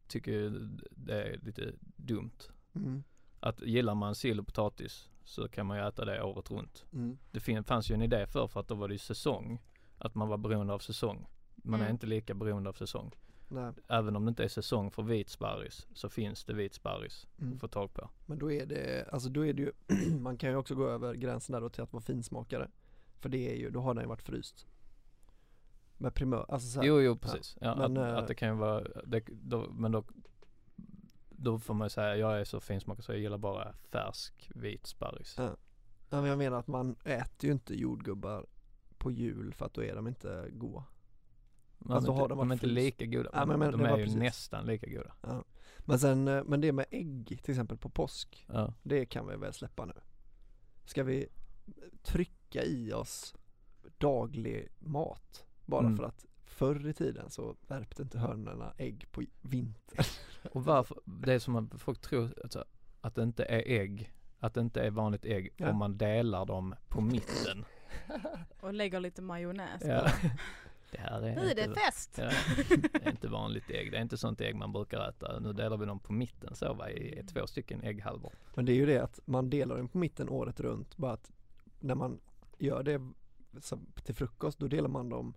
tycker 0.07 0.69
det 0.91 1.23
är 1.23 1.37
lite 1.37 1.73
dumt. 1.95 2.31
Mm, 2.75 3.03
Att 3.39 3.61
gillar 3.61 3.95
man 3.95 4.15
sill 4.15 4.39
och 4.39 4.45
potatis 4.45 5.09
så 5.23 5.47
kan 5.49 5.65
man 5.65 5.77
ju 5.77 5.87
äta 5.87 6.05
det 6.05 6.23
året 6.23 6.51
runt. 6.51 6.85
mm, 6.93 7.17
Det 7.31 7.63
fanns 7.67 7.91
ju 7.91 7.95
en 7.95 8.01
idé 8.01 8.27
för 8.27 8.47
för 8.47 8.59
att 8.59 8.67
då 8.67 8.75
var 8.75 8.87
det 8.87 8.93
ju 8.93 8.97
säsong. 8.99 9.61
Att 9.97 10.15
man 10.15 10.27
var 10.27 10.37
beroende 10.37 10.73
av 10.73 10.79
säsong. 10.79 11.27
Man 11.55 11.79
är 11.79 11.83
Mm. 11.85 11.93
inte 11.95 12.07
lika 12.07 12.33
beroende 12.33 12.69
av 12.69 12.73
säsong. 12.73 13.11
Nej, 13.53 13.73
Även 13.87 14.15
om 14.15 14.25
det 14.25 14.29
inte 14.29 14.43
är 14.43 14.47
säsong 14.47 14.91
för 14.91 15.03
vit 15.03 15.29
sparris 15.29 15.87
så 15.93 16.09
finns 16.09 16.43
det 16.43 16.53
vit 16.53 16.73
sparris 16.73 17.27
mm. 17.41 17.53
att 17.53 17.59
få 17.59 17.67
tag 17.67 17.93
på. 17.93 18.09
Men 18.25 18.39
då 18.39 18.51
är 18.51 18.65
det, 18.65 19.09
alltså 19.11 19.29
då 19.29 19.45
är 19.45 19.53
det 19.53 19.61
ju, 19.61 19.71
man 20.19 20.37
kan 20.37 20.49
ju 20.49 20.55
också 20.55 20.75
gå 20.75 20.87
över 20.87 21.13
gränsen 21.13 21.53
där 21.53 21.61
då 21.61 21.69
till 21.69 21.83
att 21.83 21.93
vara 21.93 22.03
finsmakare. 22.03 22.69
För 23.19 23.29
det 23.29 23.51
är 23.51 23.55
ju, 23.55 23.69
då 23.69 23.81
har 23.81 23.93
den 23.93 24.03
ju 24.03 24.07
varit 24.07 24.23
fryst. 24.23 24.67
Med 25.97 26.13
primör, 26.13 26.45
alltså 26.49 26.69
så 26.69 26.79
här, 26.79 26.87
Jo, 26.87 27.01
jo 27.01 27.17
precis. 27.17 27.57
Ja, 27.61 27.75
Men, 27.75 27.97
att, 27.97 28.09
eh, 28.09 28.17
att 28.17 28.27
det 28.27 28.35
kan 28.35 28.49
ju 28.49 28.55
vara, 28.55 28.83
det, 29.05 29.23
då, 29.29 29.67
men 29.71 29.91
då, 29.91 30.03
då 31.29 31.59
får 31.59 31.73
man 31.73 31.85
ju 31.85 31.89
säga, 31.89 32.15
jag 32.15 32.39
är 32.39 32.43
så 32.43 32.59
finsmakare 32.59 33.03
så 33.03 33.11
jag 33.11 33.19
gillar 33.19 33.37
bara 33.37 33.73
färsk 33.91 34.51
vit 34.55 34.87
sparris. 34.87 35.35
Ja. 35.37 35.55
Ja, 36.09 36.21
men 36.21 36.29
jag 36.29 36.37
menar 36.37 36.59
att 36.59 36.67
man 36.67 36.95
äter 37.03 37.47
ju 37.47 37.51
inte 37.51 37.75
jordgubbar 37.75 38.45
på 38.97 39.11
jul 39.11 39.53
för 39.53 39.65
att 39.65 39.73
då 39.73 39.83
är 39.83 39.95
de 39.95 40.07
inte 40.07 40.49
goda. 40.51 40.83
Men 41.85 41.91
Alltså, 41.97 42.11
de, 42.11 42.19
har 42.19 42.27
de 42.29 42.37
de 42.37 42.51
är 42.51 42.53
inte 42.53 42.65
lika 42.67 43.05
goda, 43.05 43.29
Ja, 43.33 43.45
men, 43.45 43.59
men- 43.59 43.71
de 43.71 43.81
är 43.85 43.97
ju 43.97 44.03
precis. 44.03 44.19
nästan 44.19 44.65
lika 44.65 44.89
goda. 44.89 45.43
Men 45.79 45.99
sen, 45.99 46.27
eh, 46.27 46.43
men 46.43 46.61
det 46.61 46.71
med 46.71 46.85
ägg 46.91 47.39
till 47.43 47.51
exempel 47.51 47.77
på 47.77 47.89
påsk, 47.89 48.45
Ja. 48.49 48.73
det 48.83 49.05
kan 49.05 49.27
vi 49.27 49.35
väl 49.35 49.53
släppa 49.53 49.85
nu. 49.85 49.93
Ska 50.85 51.03
vi 51.03 51.27
trycka 52.03 52.63
i 52.63 52.93
oss 52.93 53.35
daglig 53.97 54.67
mat? 54.79 55.45
Bara 55.65 55.85
Mm. 55.85 55.97
för 55.97 56.03
att 56.03 56.25
förr 56.45 56.87
i 56.87 56.93
tiden 56.93 57.29
så 57.29 57.55
värpte 57.67 58.01
inte 58.01 58.19
hönorna 58.19 58.73
ägg 58.77 59.07
på 59.11 59.23
vintern. 59.41 60.05
Och 60.51 60.65
varför, 60.65 60.97
det 61.05 61.33
är 61.33 61.39
som 61.39 61.55
att 61.55 61.81
folk 61.81 62.01
tror 62.01 62.33
alltså, 62.43 62.65
att 63.01 63.15
det 63.15 63.23
inte 63.23 63.43
är 63.45 63.63
ägg, 63.81 64.13
att 64.39 64.53
det 64.53 64.61
inte 64.61 64.81
är 64.81 64.91
vanligt 64.91 65.25
ägg 65.25 65.53
Ja. 65.57 65.69
om 65.69 65.77
man 65.77 65.97
delar 65.97 66.45
dem 66.45 66.75
på 66.87 67.01
mitten. 67.01 67.65
Och 68.61 68.73
lägger 68.73 68.99
lite 68.99 69.21
majonnäs 69.21 69.81
på. 69.81 69.87
Ja. 69.87 70.11
Det 70.93 70.99
här 71.01 71.21
är 71.21 71.35
Nu 71.35 71.49
är 71.49 71.55
det 71.55 71.63
inte, 71.65 71.79
fest! 71.79 72.17
ja, 72.17 72.29
det 72.93 73.05
är 73.05 73.09
inte 73.09 73.27
vanligt 73.27 73.69
ägg, 73.69 73.91
det 73.91 73.97
är 73.97 74.01
inte 74.01 74.17
sånt 74.17 74.41
ägg 74.41 74.55
man 74.55 74.71
brukar 74.71 75.09
äta. 75.09 75.39
Nu 75.39 75.53
delar 75.53 75.77
vi 75.77 75.85
dem 75.85 75.99
på 75.99 76.13
mitten 76.13 76.55
så 76.55 76.73
va, 76.73 76.89
i 76.89 77.23
två 77.27 77.47
stycken 77.47 77.81
ägghalvor. 77.83 78.31
Men 78.55 78.65
det 78.65 78.71
är 78.71 78.75
ju 78.75 78.85
det 78.85 78.99
att 78.99 79.19
man 79.25 79.49
delar 79.49 79.75
den 79.77 79.87
på 79.87 79.97
mitten 79.97 80.29
året 80.29 80.59
runt, 80.59 80.97
bara 80.97 81.11
att 81.13 81.31
när 81.79 81.95
man 81.95 82.19
gör 82.57 82.83
det 82.83 83.01
till 84.03 84.15
frukost, 84.15 84.59
då 84.59 84.67
delar 84.67 84.89
man 84.89 85.09
dem 85.09 85.33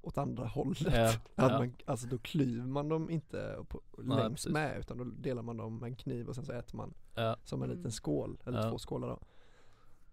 åt 0.00 0.18
andra 0.18 0.46
hållet. 0.46 0.80
Ja, 0.94 1.08
Att 1.08 1.20
ja. 1.34 1.58
man, 1.58 1.74
alltså 1.86 2.06
då 2.06 2.18
klyver 2.18 2.66
man 2.66 2.88
dem 2.88 3.10
inte 3.10 3.64
på, 3.68 3.82
Nej, 3.98 4.16
längs 4.18 4.32
precis. 4.34 4.52
med 4.52 4.78
utan 4.80 4.98
då 4.98 5.04
delar 5.04 5.42
man 5.42 5.56
dem 5.56 5.78
med 5.78 5.86
en 5.88 5.96
kniv 5.96 6.28
och 6.28 6.34
sen 6.34 6.44
så 6.44 6.52
äter 6.52 6.76
man 6.76 6.94
Ja. 7.14 7.36
som 7.44 7.62
en 7.62 7.66
Mm. 7.70 7.76
liten 7.76 7.92
skål, 7.92 8.38
eller 8.46 8.58
Ja. 8.58 8.70
två 8.70 8.78
skålar 8.78 9.08
då. 9.08 9.18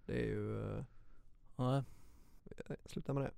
Det 0.06 0.14
är 0.22 0.26
ju, 0.26 0.62
eh, 0.78 0.84
Nej. 1.56 1.84
sluta 2.86 3.14
med 3.14 3.24
det. 3.24 3.32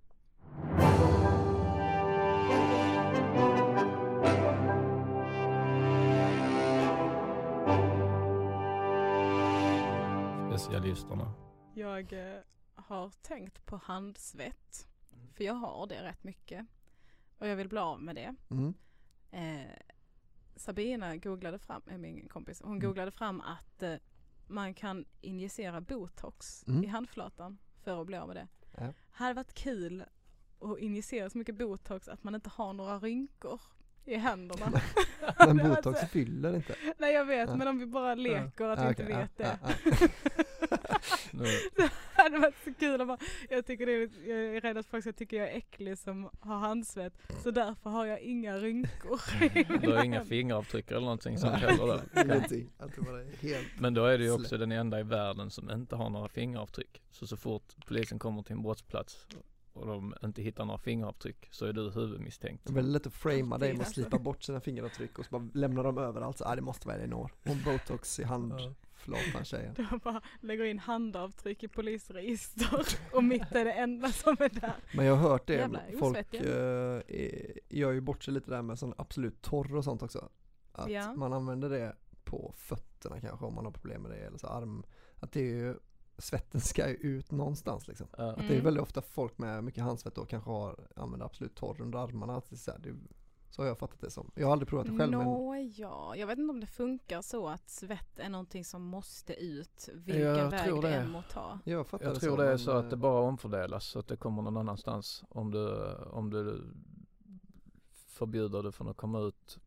Specialisterna. 10.49 11.33
Jag 11.73 12.13
eh, 12.13 12.39
har 12.75 13.09
tänkt 13.21 13.65
på 13.65 13.77
handsvett. 13.77 14.87
För 15.33 15.43
jag 15.43 15.53
har 15.53 15.87
det 15.87 16.03
rätt 16.03 16.23
mycket. 16.23 16.65
Och 17.37 17.47
jag 17.47 17.55
vill 17.55 17.69
bli 17.69 17.79
av 17.79 18.01
med 18.01 18.15
det. 18.15 18.35
Mm. 18.49 18.73
Eh, 19.31 19.71
Sabina 20.55 21.17
googlade 21.17 21.59
fram, 21.59 21.81
är 21.87 21.97
min 21.97 22.27
kompis, 22.29 22.61
hon 22.61 22.71
Mm. 22.71 22.87
googlade 22.87 23.11
fram 23.11 23.41
att 23.41 23.83
eh, 23.83 23.95
man 24.47 24.73
kan 24.73 25.05
injicera 25.21 25.81
botox 25.81 26.67
Mm. 26.67 26.83
i 26.83 26.87
handflatan 26.87 27.57
för 27.83 28.01
att 28.01 28.07
bli 28.07 28.17
av 28.17 28.27
med 28.27 28.35
det. 28.37 28.47
Ja. 28.77 28.93
Hade 29.11 29.33
varit 29.33 29.53
kul 29.53 30.03
att 30.61 30.79
injicera 30.79 31.29
så 31.29 31.37
mycket 31.37 31.55
botox 31.55 32.07
att 32.07 32.23
man 32.23 32.35
inte 32.35 32.49
har 32.49 32.73
några 32.73 32.99
rynkor 32.99 33.61
i 34.05 34.15
händerna. 34.15 34.81
Men 35.47 35.57
botox 35.69 35.99
så- 35.99 36.07
fyller 36.07 36.55
inte. 36.55 36.75
Nej 36.97 37.13
jag 37.13 37.25
vet 37.25 37.49
Ja. 37.49 37.55
men 37.55 37.67
om 37.67 37.79
vi 37.79 37.85
bara 37.85 38.15
leker 38.15 38.65
att 38.65 38.79
vi 38.79 38.83
Ja, 38.83 38.89
inte 38.89 39.03
ja, 39.03 39.17
vet 39.17 39.37
det. 39.37 39.57
ja, 39.61 39.69
ja. 39.83 40.27
Det 41.75 42.23
hade 42.23 42.37
varit 42.37 42.55
så 42.63 42.73
kul 42.73 43.01
att 43.01 43.07
bara, 43.07 43.17
jag 43.49 43.65
tycker 43.65 43.85
det 43.85 43.91
är, 43.91 44.09
jag 44.29 44.55
är 44.55 44.61
rädd 44.61 44.77
att 44.77 44.85
folk 44.85 45.03
ska 45.03 45.13
tycka 45.13 45.35
jag 45.35 45.51
är 45.51 45.57
äcklig 45.57 45.97
som 45.97 46.29
har 46.39 46.57
handsvett. 46.59 47.13
Så 47.43 47.51
därför 47.51 47.89
har 47.89 48.05
jag 48.05 48.19
inga 48.19 48.57
rynkor. 48.57 49.21
du 49.81 49.93
har 49.93 50.03
inga 50.03 50.25
fingeravtryck 50.25 50.91
eller 50.91 51.01
någonting 51.01 51.37
sånt 51.37 51.55
heller 51.55 51.87
då. 51.87 52.21
Ingenting. 52.21 52.69
Men 53.79 53.93
då 53.93 54.05
är 54.05 54.17
du 54.17 54.23
ju 54.23 54.31
också 54.31 54.57
den 54.57 54.71
enda 54.71 54.99
i 54.99 55.03
världen 55.03 55.49
som 55.51 55.69
inte 55.71 55.95
har 55.95 56.09
några 56.09 56.27
fingeravtryck. 56.27 57.01
Så 57.11 57.27
så 57.27 57.37
fort 57.37 57.75
polisen 57.87 58.19
kommer 58.19 58.43
till 58.43 58.53
en 58.55 58.61
brottsplats 58.63 59.25
och 59.77 59.87
de 59.87 60.15
inte 60.23 60.41
hittar 60.41 60.65
några 60.65 60.77
fingeravtryck 60.79 61.47
så 61.51 61.65
är 61.65 61.73
du 61.73 61.89
huvudmisstänkt. 61.91 62.65
Det 62.65 62.71
är 62.71 62.75
väldigt 62.75 62.93
lätt 62.93 63.07
att 63.07 63.13
framea 63.13 63.57
dig 63.57 63.69
med 63.73 63.81
att 63.81 63.87
alltså. 63.87 63.93
slipa 64.01 64.19
bort 64.19 64.43
sina 64.43 64.59
fingeravtryck 64.59 65.19
och 65.19 65.25
så 65.25 65.39
bara 65.39 65.49
lämna 65.53 65.83
dem 65.83 65.97
överallt. 65.97 66.37
Så, 66.37 66.45
ah, 66.45 66.55
det 66.55 66.61
måste 66.61 66.87
vara 66.87 66.97
Elinor. 66.97 67.31
Hon 67.43 67.63
botox 67.65 68.19
i 68.19 68.23
handflatan 68.23 69.45
tjejen. 69.45 69.75
Jag 69.91 69.99
bara 70.03 70.21
lägger 70.41 70.63
in 70.63 70.79
handavtryck 70.79 71.63
i 71.63 71.67
polisregister 71.67 72.87
och 73.13 73.23
mitt 73.23 73.51
är 73.51 73.65
det 73.65 73.73
enda 73.73 74.07
som 74.11 74.35
är 74.39 74.49
där. 74.49 74.75
Men 74.95 75.05
jag 75.05 75.15
har 75.15 75.29
hört 75.29 75.47
det, 75.47 75.53
Jävla 75.53 75.81
folk 75.99 76.33
eh, 76.33 77.01
gör 77.69 77.91
ju 77.91 78.01
bort 78.01 78.23
sig 78.23 78.33
lite 78.33 78.51
där 78.51 78.61
med 78.61 78.79
sån 78.79 78.93
absolut 78.97 79.41
torr 79.41 79.75
och 79.75 79.83
sånt 79.83 80.03
också. 80.03 80.29
Att 80.71 80.89
Ja. 80.89 81.13
man 81.15 81.33
använder 81.33 81.69
det 81.69 81.95
på 82.23 82.53
fötterna 82.57 83.21
kanske 83.21 83.45
om 83.45 83.53
man 83.55 83.65
har 83.65 83.71
problem 83.71 84.01
med 84.01 84.11
det 84.11 84.17
eller 84.17 84.37
så 84.37 84.47
arm. 84.47 84.83
Att 85.19 85.31
det 85.31 85.39
är 85.39 85.55
ju, 85.55 85.75
svetten 86.17 86.61
ska 86.61 86.89
ju 86.89 86.95
ut 86.95 87.31
någonstans 87.31 87.87
liksom. 87.87 88.07
Ja. 88.17 88.29
Att 88.31 88.37
det 88.37 88.43
är 88.43 88.51
Mm. 88.51 88.63
väldigt 88.63 88.83
ofta 88.83 89.01
folk 89.01 89.37
med 89.37 89.63
mycket 89.63 89.83
handsvett 89.83 90.15
då 90.15 90.25
kanske 90.25 90.49
har, 90.49 90.79
använder 90.95 91.25
absolut 91.25 91.55
torr 91.55 91.81
under 91.81 91.99
armarna. 91.99 92.35
Att 92.37 92.49
det 92.49 92.57
så, 92.57 92.71
här, 92.71 92.79
det, 92.79 92.95
så 93.49 93.61
har 93.61 93.67
jag 93.67 93.77
fattat 93.77 94.01
det 94.01 94.09
som. 94.11 94.31
Jag 94.35 94.47
har 94.47 94.51
aldrig 94.51 94.69
provat 94.69 94.85
det 94.87 94.97
själv 94.97 95.11
men 95.11 95.23
Nåja, 95.25 95.91
jag 96.15 96.27
vet 96.27 96.39
inte 96.39 96.51
om 96.51 96.59
det 96.59 96.67
funkar 96.67 97.21
så 97.21 97.47
att 97.47 97.69
svett 97.69 98.19
är 98.19 98.29
någonting 98.29 98.65
som 98.65 98.81
måste 98.81 99.33
ut 99.33 99.89
vilken 99.93 100.21
Jag 100.21 100.49
väg 100.49 100.63
tror 100.65 100.81
det 100.81 100.95
än 100.95 101.11
må 101.11 101.21
ta. 101.21 101.59
jag 101.63 101.85
Jag 101.91 101.99
det 102.13 102.19
tror 102.19 102.37
det 102.37 102.51
är 102.51 102.57
så 102.57 102.71
att 102.71 102.89
det 102.89 102.95
eh, 102.95 102.99
bara 102.99 103.21
omfördelas 103.21 103.85
så 103.85 103.99
att 103.99 104.07
det 104.07 104.17
kommer 104.17 104.41
någon 104.41 104.57
annanstans. 104.57 105.23
Om 105.29 105.51
du, 105.51 105.93
om 105.95 106.29
du 106.29 106.63
förbjuder 107.91 108.63
det 108.63 108.71
från 108.71 108.87
att 108.89 108.97
komma 108.97 109.19
ut 109.19 109.57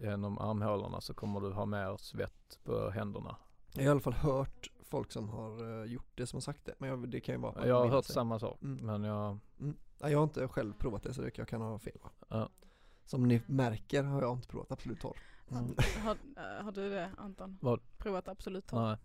genom 0.00 0.38
armhålorna 0.38 1.00
så 1.00 1.14
kommer 1.14 1.40
du 1.40 1.52
ha 1.52 1.66
mer 1.66 1.96
svett 1.96 2.58
på 2.64 2.90
händerna. 2.90 3.36
Jag 3.72 3.82
har 3.82 3.86
i 3.86 3.90
alla 3.90 4.00
fall 4.00 4.12
hört 4.12 4.70
folk 4.84 5.12
som 5.12 5.28
har 5.28 5.80
eh, 5.82 5.92
gjort 5.92 6.10
det 6.14 6.26
som 6.26 6.36
har 6.36 6.40
sagt 6.40 6.64
det. 6.64 6.74
Men 6.78 6.88
jag, 6.88 7.08
det 7.08 7.20
kan 7.20 7.34
ju 7.34 7.40
vara 7.40 7.66
Jag 7.66 7.80
har 7.80 7.88
hört 7.88 8.04
sig. 8.04 8.14
samma 8.14 8.38
sak 8.38 8.62
Mm. 8.62 8.86
men 8.86 9.04
jag, 9.04 9.38
Mm. 9.60 9.76
Ja, 9.98 10.10
jag 10.10 10.18
har 10.18 10.24
inte 10.24 10.48
själv 10.48 10.72
provat 10.78 11.02
det 11.02 11.14
så 11.14 11.22
det, 11.22 11.38
jag 11.38 11.48
kan 11.48 11.60
ha 11.60 11.78
fel 11.78 11.98
va? 12.02 12.10
ja. 12.28 12.48
Som 13.06 13.28
ni 13.28 13.42
märker 13.46 14.02
har 14.02 14.22
jag 14.22 14.32
inte 14.36 14.48
provat 14.48 14.72
Absolut 14.72 15.00
torr. 15.00 15.16
Mm. 15.50 15.74
Har, 16.04 16.16
äh, 16.36 16.64
har 16.64 16.72
du 16.72 16.90
det 16.90 17.10
Anton? 17.18 17.58
Vad? 17.60 17.80
Provat 17.98 18.28
Absolut 18.28 18.66
torr? 18.66 18.82
Nej, 18.82 18.96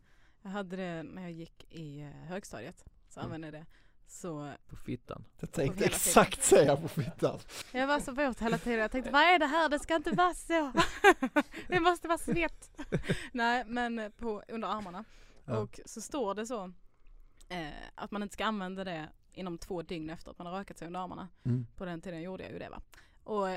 Jag 0.42 0.50
hade 0.50 0.76
det 0.76 1.04
när 1.04 1.22
jag 1.22 1.32
gick 1.32 1.66
i 1.74 2.02
eh, 2.02 2.08
högstadiet. 2.10 2.86
Så 3.10 3.20
Mm. 3.20 3.26
använde 3.26 3.48
jag 3.48 3.54
det. 3.54 3.66
Så 4.08 4.52
på 4.68 4.76
fittan. 4.76 5.26
Jag 5.40 5.52
tänkte 5.52 5.86
exakt 5.86 6.44
säga 6.44 6.78
på 6.78 6.88
fittan. 6.88 7.40
jag 7.72 7.88
var 7.88 8.00
så 8.00 8.12
våt 8.12 8.40
hela 8.40 8.58
tiden. 8.58 8.80
Jag 8.80 8.92
tänkte 8.92 9.12
vad 9.12 9.22
är 9.22 9.40
det 9.40 9.46
här? 9.46 9.70
Det 9.70 9.80
ska 9.80 9.96
inte 9.96 10.12
vara 10.12 10.34
så. 10.34 10.72
det 11.68 11.80
måste 11.80 12.08
vara 12.08 12.18
svett. 12.18 12.82
Nej 13.32 13.64
men 13.68 14.00
eh, 14.00 14.10
på, 14.10 14.44
under 14.48 14.68
armarna. 14.68 15.06
Ja. 15.50 15.58
Och 15.58 15.80
så 15.86 16.02
står 16.02 16.36
det 16.36 16.48
så 16.48 16.72
eh, 17.50 17.70
att 17.96 18.12
man 18.12 18.24
inte 18.24 18.34
ska 18.34 18.46
använda 18.46 18.84
det 18.84 19.10
inom 19.34 19.58
två 19.58 19.82
dygn 19.82 20.10
efter 20.10 20.32
att 20.32 20.38
man 20.38 20.48
har 20.48 20.54
rökat 20.54 20.78
sig 20.78 20.88
under 20.88 21.00
armarna. 21.00 21.28
Mm. 21.44 21.68
På 21.76 21.86
den 21.86 22.02
tiden 22.02 22.22
gjorde 22.22 22.44
jag 22.44 22.52
ju 22.52 22.60
det 22.60 22.70
va. 22.70 22.82
Och, 23.24 23.48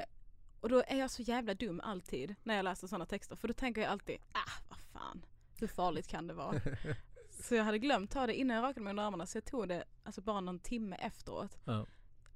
och 0.61 0.68
då 0.68 0.82
är 0.86 0.99
jag 0.99 1.11
så 1.11 1.22
jävla 1.22 1.55
dum 1.55 1.80
alltid 1.84 2.34
när 2.43 2.57
jag 2.57 2.64
läser 2.64 2.86
sådana 2.86 3.07
texter. 3.07 3.36
För 3.36 3.49
då 3.49 3.55
tänker 3.55 3.80
jag 3.80 3.90
alltid, 3.90 4.16
ah 4.32 4.62
vad 4.68 4.78
fan, 4.78 5.24
hur 5.59 5.66
farligt 5.66 6.09
kan 6.09 6.26
det 6.26 6.34
vara? 6.34 6.61
så 7.43 7.55
jag 7.55 7.64
hade 7.64 7.78
glömt 7.78 8.11
ta 8.11 8.26
det 8.26 8.34
innan 8.34 8.57
jag 8.57 8.62
rakade 8.62 8.80
mig 8.80 8.90
under 8.90 9.05
armarna 9.05 9.26
så 9.26 9.36
jag 9.36 9.45
tog 9.45 9.68
det 9.68 9.84
alltså 10.05 10.20
bara 10.20 10.40
någon 10.40 10.59
timme 10.59 10.97
efteråt. 10.97 11.59
Ja. 11.64 11.86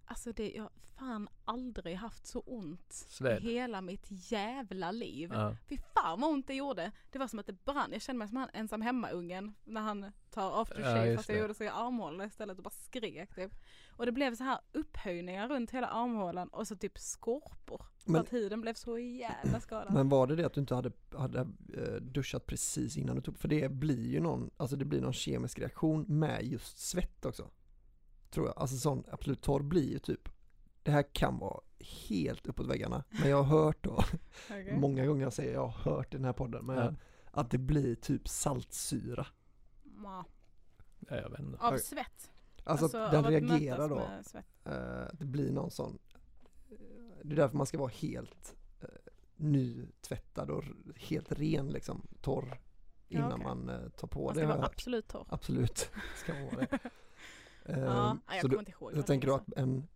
Alltså 0.08 0.32
det, 0.32 0.52
jag 0.52 0.62
har 0.62 0.70
fan 0.98 1.28
aldrig 1.44 1.96
haft 1.96 2.26
så 2.26 2.40
ont 2.40 2.92
Sved. 2.92 3.42
i 3.42 3.52
hela 3.52 3.80
mitt 3.80 4.06
jävla 4.10 4.90
liv. 4.92 5.30
Ja. 5.32 5.56
Fy 5.68 5.78
fan 5.94 6.20
vad 6.20 6.30
ont 6.30 6.46
det 6.46 6.54
gjorde. 6.54 6.92
Det 7.10 7.18
var 7.18 7.28
som 7.28 7.38
att 7.38 7.46
det 7.46 7.64
brann. 7.64 7.92
Jag 7.92 8.02
kände 8.02 8.18
mig 8.18 8.28
som 8.28 8.36
han 8.36 8.48
ensam 8.52 8.82
hemma-ungen 8.82 9.54
när 9.64 9.80
han 9.80 10.12
tar 10.30 10.62
aftershave 10.62 11.10
Ja, 11.10 11.16
fast 11.16 11.28
jag 11.28 11.38
gjorde 11.38 11.54
så 11.54 11.64
i 11.64 11.68
armhålorna 11.68 12.24
istället 12.24 12.58
och 12.58 12.64
bara 12.64 12.70
skrek 12.70 13.34
typ. 13.34 13.52
Och 13.90 14.06
det 14.06 14.12
blev 14.12 14.34
så 14.36 14.44
här 14.44 14.58
upphöjningar 14.72 15.48
runt 15.48 15.70
hela 15.70 15.86
armhålan 15.86 16.48
och 16.48 16.66
så 16.68 16.76
typ 16.76 16.98
skorpor. 16.98 17.86
För 17.98 18.10
Men- 18.12 18.20
att 18.20 18.32
huden 18.32 18.60
blev 18.60 18.74
så 18.74 18.98
jävla 18.98 19.60
skadad. 19.60 19.92
Men 19.94 20.08
var 20.08 20.26
det 20.26 20.36
det 20.36 20.46
att 20.46 20.52
du 20.54 20.60
inte 20.60 20.74
hade, 20.74 20.92
hade 21.18 21.40
eh, 21.74 21.94
duschat 22.00 22.46
precis 22.46 22.96
innan 22.96 23.16
du 23.16 23.22
tog, 23.22 23.38
för 23.38 23.48
det 23.48 23.70
blir 23.70 24.06
ju 24.08 24.20
någon, 24.20 24.50
alltså 24.56 24.76
det 24.76 24.84
blir 24.84 25.00
någon 25.00 25.12
kemisk 25.12 25.58
reaktion 25.58 26.04
med 26.08 26.44
just 26.44 26.78
svett 26.78 27.24
också. 27.24 27.50
Tror 28.30 28.46
jag, 28.46 28.58
alltså 28.58 28.76
sån 28.76 29.04
absolut 29.10 29.42
torr 29.42 29.62
blir 29.62 29.90
ju 29.92 29.98
typ, 29.98 30.28
det 30.82 30.90
här 30.90 31.04
kan 31.14 31.38
vara 31.38 31.60
helt 32.08 32.46
uppåt 32.46 32.66
väggarna, 32.66 33.04
men 33.08 33.30
jag 33.30 33.42
har 33.42 33.58
hört 33.62 33.84
då, 33.84 33.92
Okej. 34.50 34.76
många 34.78 35.06
gånger 35.06 35.30
säger 35.30 35.52
jag 35.54 35.66
har 35.66 35.90
hört 35.92 36.14
i 36.14 36.16
den 36.16 36.24
här 36.24 36.32
podden, 36.32 36.66
men 36.66 36.76
Ja. 36.76 36.92
att 37.30 37.50
det 37.50 37.58
blir 37.58 37.94
typ 37.94 38.28
saltsyra. 38.28 39.26
Ja. 40.02 40.24
Ja, 41.08 41.16
jag 41.16 41.30
vet 41.30 41.40
inte. 41.40 41.58
Av 41.58 41.78
svett. 41.78 42.30
Alltså, 42.64 42.84
Alltså, 42.84 42.98
att 42.98 43.10
den 43.12 43.24
reagerar 43.24 43.88
då, 43.88 43.98
eh, 44.70 45.08
det 45.18 45.24
blir 45.24 45.52
någon 45.52 45.70
sån, 45.70 45.98
eh, 46.70 46.76
det 47.22 47.32
är 47.34 47.36
därför 47.36 47.56
man 47.56 47.66
ska 47.66 47.78
vara 47.78 47.92
helt 47.94 48.56
eh, 48.80 48.88
nytvättad 49.36 50.50
och 50.50 50.64
helt 50.96 51.32
ren 51.32 51.68
liksom, 51.68 52.06
torr 52.20 52.60
Ja, 53.08 53.18
innan 53.18 53.32
okej. 53.32 53.44
man 53.44 53.68
eh, 53.68 53.88
tar 53.88 54.08
på 54.08 54.24
Man 54.24 54.34
det. 54.34 54.40
ska 54.40 54.48
jag 54.48 54.56
vara 54.56 54.66
absolut 54.66 55.08
torr. 55.08 55.26
Absolut, 55.28 55.90
ska 56.16 56.32
vara 56.44 56.56
det. 56.56 56.78
Ehm, 57.68 57.78
Ja, 57.84 58.18
jag 58.28 58.36
så 58.36 58.40
kommer 58.40 58.54
du, 58.54 58.58
inte 58.58 58.70
ihåg. 58.70 58.92
vad 58.94 59.06
tänker 59.06 59.28
var. 59.28 59.36
att 59.36 59.52
en 59.56 59.86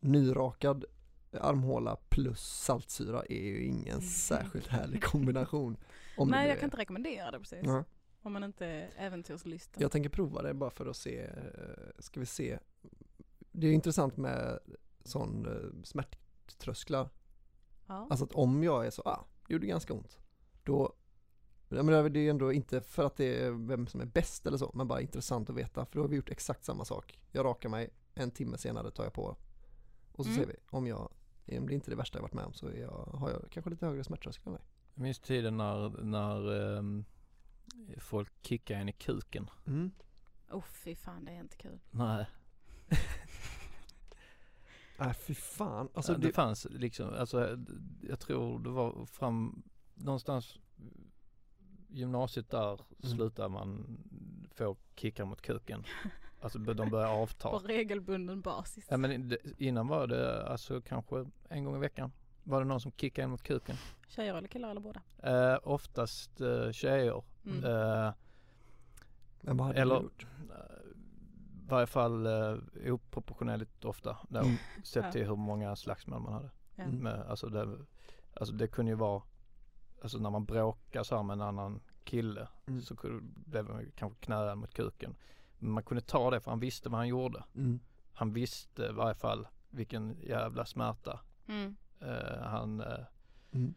nyrakad 0.00 0.84
armhåla 1.40 1.96
plus 2.08 2.40
saltsyra 2.40 3.22
är 3.28 3.42
ju 3.42 3.64
ingen 3.64 4.00
särskilt 4.02 4.66
härlig 4.66 5.02
kombination. 5.04 5.76
Nej 6.26 6.48
jag 6.48 6.58
kan 6.58 6.66
inte 6.66 6.76
rekommendera 6.76 7.30
det 7.30 7.38
precis. 7.38 7.58
Ja. 7.62 7.84
Om 8.22 8.32
man 8.32 8.44
inte 8.44 8.66
är 8.66 8.90
äventyrslysten. 8.96 9.82
Jag 9.82 9.92
tänker 9.92 10.10
prova 10.10 10.42
det 10.42 10.54
bara 10.54 10.70
för 10.70 10.86
att 10.86 10.96
se, 10.96 11.20
eh, 11.24 11.30
ska 11.98 12.20
vi 12.20 12.26
se. 12.26 12.58
Det 13.52 13.66
är 13.66 13.72
intressant 13.72 14.16
med 14.16 14.58
sån 15.04 15.46
eh, 15.46 15.82
smärttrösklar. 15.84 17.08
Ja. 17.86 18.06
Alltså 18.10 18.24
att 18.24 18.32
om 18.32 18.62
jag 18.64 18.86
är 18.86 18.90
så, 18.90 19.02
ah, 19.02 19.24
det 19.46 19.52
gjorde 19.54 19.66
ganska 19.66 19.92
ont. 19.94 20.18
Då, 20.64 20.92
ja, 21.68 21.82
men 21.82 22.12
det 22.12 22.20
är 22.20 22.30
ändå 22.30 22.52
inte 22.52 22.80
för 22.80 23.06
att 23.06 23.16
det 23.16 23.42
är 23.42 23.50
vem 23.50 23.86
som 23.86 24.00
är 24.00 24.06
bäst 24.06 24.46
eller 24.46 24.58
så, 24.58 24.70
men 24.74 24.88
bara 24.88 25.00
intressant 25.00 25.50
att 25.50 25.56
veta. 25.56 25.86
För 25.86 25.94
då 25.94 26.02
har 26.04 26.08
vi 26.08 26.16
gjort 26.16 26.30
exakt 26.30 26.64
samma 26.64 26.84
sak. 26.84 27.18
Jag 27.32 27.44
rakar 27.44 27.68
mig, 27.68 27.90
en 28.14 28.30
timme 28.30 28.58
senare 28.58 28.90
tar 28.90 29.04
jag 29.04 29.12
på. 29.12 29.36
Och 30.12 30.24
så 30.24 30.30
Mm. 30.30 30.40
ser 30.40 30.46
vi, 30.46 30.56
om 30.70 30.86
jag, 30.86 31.12
om 31.58 31.66
det 31.66 31.74
inte 31.74 31.88
är 31.88 31.90
det 31.90 31.96
värsta 31.96 32.18
jag 32.18 32.22
varit 32.22 32.34
med 32.34 32.44
om 32.44 32.52
så 32.52 32.66
är 32.68 32.80
jag, 32.80 32.90
har 33.14 33.30
jag 33.30 33.50
kanske 33.50 33.70
lite 33.70 33.86
högre 33.86 34.04
smärttröskel 34.04 34.46
än 34.46 34.52
dig. 34.52 34.62
Jag 34.94 35.02
minns 35.02 35.18
tiden 35.20 35.56
när, 35.56 36.02
när 36.02 36.76
ehm, 36.78 37.04
folk 37.98 38.32
kickade 38.42 38.80
en 38.80 38.88
i 38.88 38.92
kuken. 38.92 39.50
Mm. 39.66 39.90
Oh 40.50 40.62
fy 40.64 40.94
fan 40.94 41.24
det 41.24 41.30
är 41.32 41.40
inte 41.40 41.56
kul. 41.56 41.78
Nej, 41.90 42.26
Nej 44.98 45.14
fy 45.14 45.34
fan. 45.34 45.88
Alltså 45.94 46.12
det, 46.14 46.26
det, 46.26 46.32
fanns 46.32 46.66
liksom, 46.70 47.14
alltså 47.14 47.58
jag 48.02 48.20
tror 48.20 48.58
det 48.58 48.70
var 48.70 49.06
fram 49.06 49.62
någonstans 49.94 50.58
gymnasiet 51.88 52.50
där 52.50 52.68
Mm. 53.04 53.16
slutar 53.16 53.48
man 53.48 53.98
få 54.54 54.76
kickar 54.96 55.24
mot 55.24 55.42
kuken. 55.42 55.84
Alltså 56.40 56.58
de 56.58 56.90
börjar 56.90 57.08
På 57.16 57.22
avta. 57.22 57.48
regelbunden 57.48 58.40
basis. 58.40 58.86
Ja 58.90 58.96
men 58.96 59.36
innan 59.58 59.88
var 59.88 60.06
det 60.06 60.46
alltså 60.46 60.80
kanske 60.80 61.26
en 61.48 61.64
gång 61.64 61.76
i 61.76 61.78
veckan. 61.78 62.12
Var 62.44 62.58
det 62.60 62.66
någon 62.66 62.80
som 62.80 62.92
kickade 62.92 63.24
en 63.24 63.30
mot 63.30 63.42
kuken? 63.42 63.76
Tjejer 64.08 64.34
eller 64.34 64.48
killar 64.48 64.70
eller 64.70 64.80
båda? 64.80 65.00
Eh, 65.22 65.58
oftast 65.62 66.40
eh, 66.40 66.70
tjejer. 66.72 67.22
Mm. 67.46 67.64
Eh, 67.64 68.12
men 69.40 69.56
vad 69.56 69.66
hade 69.66 69.80
eller 69.80 69.96
du 69.96 70.02
gjort? 70.02 70.26
i 71.66 71.70
varje 71.70 71.86
fall 71.86 72.26
eh, 72.26 72.92
oproportionerligt 72.92 73.84
ofta 73.84 74.16
då. 74.28 74.38
Mm. 74.40 74.56
Sett 74.84 75.04
Ja. 75.04 75.12
till 75.12 75.26
hur 75.26 75.36
många 75.36 75.76
slagsmål 75.76 76.20
man 76.20 76.32
hade. 76.32 76.50
Ja. 76.76 76.82
Mm. 76.84 76.96
Med, 76.98 77.20
alltså, 77.28 77.48
det, 77.48 77.78
alltså 78.34 78.54
det 78.54 78.66
kunde 78.68 78.90
ju 78.90 78.96
vara, 78.96 79.22
alltså 80.02 80.18
när 80.18 80.30
man 80.30 80.44
bråkar 80.44 81.02
så 81.02 81.16
här 81.16 81.22
med 81.22 81.34
en 81.34 81.40
annan 81.40 81.80
kille 82.04 82.48
Mm. 82.66 82.82
så 82.82 82.96
blev 83.22 83.64
man 83.64 83.90
kanske 83.96 84.24
knäad 84.24 84.58
mot 84.58 84.74
kuken. 84.74 85.16
Men 85.58 85.70
man 85.70 85.82
kunde 85.82 86.00
ta 86.00 86.30
det 86.30 86.40
för 86.40 86.50
han 86.50 86.60
visste 86.60 86.88
vad 86.88 86.98
han 86.98 87.08
gjorde. 87.08 87.44
Mm. 87.54 87.80
Han 88.12 88.32
visste 88.32 88.82
i 88.82 88.92
varje 88.92 89.14
fall 89.14 89.48
vilken 89.70 90.16
jävla 90.22 90.64
smärta 90.64 91.20
Mm. 91.46 91.76
eh, 92.00 92.42
han 92.42 92.80
eh, 92.80 92.98
Mm. 93.52 93.74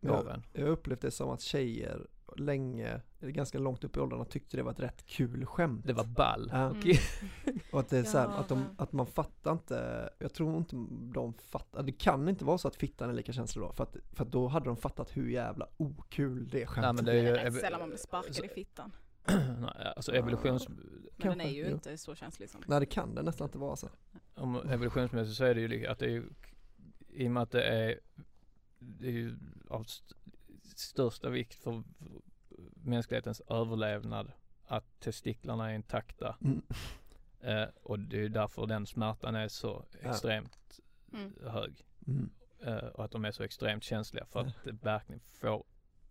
gav 0.00 0.24
Jag, 0.26 0.34
en. 0.34 0.42
jag 0.52 0.62
har 0.62 0.70
upplevt 0.70 1.00
det 1.00 1.10
som 1.10 1.30
att 1.30 1.40
tjejer 1.40 2.06
länge, 2.36 3.00
ganska 3.20 3.58
långt 3.58 3.84
upp 3.84 3.96
i 3.96 4.00
åldrarna 4.00 4.24
tyckte 4.24 4.56
det 4.56 4.62
var 4.62 4.70
ett 4.72 4.80
rätt 4.80 5.06
kul 5.06 5.46
skämt. 5.46 5.86
Det 5.86 5.92
var 5.92 6.04
ball. 6.04 6.48
Ja. 6.52 6.58
Mm. 6.58 6.96
Och 7.72 7.80
att 7.80 7.88
det 7.88 7.98
är 7.98 8.04
så 8.04 8.18
här, 8.18 8.24
Ja, 8.24 8.32
att, 8.32 8.48
de, 8.48 8.64
att 8.78 8.92
man 8.92 9.06
fattar 9.06 9.52
inte, 9.52 10.10
jag 10.18 10.32
tror 10.32 10.56
inte 10.56 10.76
de 11.14 11.32
fattar, 11.32 11.82
det 11.82 11.92
kan 11.92 12.28
inte 12.28 12.44
vara 12.44 12.58
så 12.58 12.68
att 12.68 12.76
fittan 12.76 13.10
är 13.10 13.14
lika 13.14 13.32
känslig 13.32 13.62
då, 13.64 13.72
för 13.72 13.82
att, 13.84 13.96
för 14.12 14.24
att 14.24 14.32
då 14.32 14.48
hade 14.48 14.66
de 14.66 14.76
fattat 14.76 15.16
hur 15.16 15.28
jävla 15.30 15.66
okul 15.76 16.48
det 16.48 16.66
skämtet 16.66 16.82
Nej 16.82 16.92
men 16.94 17.04
det 17.04 17.12
är 17.12 17.14
Det 17.14 17.20
ju, 17.22 17.28
är 17.28 17.44
rätt 17.44 17.54
ev- 17.54 17.60
sällan 17.60 17.80
man 17.80 17.88
blir 17.88 17.98
sparkad 17.98 18.34
så- 18.34 18.44
i 18.44 18.48
fittan. 18.48 18.92
Nej, 19.58 19.92
alltså 19.96 20.12
evolutions, 20.12 20.68
Men 20.68 20.78
Kanske, 21.18 21.28
den 21.28 21.40
är 21.40 21.54
ju 21.54 21.64
jo. 21.66 21.70
inte 21.74 21.98
så 21.98 22.14
känslig 22.14 22.50
som 22.50 22.60
Nej 22.66 22.80
det 22.80 22.86
kan 22.86 23.14
det 23.14 23.22
nästan 23.22 23.46
inte 23.46 23.58
vara 23.58 23.76
så. 23.76 23.88
om 24.34 24.56
evolutionsmässigt 24.56 25.36
så 25.36 25.44
är 25.44 25.54
det 25.54 25.60
ju 25.60 25.86
att 25.86 25.98
det 25.98 26.04
är 26.06 26.10
ju, 26.10 26.24
i 27.08 27.26
och 27.26 27.30
med 27.30 27.42
att 27.42 27.50
det 27.50 27.62
är, 27.62 28.00
det 28.78 29.06
är 29.06 29.12
ju 29.12 29.36
största 30.80 31.28
vikt 31.30 31.54
för 31.54 31.82
mänsklighetens 32.74 33.40
överlevnad 33.40 34.32
att 34.66 35.00
testiklarna 35.00 35.70
är 35.70 35.74
intakta. 35.74 36.36
Mm. 36.44 36.62
Eh, 37.40 37.68
och 37.82 37.98
det 37.98 38.24
är 38.24 38.28
därför 38.28 38.66
den 38.66 38.86
smärtan 38.86 39.34
är 39.34 39.48
så 39.48 39.84
extremt 40.00 40.80
Mm. 41.12 41.32
hög. 41.46 41.86
Mm. 42.06 42.30
Eh, 42.62 42.74
och 42.88 43.04
att 43.04 43.10
de 43.10 43.24
är 43.24 43.30
så 43.32 43.42
extremt 43.42 43.84
känsliga 43.84 44.24
för 44.26 44.40
att 44.40 44.64
det 44.64 44.72
verkligen 44.72 45.20
får 45.40 45.64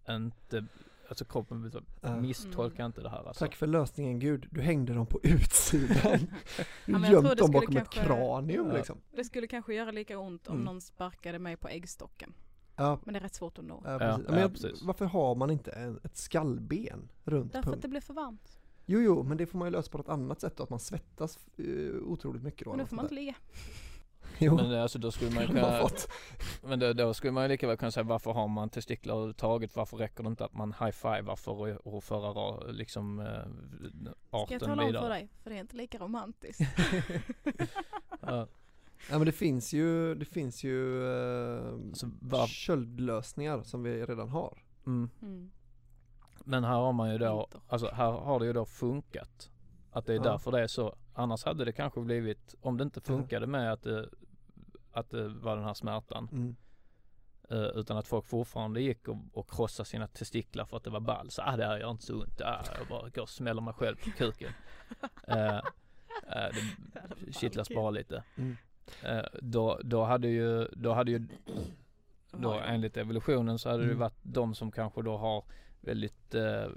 inte, 0.10 0.66
alltså 1.10 1.26
kroppen 1.26 1.62
vill 1.64 1.72
så- 1.72 1.82
Ja. 2.02 2.16
misstolka 2.16 2.86
inte 2.86 3.02
det 3.02 3.10
här 3.10 3.28
alltså. 3.28 3.46
Tack 3.46 3.56
för 3.56 3.68
lösningen 3.68 4.20
Gud, 4.20 4.48
du 4.52 4.62
hängde 4.62 4.94
dem 4.94 5.06
på 5.06 5.20
utsidan. 5.24 6.20
Du 6.20 6.28
Ja, 6.86 6.98
men 7.00 7.02
jag 7.02 7.10
tror 7.12 7.14
gömt 7.14 7.24
det 7.30 7.36
dem 7.36 7.48
skulle 7.48 7.52
bakom 7.60 7.78
ett 7.78 7.90
kanske- 7.90 8.06
kranium 8.06 8.68
Ja. 8.68 8.74
liksom. 8.78 9.02
Det 9.12 9.24
skulle 9.24 9.48
kanske 9.48 9.74
göra 9.74 9.92
lika 9.92 10.18
ont 10.20 10.48
om 10.48 10.54
Mm. 10.54 10.66
någon 10.66 10.82
sparkade 10.82 11.40
mig 11.40 11.58
på 11.58 11.68
äggstocken. 11.68 12.34
Ja, 12.80 13.00
Men 13.04 13.14
det 13.14 13.20
är 13.20 13.22
rätt 13.22 13.36
svårt 13.36 13.58
att 13.58 13.66
nå. 13.66 13.82
ja, 13.86 14.00
precis. 14.00 14.26
ja, 14.28 14.32
men 14.32 14.42
jag, 14.42 14.52
precis. 14.52 14.82
varför 14.82 15.06
har 15.06 15.36
man 15.36 15.52
inte 15.52 15.72
en, 15.72 16.00
ett 16.04 16.18
skallben 16.18 17.10
runt 17.24 17.54
Därför 17.54 17.60
att 17.60 17.66
pungen? 17.66 17.80
det 17.82 17.88
blir 17.88 18.02
för 18.02 18.14
varmt. 18.14 18.60
Jo, 18.86 19.00
jo, 19.00 19.24
men 19.24 19.38
det 19.38 19.46
får 19.46 19.58
man 19.58 19.68
ju 19.68 19.72
lösa 19.72 19.92
på 19.92 19.98
något 19.98 20.10
annat 20.10 20.42
sätt 20.42 20.58
då, 20.58 20.64
att 20.64 20.70
man 20.70 20.80
svettas 20.80 21.40
uh, 21.60 22.02
otroligt 22.04 22.44
mycket 22.44 22.66
då. 22.66 22.70
Men 22.70 22.80
då 22.80 22.86
får 22.86 22.96
man 22.96 23.06
inte 23.06 23.16
ligga. 23.16 23.36
Jo, 24.42 24.56
Men 24.56 24.74
alltså 24.74 25.00
då 25.00 25.12
skulle 25.12 25.32
man 25.32 25.44
ju 25.44 25.48
kunna, 25.54 25.90
men 26.64 26.80
då, 26.80 26.94
då 26.94 27.14
skulle 27.14 27.32
man 27.32 27.44
ju 27.44 27.50
lika 27.50 27.68
väl 27.68 27.78
kunna 27.78 27.92
säga 27.92 28.04
varför 28.04 28.32
har 28.32 28.48
man 28.48 28.70
testiklar 28.70 29.14
överhuvudtaget? 29.16 29.76
Varför 29.76 29.98
räcker 29.98 30.24
det 30.24 30.28
inte 30.30 30.46
att 30.46 30.54
man 30.54 30.74
high-fivar 30.80 31.36
för 31.36 31.68
att 31.72 31.78
och 31.78 32.04
föra 32.04 32.34
ra- 32.34 32.72
liksom 32.72 33.20
eh, 33.20 33.26
Ska 33.26 34.14
jag 34.32 34.42
arten 34.44 34.60
tala 34.60 34.72
om 34.74 34.80
för 34.80 34.86
vidare? 34.86 35.10
dig? 35.14 35.30
För 35.44 35.50
det 35.50 35.56
är 35.56 35.60
inte 35.60 35.76
lika 35.76 35.98
romantiskt. 35.98 36.62
Ja, 38.22 38.48
Ja 39.10 39.18
men 39.18 39.26
det 39.26 39.32
finns 39.32 39.74
ju, 39.74 40.16
det 40.16 40.26
finns 40.26 40.64
ju 40.64 41.02
uh, 41.04 41.94
så 41.94 42.10
var, 42.22 42.48
köldlösningar 42.48 43.62
som 43.64 43.84
vi 43.84 44.06
redan 44.06 44.30
har. 44.30 44.58
mm. 44.86 45.10
Mm. 45.22 45.52
Men 46.44 46.64
här 46.64 46.74
har 46.76 46.94
man 46.94 47.12
ju 47.12 47.18
då, 47.18 47.48
alltså 47.68 47.90
här 47.94 48.12
har 48.12 48.40
det 48.40 48.46
ju 48.46 48.54
då 48.54 48.66
funkat. 48.66 49.52
Att 49.92 50.06
det 50.06 50.14
är 50.14 50.18
Ja. 50.18 50.24
därför 50.24 50.52
det 50.52 50.62
är 50.62 50.68
så. 50.68 50.96
Annars 51.14 51.44
hade 51.46 51.66
det 51.66 51.72
kanske 51.72 52.02
blivit, 52.02 52.56
om 52.62 52.78
det 52.78 52.84
inte 52.84 53.02
funkade 53.02 53.48
med 53.48 53.74
att 53.74 53.84
det, 53.84 54.10
att 54.92 55.10
det 55.10 55.28
var 55.28 55.56
den 55.56 55.66
här 55.66 55.74
smärtan. 55.74 56.30
Mm. 56.32 56.56
eh, 57.50 57.58
utan 57.80 57.98
att 57.98 58.08
folk 58.08 58.26
fortfarande 58.26 58.82
gick 58.82 59.08
och, 59.08 59.18
och 59.34 59.50
krossade 59.52 59.90
sina 59.90 60.08
testiklar 60.08 60.66
för 60.66 60.78
att 60.78 60.84
det 60.84 60.90
var 60.90 61.00
ball. 61.00 61.30
Så 61.32 61.42
ah, 61.42 61.58
det 61.58 61.66
här 61.66 61.78
gör 61.80 61.92
inte 61.92 62.06
så 62.06 62.14
ont. 62.22 62.42
Ah, 62.42 62.64
jag 62.80 62.88
bara 62.88 63.10
går 63.10 63.22
och 63.22 63.30
smäller 63.30 63.62
mig 63.62 63.74
själv 63.74 63.96
på 63.96 64.10
kuken. 64.12 64.52
Eh, 65.28 65.58
eh, 65.58 66.56
det 67.26 67.34
kittlas 67.34 67.70
bara 67.70 67.90
lite. 67.90 68.24
Mm. 68.38 68.58
Eh, 69.04 69.26
då, 69.42 69.80
då 69.84 70.04
hade 70.04 70.28
ju, 70.28 70.66
då 70.66 70.94
hade 70.94 71.12
ju 71.12 71.28
då 72.32 72.54
enligt 72.54 72.98
evolutionen 72.98 73.60
så 73.60 73.70
hade 73.70 73.84
det 73.84 73.88
Mm. 73.90 74.00
varit 74.00 74.20
de 74.24 74.56
som 74.56 74.72
kanske 74.72 75.02
då 75.02 75.18
har 75.18 75.44
väldigt 75.82 76.36
eh, 76.36 76.68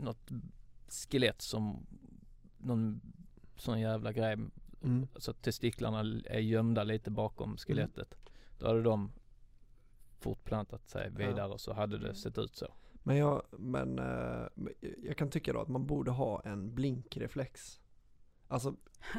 något 0.00 0.28
skelett 1.10 1.42
som 1.42 1.86
någon 2.58 3.00
sån 3.56 3.80
jävla 3.80 4.12
grej 4.12 4.36
Mm. 4.84 5.06
så 5.16 5.30
att 5.30 5.42
testiklarna 5.42 6.00
är 6.24 6.38
gömda 6.40 6.84
lite 6.84 7.10
bakom 7.10 7.56
skelettet. 7.56 8.14
Då 8.58 8.66
hade 8.66 8.82
de 8.82 9.12
fortplantat 10.20 10.88
sig 10.88 11.10
vidare 11.10 11.48
och 11.52 11.60
så 11.60 11.72
hade 11.72 11.98
det 11.98 12.14
sett 12.14 12.38
ut 12.38 12.54
så. 12.56 12.66
Men 13.02 13.16
jag, 13.16 13.42
men 13.50 13.98
eh, 13.98 14.46
jag 15.02 15.16
kan 15.16 15.30
tycka 15.30 15.52
då 15.52 15.60
att 15.60 15.68
man 15.68 15.86
borde 15.86 16.10
ha 16.10 16.40
en 16.44 16.74
blinkreflex. 16.74 17.80
Alltså 18.52 18.74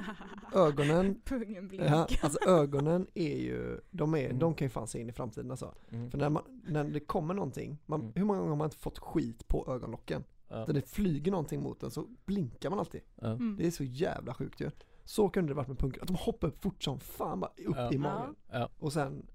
ögonen, 0.54 1.22
Pungen 1.26 1.70
ja, 1.74 2.08
alltså 2.22 2.40
ögonen 2.50 3.08
är 3.14 3.38
ju, 3.38 3.80
de, 3.92 4.16
är, 4.16 4.26
Mm. 4.26 4.40
de 4.40 4.54
kan 4.56 4.66
ju 4.66 4.70
fan 4.70 4.88
se 4.88 5.00
in 5.02 5.10
i 5.10 5.14
framtiden 5.14 5.52
alltså. 5.52 5.76
Mm. 5.90 6.12
För 6.12 6.18
när, 6.18 6.30
man, 6.30 6.44
när 6.68 6.84
det 6.84 7.00
kommer 7.00 7.34
någonting, 7.34 7.78
man, 7.86 8.02
Mm. 8.02 8.14
hur 8.16 8.24
många 8.26 8.40
gånger 8.40 8.50
har 8.50 8.58
man 8.58 8.66
inte 8.66 8.78
fått 8.78 9.00
skit 9.00 9.48
på 9.48 9.66
ögonlocken? 9.76 10.24
Ja. 10.48 10.66
När 10.66 10.74
det 10.74 10.90
flyger 10.90 11.32
någonting 11.32 11.62
mot 11.62 11.80
den 11.80 11.92
så 11.92 12.08
blinkar 12.26 12.70
man 12.70 12.80
alltid. 12.80 13.02
Ja. 13.16 13.28
Mm. 13.28 13.56
Det 13.60 13.68
är 13.68 13.72
så 13.72 13.84
jävla 13.84 14.34
sjukt 14.34 14.62
ju. 14.62 14.72
Så 15.04 15.30
kunde 15.30 15.52
det 15.52 15.56
varit 15.56 15.68
med 15.68 15.80
punken, 15.80 16.02
att 16.02 16.08
de 16.08 16.16
hoppar 16.18 16.48
upp 16.48 16.64
fort 16.64 16.84
som 16.84 17.00
fan 17.00 17.40
bara 17.40 17.52
upp 17.66 17.76
Ja. 17.78 17.92
i 17.94 17.98
magen. 17.98 18.36
Ja. 18.52 18.70
Och 18.80 18.94
sen 18.94 19.26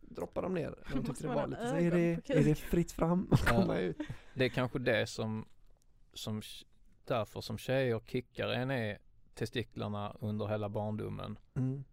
droppar 0.00 0.42
de 0.42 0.54
ner 0.54 0.74
de 0.92 1.02
tyckte 1.06 1.22
det 1.28 1.34
var 1.34 1.46
lite 1.46 1.68
så, 1.68 1.74
är 1.76 1.90
det, 1.90 2.30
är 2.30 2.44
det 2.44 2.54
fritt 2.54 2.92
fram 2.92 3.28
att 3.30 3.42
Ja. 3.46 3.60
komma 3.60 3.78
ut? 3.78 3.96
Det 4.34 4.44
är 4.44 4.48
kanske 4.48 4.78
det 4.78 5.06
som, 5.06 5.44
som 6.12 6.42
därför 7.04 7.40
som 7.40 7.58
tjejer 7.58 8.00
kickar 8.06 8.48
en 8.48 8.70
är 8.70 8.98
testiklarna 9.38 10.16
under 10.20 10.46
hela 10.46 10.68
barndomen. 10.68 11.38
Mm. 11.54 11.84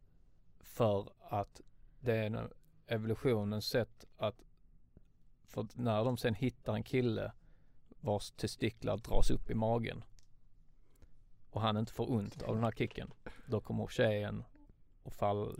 För 0.60 1.10
att 1.30 1.62
det 2.00 2.16
är 2.18 2.24
en- 2.26 2.50
evolutionens 2.88 3.66
sätt 3.66 4.06
att 4.18 4.42
för 5.44 5.62
att 5.62 5.78
när 5.78 6.04
de 6.06 6.18
sen 6.18 6.34
hittar 6.36 6.74
en 6.74 6.84
kille 6.84 7.32
vars 8.00 8.32
testiklar 8.32 8.98
dras 8.98 9.30
upp 9.32 9.50
i 9.50 9.54
magen 9.56 10.04
och 11.52 11.62
han 11.62 11.78
inte 11.78 11.94
får 11.94 12.12
ont 12.12 12.42
av 12.44 12.56
den 12.56 12.64
här 12.64 12.72
kicken. 12.72 13.12
Då 13.48 13.62
kommer 13.62 13.88
tjejen 13.88 14.44
att 15.04 15.14
fall, 15.14 15.56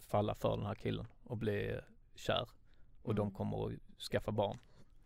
falla 0.00 0.34
för 0.34 0.56
den 0.56 0.66
här 0.66 0.74
killen 0.74 1.06
och 1.24 1.36
bli 1.36 1.80
kär. 2.14 2.48
Och 3.02 3.14
de 3.14 3.22
Mm. 3.22 3.34
kommer 3.34 3.66
att 3.66 4.02
skaffa 4.10 4.32
barn. 4.32 4.58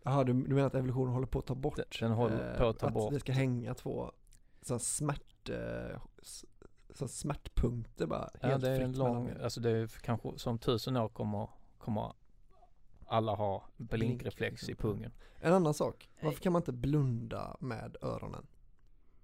Jaha, 0.03 0.23
du, 0.23 0.33
du 0.33 0.55
menar 0.55 0.67
att 0.67 0.75
evolutionen 0.75 1.13
håller 1.13 1.27
på 1.27 1.39
att 1.39 1.45
ta 1.45 1.55
bort? 1.55 1.75
Den- 1.75 1.85
den 2.09 2.11
håller 2.11 2.57
på 2.57 2.67
att 2.67 2.79
ta 2.79 2.87
att 2.87 2.93
bort. 2.93 3.13
det 3.13 3.19
ska 3.19 3.31
hänga 3.31 3.73
två 3.73 4.11
så 4.61 4.73
här 4.73 4.79
smärt, 5.47 5.93
eh, 5.93 6.01
så 6.95 7.07
smärtpunkter 7.07 8.05
bara 8.07 8.29
Ja 8.41 8.47
helt 8.47 8.61
det 8.61 8.69
är 8.69 8.81
en 8.81 8.97
lång, 8.97 9.29
alltså 9.43 9.59
det 9.59 9.69
är 9.69 9.87
kanske 9.87 10.37
som 10.37 10.59
tusen 10.59 10.97
år 10.97 11.07
kommer, 11.07 11.49
kommer 11.77 12.13
alla 13.05 13.35
ha 13.35 13.69
Blink, 13.77 13.89
blinkreflex 13.89 14.63
i 14.63 14.67
liksom. 14.67 14.89
pungen. 14.89 15.11
En 15.39 15.53
annan 15.53 15.73
sak, 15.73 16.09
varför 16.21 16.39
kan 16.39 16.53
man 16.53 16.61
inte 16.61 16.71
blunda 16.71 17.57
med 17.59 17.95
öronen? 18.01 18.47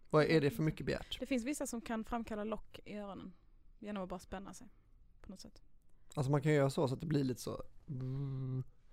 Vad 0.10 0.24
är 0.26 0.42
det 0.42 0.52
för 0.52 0.64
mycket 0.64 0.86
begärt? 0.86 1.20
Det 1.20 1.26
finns 1.26 1.44
vissa 1.44 1.68
som 1.68 1.82
kan 1.82 2.04
framkalla 2.04 2.44
lock 2.44 2.80
i 2.86 2.98
öronen 2.98 3.34
genom 3.80 4.04
att 4.04 4.10
bara 4.10 4.20
spänna 4.20 4.54
sig 4.54 4.68
på 5.22 5.32
något 5.32 5.42
sätt. 5.42 5.62
Alltså 6.16 6.32
man 6.32 6.42
kan 6.42 6.54
göra 6.54 6.70
så 6.70 6.88
så 6.88 6.94
att 6.94 7.02
det 7.02 7.08
blir 7.08 7.24
lite 7.24 7.42
så 7.42 7.64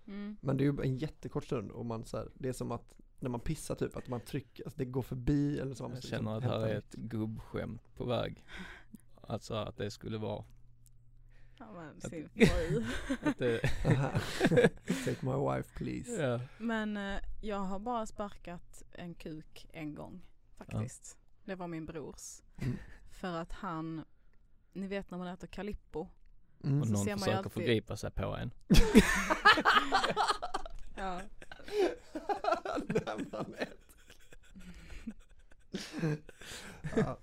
Mm. 0.07 0.37
Men 0.41 0.57
det 0.57 0.65
är 0.65 0.73
ju 0.73 0.81
en 0.83 0.99
jättekort 0.99 1.45
stund 1.45 1.71
och 1.71 1.87
man 1.87 2.05
så 2.05 2.17
här, 2.17 2.31
det 2.35 2.49
är 2.49 2.53
som 2.53 2.73
att 2.73 2.95
när 3.21 3.31
man 3.31 3.41
pissar 3.41 3.75
typ 3.75 3.97
att 3.97 4.09
man 4.09 4.21
trycker, 4.21 4.65
alltså 4.65 4.79
det 4.79 4.85
går 4.85 5.03
förbi 5.03 5.59
eller 5.61 5.75
så 5.75 5.83
man 5.83 5.91
Jag 5.91 5.97
måste 5.97 6.09
känner 6.09 6.37
att 6.37 6.43
liksom 6.43 6.61
här 6.61 6.69
är 6.69 6.79
ett 6.79 6.93
gubbskämt 6.95 7.95
på 7.97 8.05
väg. 8.05 8.45
Alltså 9.21 9.55
att 9.55 9.77
det 9.77 9.91
skulle 9.91 10.19
vara 10.19 10.45
Ja, 11.59 11.67
men, 11.73 11.89
Att- 11.97 12.05
att 13.27 13.39
det. 13.39 13.61
Take 15.05 15.27
my 15.27 15.33
wife 15.57 15.69
please 15.77 16.23
ja. 16.23 16.41
Men 16.59 16.97
eh, 16.97 17.19
jag 17.41 17.59
har 17.59 17.79
bara 17.79 18.07
sparkat 18.07 18.83
en 18.93 19.15
kuk 19.15 19.67
en 19.73 19.95
gång 19.95 20.23
faktiskt. 20.57 21.19
Det 21.45 21.55
var 21.55 21.67
min 21.69 21.87
brors. 21.87 22.43
Mm. 22.57 22.77
För 23.11 23.29
att 23.37 23.53
han, 23.53 24.05
ni 24.73 24.87
vet 24.87 25.11
när 25.11 25.19
man 25.19 25.27
äter 25.27 25.47
Calippo. 25.47 26.09
mm. 26.65 26.81
Och 26.81 26.87
Så 26.87 26.93
någon 26.93 27.05
ser 27.05 27.11
man 27.11 27.19
ju 27.19 27.25
försöker 27.25 27.39
alltid- 27.39 27.53
förgripa 27.53 27.97
sig 27.97 28.11
på 28.11 28.37
en. 28.37 28.51
Ja. 30.97 31.21
När 32.87 33.31
man 33.33 33.55
äter. 33.55 33.77
ja. 36.97 37.19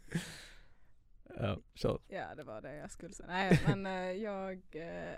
Ja, 1.39 1.57
kör. 1.73 1.99
Ja 2.07 2.35
det 2.35 2.43
var 2.43 2.61
det 2.61 2.75
jag 2.75 2.91
skulle 2.91 3.13
säga. 3.13 3.27
Nej 3.27 3.61
men 3.67 3.85
eh, 3.85 4.11
jag, 4.23 4.61
eh, 4.71 5.15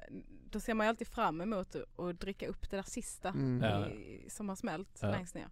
då 0.50 0.60
ser 0.60 0.74
man 0.74 0.86
ju 0.86 0.90
alltid 0.90 1.08
fram 1.08 1.42
emot 1.42 1.76
att- 1.76 2.20
dricka 2.20 2.48
upp 2.48 2.70
det 2.70 2.76
där 2.76 2.84
sista 2.84 3.30
Mm. 3.30 3.92
I, 3.92 4.26
som 4.30 4.50
har 4.50 4.56
smält 4.56 5.00
Ja. 5.02 5.12
längst 5.12 5.36
ner. 5.36 5.48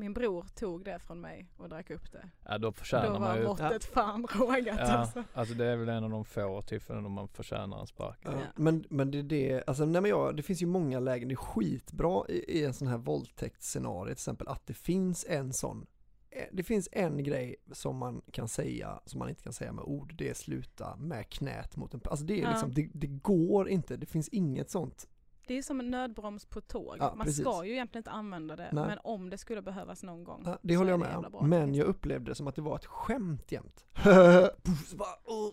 Min 0.00 0.12
bror 0.12 0.46
tog 0.54 0.84
det 0.84 0.98
från 0.98 1.20
mig 1.20 1.48
och 1.56 1.68
drack 1.68 1.90
upp 1.90 2.12
det. 2.12 2.30
Ja 2.44 2.58
då 2.58 2.68
Då 2.68 2.72
förtjänar 2.72 3.10
man 3.10 3.20
var 3.22 3.36
ju 3.36 3.44
måttet 3.44 3.84
fan 3.84 4.26
rågat 4.34 4.66
Ja, 4.66 4.84
alltså. 4.84 5.24
alltså 5.34 5.54
det 5.54 5.66
är 5.66 5.76
väl 5.76 5.88
en 5.88 6.04
av 6.04 6.10
de 6.10 6.24
få 6.24 6.62
tillfällen 6.62 7.02
då 7.02 7.08
man 7.08 7.28
förtjänar 7.28 7.80
en 7.80 7.86
spark. 7.86 8.18
Ja, 8.22 8.30
Ja. 8.32 8.38
Men, 8.56 8.84
men 8.90 9.10
det 9.10 9.18
är 9.18 9.22
det, 9.22 9.64
alltså 9.66 9.84
nej 9.84 10.02
men 10.02 10.08
jag, 10.10 10.36
det 10.36 10.42
finns 10.42 10.62
ju 10.62 10.66
många 10.66 11.00
lägen, 11.00 11.28
det 11.28 11.34
är 11.34 11.36
skitbra 11.36 12.24
i, 12.28 12.58
i 12.58 12.64
en 12.64 12.74
sån 12.74 12.88
här 12.88 12.98
våldtäktsscenario 12.98 14.04
till 14.04 14.12
exempel 14.12 14.48
att 14.48 14.66
det 14.66 14.74
finns 14.74 15.26
en 15.28 15.52
sån 15.52 15.86
eh, 16.30 16.42
det 16.52 16.62
finns 16.62 16.88
en 16.92 17.22
grej 17.24 17.56
som 17.72 17.96
man 17.96 18.22
kan 18.32 18.48
säga, 18.48 19.00
som 19.04 19.18
man 19.18 19.28
inte 19.28 19.42
kan 19.42 19.52
säga 19.52 19.72
med 19.72 19.84
ord, 19.84 20.14
det 20.18 20.28
är 20.28 20.34
sluta 20.34 20.96
med 20.96 21.28
knät 21.28 21.76
mot 21.76 21.94
en 21.94 22.00
Alltså 22.04 22.24
det 22.24 22.34
är 22.40 22.42
Ja. 22.42 22.50
liksom, 22.50 22.74
det, 22.74 22.88
det 22.94 23.06
går 23.06 23.68
inte, 23.68 23.96
det 23.96 24.06
finns 24.06 24.28
inget 24.28 24.70
sånt. 24.70 25.08
Det 25.48 25.58
är 25.58 25.62
som 25.62 25.80
en 25.80 25.90
nödbroms 25.90 26.44
på 26.44 26.60
tåg. 26.60 26.96
Ja, 26.98 27.14
man 27.16 27.26
precis. 27.26 27.44
ska 27.44 27.64
ju 27.64 27.72
egentligen 27.72 28.00
inte 28.00 28.10
använda 28.10 28.56
det 28.56 28.68
Nej. 28.72 28.86
men 28.86 28.98
om 29.04 29.30
det 29.30 29.38
skulle 29.38 29.62
behövas 29.62 30.02
någon 30.02 30.24
gång. 30.24 30.42
Ja, 30.46 30.58
det 30.62 30.76
håller 30.76 30.90
jag 30.90 31.00
med 31.00 31.16
om, 31.16 31.22
bra 31.32 31.42
men 31.42 31.74
jag 31.74 31.86
upplevde 31.86 32.30
det 32.30 32.34
som 32.34 32.46
att 32.46 32.54
det 32.54 32.62
var 32.62 32.76
ett 32.76 32.86
skämt 32.86 33.52
jämt. 33.52 33.84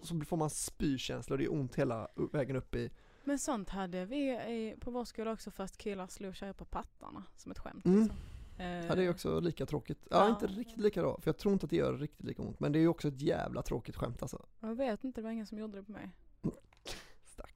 så, 0.03 0.21
får 0.25 0.37
man 0.37 0.49
spykänsla 0.49 1.33
och 1.33 1.37
det 1.37 1.43
är 1.43 1.53
ont 1.53 1.75
hela 1.75 2.07
vägen 2.31 2.55
upp 2.55 2.75
i, 2.75 2.89
Men 3.23 3.39
sånt 3.39 3.69
hade 3.69 4.05
vi 4.05 4.75
på 4.79 4.91
vår 4.91 5.05
skola 5.05 5.31
också 5.31 5.51
fast 5.51 5.77
killar 5.77 6.07
slog 6.07 6.35
tjejer 6.35 6.53
på 6.53 6.65
pattarna 6.65 7.23
som 7.35 7.51
ett 7.51 7.59
skämt. 7.59 7.85
Mm. 7.85 7.99
Liksom. 7.99 8.17
Eh, 8.57 8.85
ja 8.85 8.95
det 8.95 9.03
är 9.03 9.09
också 9.09 9.39
lika 9.39 9.65
tråkigt. 9.65 10.07
Ja, 10.09 10.17
Ja. 10.17 10.29
inte 10.29 10.47
riktigt 10.47 10.77
lika 10.77 11.01
bra, 11.01 11.19
för 11.21 11.29
jag 11.29 11.37
tror 11.37 11.53
inte 11.53 11.65
att 11.65 11.69
det 11.69 11.75
gör 11.75 11.93
riktigt 11.97 12.25
lika 12.25 12.41
ont, 12.41 12.59
men 12.59 12.71
det 12.71 12.79
är 12.79 12.81
ju 12.81 12.87
också 12.87 13.07
ett 13.07 13.21
jävla 13.21 13.61
tråkigt 13.61 13.95
skämt 13.95 14.21
alltså. 14.21 14.45
Jag 14.59 14.75
vet 14.75 15.03
inte, 15.03 15.21
det 15.21 15.23
var 15.25 15.31
ingen 15.31 15.45
som 15.45 15.57
gjorde 15.59 15.77
det 15.77 15.83
på 15.83 15.91
mig. 15.91 16.09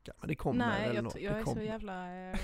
Stackarn, 0.04 0.16
men 0.20 0.28
det 0.28 0.36
kommer 0.36 0.68
Nej, 0.68 0.84
eller 0.84 0.96
jag, 0.96 1.04
något. 1.04 1.16
jag 1.22 1.34
det 1.34 1.40
är 1.40 1.46
så 1.46 1.62
jävla... 1.62 2.14
Eh, 2.32 2.40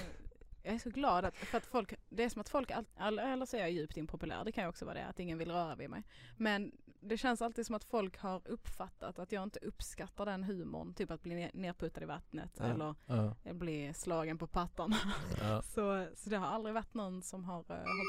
jag 0.64 0.74
är 0.74 0.80
så 0.80 0.90
glad 0.90 1.26
att, 1.26 1.36
för 1.36 1.58
att 1.58 1.66
folk, 1.66 1.94
det 2.10 2.24
är 2.24 2.30
som 2.30 2.42
att 2.42 2.50
folk, 2.50 2.72
all, 2.72 2.86
all, 2.98 3.20
eller 3.20 3.46
så 3.46 3.58
är 3.58 3.62
jag 3.62 3.72
djupt 3.72 3.98
impopulär, 3.98 4.44
det 4.46 4.52
kan 4.52 4.64
ju 4.64 4.68
också 4.70 4.86
vara 4.86 4.96
det, 4.96 5.06
att 5.06 5.20
ingen 5.20 5.38
vill 5.38 5.52
röra 5.52 5.76
vid 5.76 5.90
mig. 5.90 6.04
Men 6.38 6.72
det 7.02 7.18
känns 7.18 7.42
alltid 7.42 7.66
som 7.66 7.76
att 7.76 7.84
folk 7.84 8.18
har 8.20 8.42
uppfattat 8.48 9.20
att 9.20 9.32
jag 9.32 9.44
inte 9.44 9.60
uppskattar 9.60 10.26
den 10.26 10.44
humorn, 10.44 10.94
typ 10.94 11.12
att 11.12 11.22
bli 11.24 11.36
ner- 11.36 11.52
nerputtad 11.54 12.04
i 12.04 12.06
vattnet 12.06 12.52
Ja. 12.58 12.66
eller 12.66 12.96
Ja, 13.44 13.54
bli 13.54 13.94
slagen 13.94 14.38
på 14.38 14.48
pattarna. 14.48 14.98
ja. 15.42 15.62
Så, 15.76 16.08
så 16.16 16.30
det 16.30 16.38
har 16.38 16.48
aldrig 16.48 16.74
varit 16.76 16.94
någon 16.94 17.22
som 17.22 17.44
har 17.44 17.60
uh, 17.60 17.78
hållit 17.78 18.06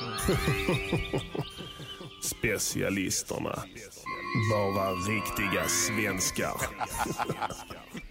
på 0.00 0.32
så. 0.32 0.32
Specialisterna. 2.36 3.62
Bara 4.52 4.90
riktiga 4.92 5.64
svenskar. 5.68 6.54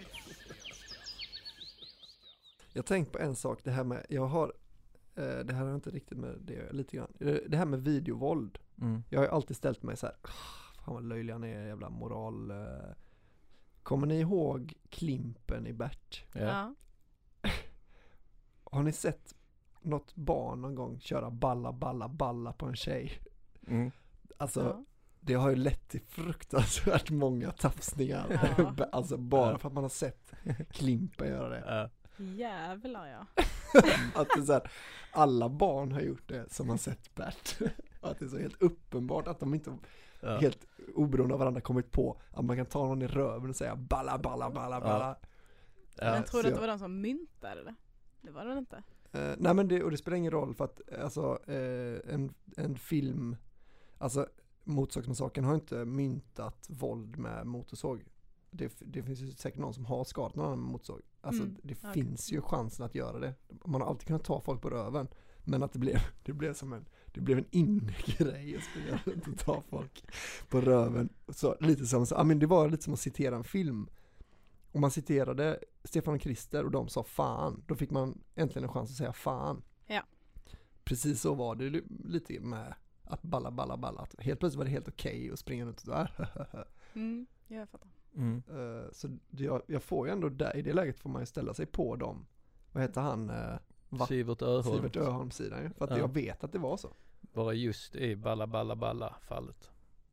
Jag 2.78 2.86
tänkt 2.86 3.11
på 3.11 3.19
en 3.19 3.36
sak, 3.36 3.59
det 3.63 3.71
här 3.71 3.84
med, 3.84 4.05
jag 4.09 4.26
har, 4.26 4.53
eh, 5.15 5.38
det 5.39 5.53
här 5.53 5.65
har 5.65 5.76
inte 5.76 5.89
riktigt 5.89 6.17
med 6.17 6.36
det, 6.41 6.73
lite 6.73 6.97
grann, 6.97 7.13
Eh, 7.19 7.36
det 7.47 7.57
här 7.57 7.65
med 7.65 7.84
videovåld. 7.84 8.57
Mm. 8.82 9.03
Jag 9.09 9.19
har 9.19 9.26
ju 9.26 9.32
alltid 9.32 9.57
ställt 9.57 9.84
mig 9.84 9.97
så 9.97 10.05
här, 10.05 10.15
"Ah, 10.21 10.28
fan 10.86 10.93
vad 10.93 11.03
löjlig 11.03 11.34
han 11.34 11.43
är, 11.43 11.67
jävla 11.67 11.89
moral. 11.89 12.51
eh." 12.51 12.93
Kommer 13.84 14.07
ni 14.07 14.19
ihåg 14.19 14.73
Klimpen 14.89 15.67
i 15.67 15.73
Bert? 15.73 16.23
Ja. 16.34 16.41
Ja. 16.41 17.49
Har 18.63 18.84
ni 18.84 18.91
sett 18.91 19.36
något 19.82 20.15
barn 20.15 20.61
någon 20.61 20.76
gång 20.76 20.99
köra 20.99 21.32
balla, 21.32 21.73
balla, 21.73 22.07
balla 22.09 22.53
på 22.53 22.65
en 22.65 22.76
tjej? 22.76 23.11
Mm. 23.67 23.91
Alltså, 24.38 24.59
Ja. 24.63 24.86
det 25.19 25.34
har 25.34 25.49
ju 25.49 25.55
lett 25.55 25.89
till 25.89 26.01
fruktansvärt 26.01 27.09
många 27.09 27.51
tafsningar. 27.51 28.53
Ja. 28.57 28.86
alltså 28.91 29.17
bara 29.17 29.51
Ja. 29.51 29.57
för 29.57 29.67
att 29.67 29.73
man 29.73 29.84
har 29.84 29.89
sett 29.89 30.34
Klimpen 30.71 31.28
göra 31.28 31.49
det. 31.49 31.63
Ja. 31.67 31.89
Jävlar 32.18 33.07
ja. 33.07 33.26
Att 34.22 34.28
det 34.36 34.39
är 34.39 34.45
så 34.45 34.53
här, 34.53 34.72
alla 35.11 35.49
barn 35.49 35.91
har 35.91 36.01
gjort 36.01 36.28
det 36.30 36.53
som 36.53 36.70
har 36.70 36.78
sett 36.78 37.16
Bert. 37.16 37.57
Och 38.01 38.09
att 38.09 38.20
det 38.20 38.26
är 38.26 38.30
så 38.30 38.38
helt 38.38 38.61
uppenbart 38.61 39.28
att 39.28 39.39
de 39.39 39.53
inte 39.53 39.78
Ja. 40.22 40.38
helt 40.38 40.66
oberoende 40.95 41.34
av 41.34 41.39
varandra 41.39 41.61
kommit 41.61 41.91
på 41.91 42.22
att 42.32 42.45
man 42.45 42.57
kan 42.57 42.66
ta 42.66 42.86
någon 42.86 43.01
i 43.01 43.07
röven 43.07 43.49
och 43.49 43.55
säga 43.55 43.76
balla 43.76 44.18
balla 44.18 44.49
balla 44.49 44.82
balla. 44.82 45.18
Ja. 45.95 46.11
Men 46.11 46.24
tror 46.24 46.43
du 46.43 46.49
att 46.49 46.55
det 46.55 46.61
var 46.61 46.68
de 46.68 46.80
som 46.80 47.01
myntade 47.01 47.63
det? 47.63 47.76
Det 48.22 48.32
var 48.32 48.45
det 48.45 48.57
inte. 48.57 48.84
Eh, 49.11 49.34
nej 49.38 49.53
men 49.53 49.68
det, 49.68 49.84
och 49.84 49.91
det 49.91 49.97
spelar 49.97 50.18
ingen 50.18 50.32
roll 50.32 50.55
för 50.55 50.66
att 50.66 50.93
alltså 50.99 51.39
eh, 51.47 52.13
en, 52.13 52.34
en 52.57 52.78
film, 52.78 53.36
alltså 53.97 54.28
Motorsågsmassakern 54.63 55.43
har 55.45 55.55
inte 55.55 55.86
myntat 55.86 56.66
våld 56.70 57.18
med 57.18 57.47
motorsåg. 57.47 58.03
Det, 58.58 58.74
det 58.80 59.03
finns 59.03 59.20
ju 59.20 59.32
säkert 59.32 59.60
någon 59.60 59.74
som 59.74 59.86
har 59.86 60.03
skadat 60.03 60.36
någon 60.36 60.45
annan 60.45 60.60
med 60.62 60.72
motorsåg. 60.72 61.01
Alltså 61.22 61.43
Mm, 61.43 61.58
det 61.64 61.74
okej. 61.80 61.93
finns 61.93 62.32
ju 62.32 62.41
chansen 62.41 62.86
att 62.86 62.95
göra 62.95 63.20
det. 63.20 63.34
Man 63.66 63.82
har 63.82 63.88
alltid 63.89 64.08
kunnat 64.08 64.24
ta 64.24 64.41
folk 64.41 64.62
på 64.62 64.70
röven. 64.70 65.08
Men 65.47 65.64
att 65.64 65.74
det 65.74 65.80
blev, 65.80 65.97
det 66.24 66.34
blev 66.34 66.53
som 66.53 66.74
en, 66.74 66.86
det 67.14 67.22
blev 67.22 67.38
en 67.38 67.45
innegrej 67.51 68.58
att 68.58 69.38
ta 69.45 69.62
folk 69.70 70.06
på 70.49 70.62
röven. 70.62 71.10
Så, 71.30 71.56
lite 71.60 71.86
som, 71.86 72.06
så, 72.06 72.24
men 72.24 72.39
det 72.39 72.45
var 72.47 72.70
lite 72.70 72.84
som 72.84 72.93
att 72.93 72.99
citera 72.99 73.36
en 73.36 73.43
film. 73.43 73.89
Om 74.72 74.82
man 74.82 74.91
citerade 74.91 75.60
Stefan 75.84 76.14
och 76.16 76.22
Krister 76.22 76.64
och 76.64 76.72
de 76.72 76.88
sa 76.88 77.03
fan, 77.03 77.64
då 77.68 77.76
fick 77.76 77.91
man 77.91 78.22
äntligen 78.36 78.64
en 78.64 78.74
chans 78.74 78.89
att 78.91 78.97
säga 78.97 79.14
fan. 79.14 79.62
Ja. 79.88 80.01
Precis 80.84 81.22
så 81.22 81.34
var 81.34 81.56
det 81.56 81.70
li- 81.70 81.84
lite 82.06 82.39
med 82.39 82.74
att 83.03 83.22
balla, 83.22 83.51
balla, 83.51 83.78
balla. 83.78 84.08
Helt 84.20 84.39
plötsligt 84.39 84.58
var 84.58 84.66
det 84.66 84.72
helt 84.72 84.88
okej 84.88 85.32
att 85.32 85.39
springa 85.39 85.66
runt 85.66 85.78
och 85.82 85.86
så, 85.86 86.08
Mm, 86.93 87.26
ja, 87.47 87.56
jag 87.58 87.70
fattar. 87.70 87.89
Mm. 88.16 88.43
Eh, 88.49 88.91
Så 88.91 89.18
jag, 89.30 89.61
jag 89.68 89.84
får 89.84 90.07
ju 90.07 90.13
ändå 90.13 90.30
där, 90.30 90.55
i 90.57 90.61
det 90.61 90.74
läget 90.74 90.99
får 90.99 91.09
man 91.09 91.22
ju 91.22 91.26
ställa 91.26 91.53
sig 91.53 91.66
på 91.66 91.95
dem. 91.95 92.26
Vad 92.72 92.84
heter 92.84 93.01
han? 93.01 93.30
eh, 93.30 93.55
Va- 93.89 94.07
Sivert 94.07 94.41
Öholm. 94.41 94.63
Sivert 94.78 94.95
Öholm-sidan 94.95 95.63
ju. 95.63 95.70
För 95.70 95.86
att 95.86 95.91
Ja. 95.91 95.97
jag 95.97 96.13
vet 96.13 96.43
att 96.43 96.51
det 96.51 96.59
var 96.59 96.78
så. 96.78 96.93
Bara 97.22 97.53
just 97.53 97.95
i 97.95 98.16
balla 98.16 98.47
balla 98.47 98.76
balla 98.76 99.16
fallet. 99.22 99.72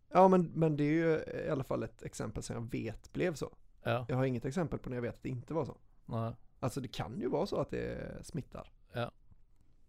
Ja 0.08 0.28
men, 0.28 0.42
men 0.54 0.76
det 0.76 0.84
är 0.84 0.92
ju 0.92 1.24
i 1.46 1.50
alla 1.50 1.64
fall 1.64 1.82
ett 1.82 2.02
exempel 2.02 2.42
som 2.42 2.56
jag 2.56 2.70
vet 2.70 3.12
blev 3.12 3.34
så. 3.34 3.56
Ja, 3.82 4.06
Jag 4.08 4.16
har 4.16 4.24
inget 4.24 4.44
exempel 4.44 4.78
på 4.78 4.88
när 4.90 4.96
jag 4.96 5.02
vet 5.02 5.14
att 5.14 5.22
det 5.22 5.28
inte 5.28 5.54
var 5.54 5.64
så. 5.64 5.76
nej, 6.06 6.32
Alltså 6.60 6.80
det 6.80 6.88
kan 6.88 7.20
ju 7.20 7.28
vara 7.28 7.46
så 7.46 7.56
att 7.60 7.70
det 7.70 8.18
smittar. 8.22 8.72
ja, 8.92 9.10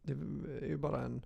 Det 0.01 0.11
är 0.61 0.67
ju 0.67 0.77
bara 0.77 1.01
en 1.01 1.25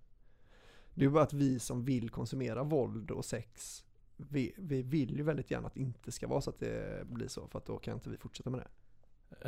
Det 0.94 1.02
är 1.02 1.06
ju 1.06 1.10
bara 1.12 1.24
att 1.24 1.34
vi 1.34 1.60
som 1.60 1.84
vill 1.86 2.10
konsumera 2.10 2.64
våld 2.64 3.12
och 3.12 3.26
sex 3.26 3.84
vi, 4.18 4.54
vi 4.58 4.84
vill 4.84 5.18
ju 5.18 5.24
väldigt 5.24 5.52
gärna 5.52 5.68
att 5.68 5.74
det 5.74 5.80
inte 5.80 6.12
ska 6.12 6.28
vara 6.28 6.42
så 6.42 6.50
att 6.50 6.60
det 6.60 7.08
blir 7.08 7.28
så 7.28 7.48
för 7.48 7.60
att 7.60 7.66
då 7.66 7.80
kan 7.80 7.94
inte 7.94 8.10
vi 8.10 8.18
fortsätta 8.18 8.50
med 8.50 8.60
det. 8.60 8.70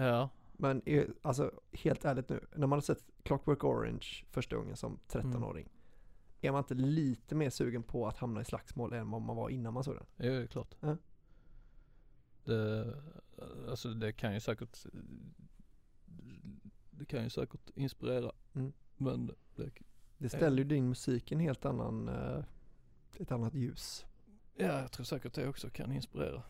ja, 0.02 0.30
Men 0.54 0.82
eh, 0.86 1.06
alltså 1.22 1.52
helt 1.72 2.06
ärligt 2.06 2.30
nu, 2.30 2.46
när 2.56 2.68
man 2.68 2.78
har 2.78 2.82
sett 2.82 3.06
Clockwork 3.24 3.64
Orange 3.64 4.26
första 4.32 4.56
gången 4.56 4.76
som 4.76 5.00
13-åring 5.08 5.70
Är 6.42 6.52
man 6.52 6.60
inte 6.60 6.74
lite 6.74 7.36
mer 7.36 7.50
sugen 7.50 7.84
på 7.84 8.08
att 8.08 8.18
hamna 8.18 8.42
i 8.42 8.46
slagsmål 8.46 8.94
än 8.94 9.12
vad 9.12 9.22
man 9.22 9.36
var 9.36 9.50
innan 9.50 9.74
man 9.74 9.84
såg 9.84 9.96
den? 9.96 10.06
jo, 10.18 10.32
det 10.32 10.44
är 10.44 10.48
klart. 10.48 10.76
Ja. 10.80 10.98
Det, 12.44 12.96
alltså 13.70 13.90
det 13.94 14.12
kan 14.12 14.34
ju 14.34 14.40
säkert, 14.40 14.86
det 16.92 17.06
kan 17.06 17.24
ju 17.24 17.30
säkert 17.30 17.70
inspirera. 17.76 18.32
Mm. 18.54 18.74
Men 18.98 19.32
det, 19.56 19.70
Det 20.18 20.30
ställer 20.30 20.58
ju 20.58 20.64
din 20.64 20.90
musik 20.90 21.32
i 21.32 21.36
en 21.36 21.42
helt 21.42 21.66
annan, 21.66 22.08
eh, 22.08 22.44
ett 23.20 23.32
annat 23.32 23.54
ljus. 23.54 24.06
Ja, 24.60 24.80
jag 24.82 24.92
tror 24.92 25.04
säkert 25.04 25.34
det 25.34 25.48
också 25.48 25.70
kan 25.70 25.92
inspirera. 25.92 26.44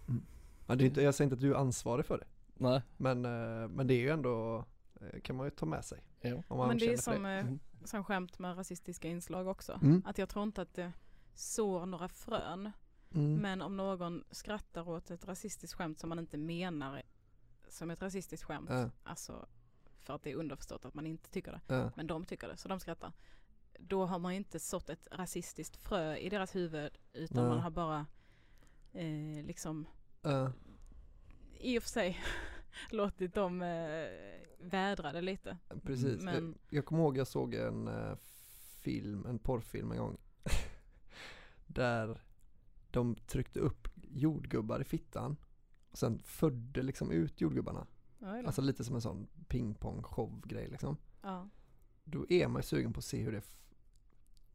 Men 0.65 0.77
det 0.77 0.83
är 0.83 0.85
inte, 0.85 1.01
jag 1.01 1.15
säger 1.15 1.25
inte 1.25 1.33
att 1.35 1.41
du 1.41 1.51
är 1.53 1.57
ansvarig 1.57 2.05
för 2.05 2.17
det. 2.17 2.25
Nej, 2.53 2.81
Men, 2.97 3.25
eh, 3.25 3.67
men 3.67 3.87
det 3.87 3.93
är 3.93 3.99
ju 3.99 4.09
ändå, 4.09 4.65
eh, 5.01 5.19
kan 5.21 5.35
man 5.35 5.45
ju 5.47 5.51
ta 5.51 5.65
med 5.65 5.85
sig. 5.85 6.03
man 6.49 6.67
Men 6.67 6.77
det 6.77 6.93
är 6.93 6.97
som, 6.97 7.25
eh, 7.25 7.39
Mm. 7.39 7.59
som 7.83 8.03
skämt 8.03 8.39
med 8.39 8.57
rasistiska 8.57 9.07
inslag 9.07 9.47
också. 9.47 9.79
Mm. 9.83 10.01
Att 10.05 10.17
jag 10.17 10.29
tror 10.29 10.43
inte 10.43 10.61
att 10.61 10.73
det 10.73 10.91
sår 11.33 11.85
några 11.85 12.07
frön. 12.09 12.71
Mm. 13.13 13.35
Men 13.35 13.61
om 13.61 13.77
någon 13.77 14.23
skrattar 14.31 14.89
åt 14.89 15.11
ett 15.11 15.27
rasistiskt 15.27 15.77
skämt 15.77 15.99
som 15.99 16.09
man 16.09 16.19
inte 16.19 16.37
menar 16.37 17.01
som 17.67 17.91
ett 17.91 18.01
rasistiskt 18.01 18.45
skämt. 18.45 18.69
Ja. 18.69 18.89
Alltså 19.03 19.45
för 19.99 20.13
att 20.15 20.23
det 20.23 20.31
är 20.31 20.35
underförstått 20.35 20.85
att 20.85 20.93
man 20.93 21.05
inte 21.07 21.29
tycker 21.29 21.51
det. 21.51 21.75
Ja. 21.75 21.91
Men 21.95 22.07
de 22.07 22.25
tycker 22.25 22.47
det, 22.47 22.57
så 22.57 22.67
de 22.67 22.79
skrattar. 22.79 23.11
Då 23.79 24.05
har 24.05 24.19
man 24.19 24.31
ju 24.33 24.37
inte 24.37 24.59
sått 24.59 24.89
ett 24.89 25.07
rasistiskt 25.11 25.77
frö 25.77 26.15
i 26.15 26.29
deras 26.29 26.55
huvud 26.55 26.91
utan 27.13 27.37
Nej. 27.43 27.49
man 27.49 27.59
har 27.59 27.69
bara 27.71 28.05
eh, 28.93 29.45
liksom 29.45 29.87
Ja. 30.21 30.51
i 31.59 31.79
och 31.79 31.83
för 31.83 31.89
sig 31.89 32.19
låtit 32.91 33.33
dem 33.33 33.61
eh, 33.61 34.07
vädra 34.59 35.11
det 35.11 35.21
lite. 35.21 35.57
Precis. 35.83 36.23
Men- 36.23 36.35
Jag, 36.69 36.77
jag 36.77 36.85
kommer 36.85 37.03
ihåg 37.03 37.17
jag 37.17 37.27
såg 37.27 37.53
en 37.53 37.87
eh, 37.87 38.15
film, 38.81 39.25
en 39.25 39.39
porrfilm 39.39 39.91
en 39.91 39.97
gång. 39.97 40.17
där 41.67 42.21
de 42.91 43.15
tryckte 43.15 43.59
upp 43.59 43.87
jordgubbar 44.11 44.79
i 44.79 44.83
fittan. 44.83 45.35
Och 45.91 45.97
sen 45.97 46.19
födde 46.19 46.81
liksom 46.83 47.11
ut 47.11 47.41
jordgubbarna. 47.41 47.87
Oj. 48.21 48.43
Alltså 48.45 48.61
lite 48.61 48.83
som 48.83 48.95
en 48.95 49.01
sån 49.01 49.27
pingpong 49.47 50.03
show 50.03 50.41
grej 50.47 50.67
liksom. 50.67 50.97
ja. 51.21 51.49
Då 52.03 52.25
är 52.29 52.47
man 52.47 52.59
ju 52.59 52.63
sugen 52.63 52.93
på 52.93 52.97
att 52.97 53.05
se 53.05 53.21
hur 53.21 53.31
det 53.31 53.41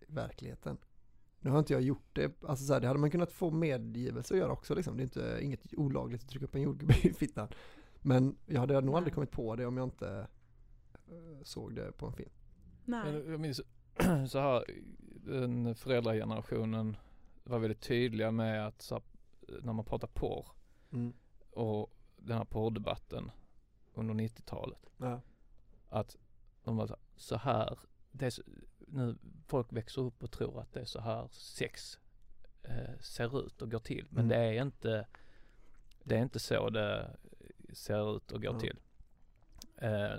verkligheten. 0.08 0.78
Nu 1.40 1.50
har 1.50 1.58
inte 1.58 1.72
jag 1.72 1.82
gjort 1.82 2.08
det, 2.12 2.42
alltså 2.44 2.64
så 2.66 2.72
här, 2.72 2.80
det 2.80 2.86
hade 2.86 3.00
man 3.00 3.10
kunnat 3.10 3.32
få 3.32 3.50
medgivelse 3.50 4.34
att 4.34 4.40
göra 4.40 4.52
också 4.52 4.74
liksom. 4.74 4.96
Det 4.96 5.02
är 5.02 5.04
inte, 5.04 5.38
inget 5.42 5.74
olagligt 5.76 6.22
att 6.22 6.28
trycka 6.28 6.44
upp 6.44 6.54
en 6.54 6.62
jordgubbe 6.62 6.94
i 7.02 7.12
fittan. 7.12 7.48
Men 8.02 8.36
jag 8.46 8.60
hade 8.60 8.80
nog 8.80 8.96
aldrig 8.96 9.14
kommit 9.14 9.30
på 9.30 9.56
det 9.56 9.66
om 9.66 9.76
jag 9.76 9.86
inte 9.86 10.26
eh, 11.08 11.42
såg 11.42 11.74
det 11.74 11.92
på 11.92 12.06
en 12.06 12.12
film. 12.12 12.30
Nej. 12.84 13.12
Jag, 13.14 13.40
minns 13.40 13.60
så 14.28 14.38
här, 14.38 14.64
den 15.26 15.74
föräldragenerationen 15.74 16.96
var 17.44 17.58
väldigt 17.58 17.80
tydliga 17.80 18.30
med 18.30 18.66
att 18.66 18.82
så, 18.82 18.94
här, 18.94 19.02
när 19.62 19.72
man 19.72 19.84
pratar 19.84 20.08
porr 20.08 20.46
Mm. 20.92 21.12
och 21.50 21.94
den 22.16 22.36
här 22.38 22.44
porrdebatten 22.44 23.30
under 23.94 24.14
90-talet. 24.14 24.90
Ja. 24.96 25.20
Att 25.88 26.16
de 26.64 26.76
var 26.76 26.86
så- 26.86 26.96
så 27.16 27.36
här, 27.36 27.78
det 28.12 28.26
är 28.26 28.30
så, 28.30 28.42
nu 28.88 29.16
folk 29.46 29.72
växer 29.72 30.02
upp 30.02 30.22
och 30.22 30.30
tror 30.32 30.60
att 30.60 30.72
det 30.72 30.80
är 30.80 30.84
så 30.84 31.00
här 31.00 31.28
sex 31.32 31.98
eh, 32.62 32.98
ser 33.00 33.46
ut 33.46 33.62
och 33.62 33.70
går 33.70 33.78
till. 33.78 34.06
Men 34.10 34.24
Mm. 34.24 34.28
det 34.28 34.44
är 34.58 34.62
inte, 34.62 35.06
det 36.04 36.16
är 36.16 36.22
inte 36.22 36.38
så 36.38 36.70
det 36.70 37.16
ser 37.72 38.16
ut 38.16 38.32
och 38.32 38.42
går 38.42 38.54
Ja. 38.54 38.60
till. 38.60 38.78
Eh, 39.76 40.16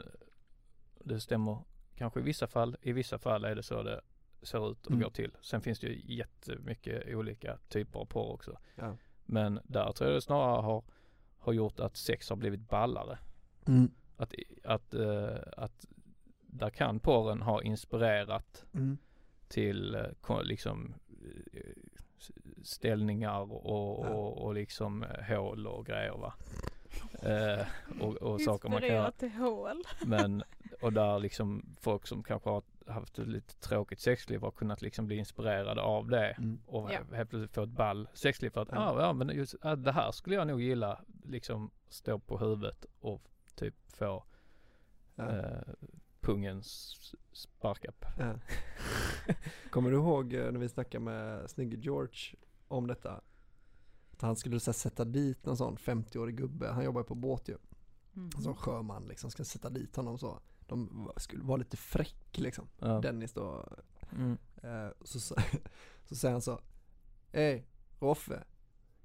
det 1.04 1.20
stämmer 1.20 1.64
kanske 1.96 2.20
i 2.20 2.24
vissa 2.24 2.48
fall, 2.48 2.78
i 2.82 2.92
vissa 2.94 3.18
fall 3.18 3.46
är 3.46 3.56
det 3.56 3.64
så 3.64 3.84
det 3.84 4.02
ser 4.42 4.72
ut 4.72 4.86
och 4.86 4.92
Mm. 4.92 5.04
går 5.04 5.10
till. 5.10 5.32
Sen 5.42 5.62
finns 5.62 5.80
det 5.80 5.88
ju 5.88 6.16
jättemycket 6.16 7.16
olika 7.16 7.58
typer 7.70 8.00
av 8.00 8.06
porr 8.06 8.34
också. 8.34 8.58
Ja. 8.76 8.98
Men 9.26 9.60
där 9.64 9.92
tror 9.92 10.10
jag 10.10 10.18
det 10.18 10.22
snarare 10.22 10.62
har, 10.62 10.84
har 11.38 11.54
gjort 11.54 11.80
att 11.80 11.98
sex 11.98 12.30
har 12.30 12.36
blivit 12.36 12.70
ballare. 12.70 13.18
Mm. 13.68 13.92
Att, 14.18 14.34
att, 14.64 14.94
eh, 14.94 15.38
att 15.58 15.86
där 16.58 16.70
kan 16.70 17.00
porren 17.00 17.42
ha 17.42 17.62
inspirerat 17.64 18.66
Mm. 18.74 18.98
till 19.48 19.96
eh, 19.96 20.42
liksom 20.44 20.94
eh, 21.54 21.60
ställningar 22.64 23.40
och, 23.54 24.06
Ja. 24.06 24.10
och, 24.10 24.46
och 24.46 24.54
liksom 24.54 25.04
eh, 25.04 25.38
hål 25.38 25.68
och 25.68 25.86
grejer 25.86 26.18
va. 26.18 26.34
Eh, 27.22 27.66
och, 28.02 28.16
och 28.16 28.42
saker 28.42 28.70
man 28.70 28.80
kan 28.82 28.90
göra. 28.90 29.08
Inspirerat 29.08 29.18
till 29.18 29.42
hål. 29.42 29.84
Men, 30.06 30.44
och 30.82 30.94
där 30.94 31.20
liksom 31.20 31.76
folk 31.80 32.08
som 32.08 32.24
kanske 32.24 32.50
har 32.50 32.64
haft 32.88 33.20
ett 33.20 33.28
lite 33.28 33.56
tråkigt 33.60 34.00
sexliv 34.00 34.42
har 34.42 34.52
kunnat 34.52 34.82
liksom 34.82 35.06
bli 35.08 35.16
inspirerade 35.18 35.82
av 35.82 36.08
det 36.10 36.28
Mm. 36.32 36.60
och 36.66 36.92
Ja. 36.94 37.00
helt 37.16 37.30
plötsligt 37.30 37.52
få 37.54 37.64
ett 37.64 37.70
ball 37.70 38.08
sexliv 38.14 38.50
för 38.50 38.62
att 38.62 38.68
Ja. 38.72 38.78
ah, 38.92 39.02
ja 39.02 39.14
men 39.14 39.30
just, 39.30 39.56
ah, 39.62 39.76
det 39.76 39.92
här 39.92 40.12
skulle 40.12 40.36
jag 40.36 40.48
nog 40.48 40.62
gilla 40.62 41.02
liksom 41.24 41.72
stå 41.90 42.20
på 42.20 42.38
huvudet 42.38 42.86
och 43.00 43.22
typ 43.56 43.76
få 43.88 44.24
Ja. 45.16 45.30
eh, 45.30 45.74
pungen 46.26 46.60
s- 46.60 47.16
sparka 47.32 47.92
på. 47.92 48.08
Ja. 48.20 48.34
Kommer 49.70 49.92
du 49.92 49.98
ihåg 49.98 50.34
eh, 50.34 50.52
när 50.52 50.60
vi 50.60 50.70
snackade 50.70 51.04
med 51.06 51.50
snygge 51.50 51.78
George 51.78 52.36
om 52.68 52.88
detta? 52.88 53.22
Att 54.12 54.22
han 54.22 54.36
skulle 54.36 54.60
så 54.60 54.72
här, 54.72 54.74
sätta 54.74 55.06
dit 55.06 55.46
någon 55.46 55.58
sån 55.58 55.78
50-årig 55.78 56.36
gubbe, 56.38 56.68
han 56.72 56.84
jobbar 56.86 57.04
på 57.04 57.16
båt 57.16 57.48
ju. 57.50 57.58
Mhm. 58.14 58.32
Som 58.32 58.56
sjöman 58.56 59.06
liksom, 59.08 59.32
ska 59.32 59.44
sätta 59.46 59.70
dit 59.70 59.96
honom 59.96 60.18
så. 60.18 60.40
De 60.68 61.12
skulle 61.18 61.44
vara 61.44 61.58
lite 61.58 61.78
fräck 61.78 62.38
liksom. 62.38 62.68
Ja. 62.80 63.00
Dennis 63.02 63.34
då. 63.34 63.68
Mm. 64.12 64.38
Eh, 64.64 64.90
så, 65.02 65.20
så, 65.20 65.36
så 66.06 66.16
säger 66.16 66.32
han 66.32 66.42
så. 66.42 66.62
Hej, 67.32 67.68
Roffe. 68.00 68.44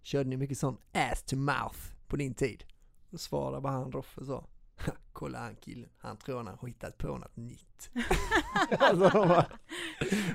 Körde 0.02 0.28
ni 0.30 0.36
mycket 0.36 0.58
sån 0.58 0.76
ass 0.92 1.22
to 1.22 1.36
mouth 1.36 1.78
på 2.06 2.16
din 2.16 2.34
tid? 2.34 2.64
Då 3.10 3.18
svarar 3.18 3.60
bara 3.60 3.72
han 3.72 3.92
Roffe 3.92 4.24
så. 4.24 4.44
Kolla 5.12 5.38
han 5.38 5.56
killen, 5.56 5.88
han 5.98 6.16
tror 6.16 6.36
han 6.36 6.46
har 6.46 6.68
hittat 6.68 6.98
på 6.98 7.06
något 7.18 7.36
nytt. 7.36 7.90
alltså, 8.78 9.10
bara, 9.28 9.46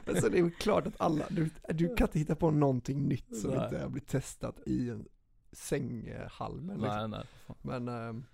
men 0.05 0.15
så 0.21 0.29
det 0.29 0.37
är 0.37 0.43
ju 0.43 0.51
klart 0.51 0.87
att 0.87 1.01
alla, 1.01 1.25
du, 1.29 1.49
du 1.69 1.95
kan 1.95 2.07
inte 2.07 2.19
hitta 2.19 2.35
på 2.35 2.51
någonting 2.51 3.07
nytt 3.07 3.37
som 3.37 3.51
Nej. 3.51 3.63
inte 3.63 3.79
har 3.79 3.89
blivit 3.89 4.09
testat 4.09 4.59
i 4.65 4.89
en 4.89 5.07
sänghalmen 5.51 6.81
liksom. 6.81 7.11
Nej, 7.11 7.25
nej. 7.47 7.55
Men 7.61 7.87
ehm, 7.87 8.25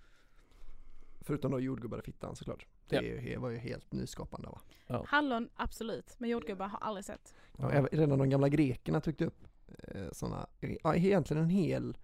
förutom 1.21 1.51
då 1.51 1.59
jordgubbar 1.59 1.99
i 1.99 2.01
fittan 2.01 2.35
såklart. 2.35 2.65
Det 2.87 3.01
Ja. 3.01 3.39
var 3.39 3.49
ju 3.49 3.57
helt 3.57 3.91
nyskapande 3.91 4.47
va. 4.47 4.61
Hallon, 5.07 5.49
absolut. 5.55 6.15
Men 6.17 6.29
jordgubbar 6.29 6.67
har 6.67 6.79
aldrig 6.79 7.05
sett. 7.05 7.35
Ja, 7.57 7.87
redan 7.91 8.19
de 8.19 8.29
gamla 8.29 8.49
grekerna 8.49 9.01
tryckte 9.01 9.25
upp 9.25 9.47
eh, 9.77 10.07
sådana, 10.11 10.47
ja, 10.83 10.95
egentligen 10.95 11.43
en 11.43 11.49
hel 11.49 11.97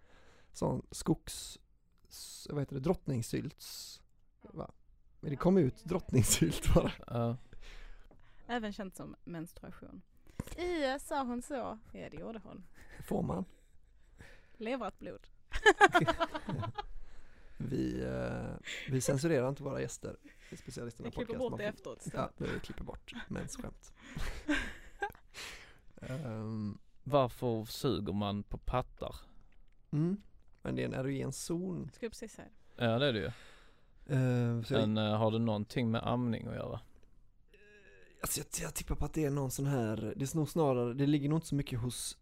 sån 0.51 0.85
skogs, 0.91 1.59
s- 2.17 2.47
vad 2.49 2.59
heter 2.61 2.75
det, 2.75 2.81
drottningsylts, 2.81 4.01
va? 4.41 4.71
Men 5.19 5.29
det 5.29 5.35
kom 5.35 5.57
ut 5.57 5.83
drottningsylt 5.85 6.73
bara. 6.73 6.91
Ja. 7.07 7.37
Även 8.47 8.73
känt 8.73 8.95
som 8.95 9.15
menstruation. 9.23 10.01
I 10.57 10.99
sa 10.99 11.23
hon 11.23 11.41
så? 11.41 11.53
Ja 11.93 12.09
det 12.09 12.17
gjorde 12.17 12.39
hon. 12.43 12.65
Får 13.07 13.23
man. 13.23 13.45
Leverat 14.57 14.99
blod. 14.99 15.27
Vi, 17.59 18.03
eh, 18.03 18.55
vi 18.89 19.01
censurerar 19.01 19.49
inte 19.49 19.63
våra 19.63 19.81
gäster 19.81 20.17
i 20.49 20.57
specialisterna 20.57 21.09
Vi 21.09 21.11
klipper 21.15 21.33
podcast. 21.33 21.49
bort 21.51 21.57
det 21.59 21.65
efteråt 21.65 22.07
Ja, 22.13 22.29
vi 22.37 22.59
klipper 22.59 22.83
bort 22.83 23.13
mensskämt. 23.27 23.93
um, 26.25 26.79
Varför 27.03 27.65
suger 27.65 28.13
man 28.13 28.43
på 28.43 28.57
pattar? 28.57 29.15
mm. 29.91 30.21
Men 30.67 30.75
det 30.75 30.81
är 30.81 30.85
en 30.85 30.93
erogen 30.93 31.31
zon. 31.31 31.89
Ska 31.93 32.09
precis 32.09 32.31
säga 32.33 32.47
det. 32.75 32.85
Ja 32.85 32.99
det 32.99 33.05
är 33.05 33.13
det 33.13 33.19
ju. 33.19 33.25
Eh, 33.25 34.61
så 34.63 34.73
jag, 34.73 34.89
Men 34.89 34.97
eh, 34.97 35.17
har 35.17 35.31
det 35.31 35.39
någonting 35.39 35.91
med 35.91 36.07
amning 36.07 36.47
att 36.47 36.55
göra? 36.55 36.79
Alltså 38.21 38.39
jag, 38.39 38.47
jag 38.67 38.73
tippar 38.75 38.95
på 38.95 39.05
att 39.05 39.13
det 39.13 39.25
är 39.25 39.29
någon 39.29 39.51
sån 39.51 39.65
här, 39.65 40.13
det 40.15 40.33
är 40.33 40.37
nog 40.37 40.49
snarare, 40.49 40.93
det 40.93 41.05
ligger 41.05 41.29
nog 41.29 41.37
inte 41.37 41.47
så 41.47 41.55
mycket 41.55 41.79
hos 41.79 42.17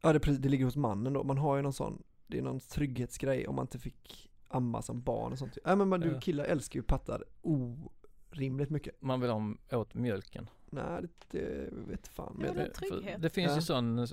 Ja 0.00 0.12
det, 0.12 0.18
det 0.18 0.48
ligger 0.48 0.64
hos 0.64 0.76
mannen 0.76 1.12
då, 1.12 1.24
man 1.24 1.38
har 1.38 1.56
ju 1.56 1.62
någon 1.62 1.72
sån 1.72 2.02
Det 2.26 2.38
är 2.38 2.42
någon 2.42 2.60
trygghetsgrej 2.60 3.46
om 3.46 3.54
man 3.54 3.62
inte 3.64 3.78
fick 3.78 4.30
amma 4.48 4.82
som 4.82 5.02
barn 5.02 5.32
och 5.32 5.38
sånt 5.38 5.58
Nej 5.64 5.76
men 5.76 5.88
man, 5.88 6.00
du 6.00 6.20
killar 6.20 6.44
älskar 6.44 6.80
ju 6.80 6.82
pattar 6.82 7.24
orimligt 7.42 8.70
mycket 8.70 9.02
Man 9.02 9.20
vill 9.20 9.30
ha 9.30 9.54
åt 9.72 9.94
mjölken. 9.94 10.50
Nej 10.70 11.02
det, 11.02 11.38
det 11.38 11.68
vet 11.72 12.08
fan 12.08 12.42
Ja, 12.46 12.52
men 12.52 12.70
det 13.02 13.16
det 13.18 13.30
finns 13.30 13.50
Ja. 13.50 13.56
ju 13.56 13.62
sån, 13.62 14.06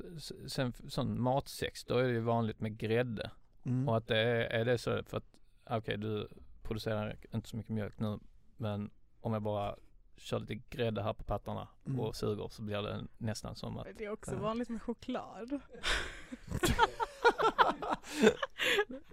sen, 0.50 0.74
sån 0.88 1.22
matsex, 1.22 1.84
då 1.84 1.98
är 1.98 2.04
det 2.04 2.10
ju 2.14 2.20
vanligt 2.20 2.60
med 2.60 2.78
grädde. 2.78 3.32
Mm. 3.64 3.90
Och 3.90 3.98
att 3.98 4.08
det 4.08 4.18
är, 4.18 4.60
är 4.60 4.66
det 4.66 4.78
så 4.78 5.04
för 5.04 5.18
att, 5.18 5.26
okej 5.70 5.98
du 5.98 6.28
producerar 6.62 7.18
inte 7.34 7.50
så 7.50 7.58
mycket 7.58 7.72
mjölk 7.72 8.00
nu, 8.00 8.20
men 8.58 8.92
om 9.22 9.34
jag 9.34 9.42
bara 9.42 9.76
kör 10.18 10.40
lite 10.40 10.56
grädde 10.56 11.04
här 11.04 11.14
på 11.14 11.24
pattarna 11.24 11.68
Mm. 11.86 12.00
och 12.00 12.16
suger 12.16 12.48
så 12.50 12.62
blir 12.62 12.82
det 12.82 13.04
nästan 13.18 13.56
som 13.56 13.78
att 13.78 13.88
Det 13.98 14.06
är 14.06 14.10
också 14.10 14.32
Ja. 14.34 14.40
vanligt 14.40 14.70
med 14.70 14.82
choklad. 14.82 15.60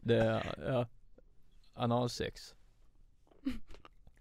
det 0.01 0.17
är, 0.17 0.55
ja, 0.73 0.87
analsex 1.75 2.55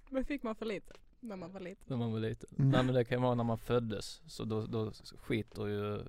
Men 0.10 0.26
fick 0.26 0.44
man 0.44 0.56
för 0.56 0.66
lite 0.66 0.94
när 1.20 1.36
man 1.36 1.52
var 1.52 1.60
liten? 1.60 1.84
när 1.88 1.98
man 1.98 2.12
var 2.12 2.20
liten. 2.20 2.50
Mm. 2.58 2.70
Nej 2.72 2.84
men 2.84 2.96
det 2.96 3.06
kan 3.06 3.22
vara 3.22 3.36
när 3.36 3.44
man 3.44 3.58
föddes, 3.58 4.22
så 4.28 4.44
då, 4.44 4.66
då 4.66 4.92
skiter 5.18 5.68
ju 5.68 6.04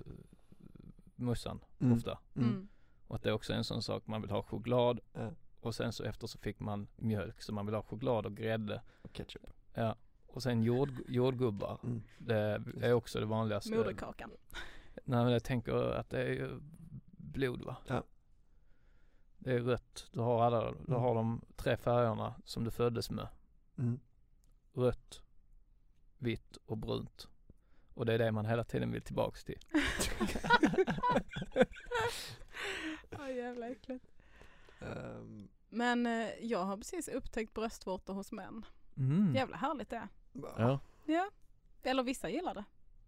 mussan 1.15 1.59
Mm. 1.79 1.93
ofta. 1.97 2.19
Mm. 2.35 2.67
Och 3.11 3.15
att 3.15 3.23
det 3.23 3.29
är 3.29 3.33
också 3.33 3.53
en 3.53 3.63
sån 3.63 3.81
sak, 3.83 4.07
man 4.07 4.21
vill 4.21 4.31
ha 4.31 4.43
choklad 4.43 4.99
Ja. 5.13 5.29
och 5.59 5.75
sen 5.75 5.93
så 5.93 6.03
efter 6.03 6.27
så 6.27 6.37
fick 6.37 6.59
man 6.59 6.87
mjölk, 6.95 7.41
så 7.41 7.53
man 7.53 7.65
vill 7.65 7.75
ha 7.75 7.81
choklad 7.83 8.25
och 8.25 8.35
grädde. 8.37 8.81
Och 9.01 9.13
ketchup 9.13 9.53
Ja. 9.73 9.95
Och 10.27 10.43
sen 10.43 10.63
jord, 10.63 10.89
jordgubbar. 11.07 11.79
mm. 11.83 12.03
Det 12.17 12.63
är 12.81 12.93
också 12.93 13.19
det 13.19 13.25
vanligaste. 13.25 13.75
Moderkakan. 13.75 14.31
Nej 15.03 15.23
men 15.23 15.33
jag 15.33 15.43
tänker 15.43 15.73
att 15.93 16.09
det 16.09 16.21
är 16.21 16.27
ju 16.29 16.59
blod 17.17 17.61
va? 17.63 17.77
Ja. 17.87 18.03
Det 19.37 19.51
är 19.53 19.59
rött. 19.59 20.07
Du 20.11 20.19
har 20.19 20.43
alla, 20.43 20.71
du 20.71 20.77
Mm. 20.87 21.01
har 21.01 21.15
de 21.15 21.41
tre 21.55 21.77
färgerna 21.77 22.35
som 22.45 22.63
du 22.63 22.71
föddes 22.71 23.09
med. 23.11 23.27
Mm. 23.77 23.99
Rött, 24.73 25.21
vitt 26.17 26.57
och 26.65 26.77
brunt. 26.77 27.27
Och 27.93 28.05
det 28.05 28.13
är 28.13 28.17
det 28.17 28.31
man 28.31 28.45
hela 28.45 28.63
tiden 28.63 28.91
vill 28.91 29.01
tillbaks 29.01 29.43
till. 29.43 29.59
Ja 33.11 33.29
jävla 33.31 33.69
äckligt. 33.69 34.05
Ehm, 34.81 35.47
Men 35.69 36.05
eh, 36.05 36.29
jag 36.41 36.63
har 36.63 36.77
precis 36.77 37.07
upptäckt 37.07 37.53
bröstvårtor 37.53 38.13
hos 38.13 38.31
män. 38.31 38.65
Mm. 38.97 39.35
Jävla 39.35 39.57
härligt 39.57 39.89
det 39.89 39.95
är. 39.95 40.07
Ja. 40.57 40.79
Ja. 41.05 41.29
Eller 41.83 42.03
vissa 42.03 42.29
gillar 42.29 42.53
det. 42.53 42.63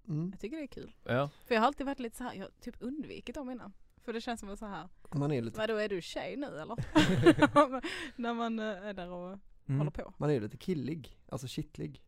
mm. 0.07 0.29
Jag 0.31 0.39
tycker 0.39 0.57
det 0.57 0.63
är 0.63 0.67
kul. 0.67 0.91
Ja. 1.03 1.29
För 1.45 1.55
jag 1.55 1.61
har 1.61 1.67
alltid 1.67 1.85
varit 1.85 1.99
lite 1.99 2.17
så 2.17 2.23
här, 2.23 2.33
jag 2.33 2.43
har 2.43 2.51
typ 2.61 2.75
undvikit 2.79 3.35
dem 3.35 3.49
innan. 3.51 3.73
För 4.03 4.13
det 4.13 4.21
känns 4.21 4.39
som 4.39 4.49
att 4.49 4.59
så 4.59 4.65
här, 4.65 4.89
Man 5.11 5.31
är 5.31 5.41
lite, 5.41 5.57
vadå 5.59 5.75
är 5.75 5.89
du 5.89 6.01
tjej 6.01 6.37
nu 6.37 6.47
eller? 6.47 6.75
När 8.21 8.33
man 8.33 8.59
eh, 8.59 8.65
är 8.65 8.93
där 8.93 9.09
och 9.09 9.39
Mm. 9.67 9.77
håller 9.79 9.91
på. 9.91 10.13
man 10.17 10.29
är 10.31 10.39
lite 10.41 10.57
killig, 10.57 11.19
alltså 11.29 11.47
kittlig 11.47 12.03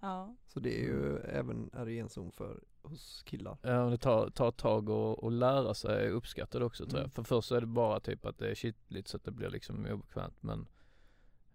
Ja. 0.00 0.34
Så 0.46 0.60
det 0.60 0.78
är 0.80 0.82
ju 0.84 1.18
även 1.18 1.70
erogenzon 1.72 2.32
för 2.32 2.60
hos 2.86 3.22
killar 3.22 3.58
Ja, 3.62 3.90
det 3.90 3.98
tar, 3.98 4.30
tar 4.30 4.48
ett 4.48 4.56
tag 4.56 4.88
och, 4.88 5.24
och 5.24 5.32
lära 5.32 5.74
sig 5.74 6.10
uppskatta 6.10 6.58
det 6.58 6.64
också 6.64 6.84
tror 6.84 6.98
jag. 6.98 7.04
Mm. 7.04 7.10
För 7.10 7.22
först 7.22 7.48
så 7.48 7.54
är 7.54 7.60
det 7.60 7.66
bara 7.66 8.00
typ 8.00 8.26
att 8.26 8.38
det 8.38 8.50
är 8.50 8.54
kittligt 8.54 9.08
så 9.08 9.16
att 9.16 9.24
det 9.24 9.30
blir 9.30 9.50
liksom 9.50 9.86
obekvämt 9.86 10.42
men 10.42 10.66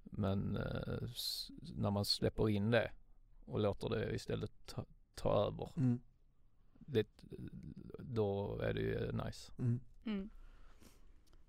Men 0.04 0.58
eh, 0.58 1.10
när 1.62 1.92
man 1.92 2.06
släpper 2.06 2.50
in 2.50 2.72
det 2.72 2.92
och 3.46 3.60
låter 3.60 3.90
det 3.90 4.16
istället 4.16 4.52
ta, 4.66 4.86
ta 5.16 5.48
över 5.48 5.72
mm. 5.78 6.02
lite, 6.88 7.26
då 8.00 8.60
är 8.60 8.74
det 8.74 8.82
ju 8.82 9.12
nice. 9.12 9.52
Mm. 9.60 9.80
Mm. 10.06 10.30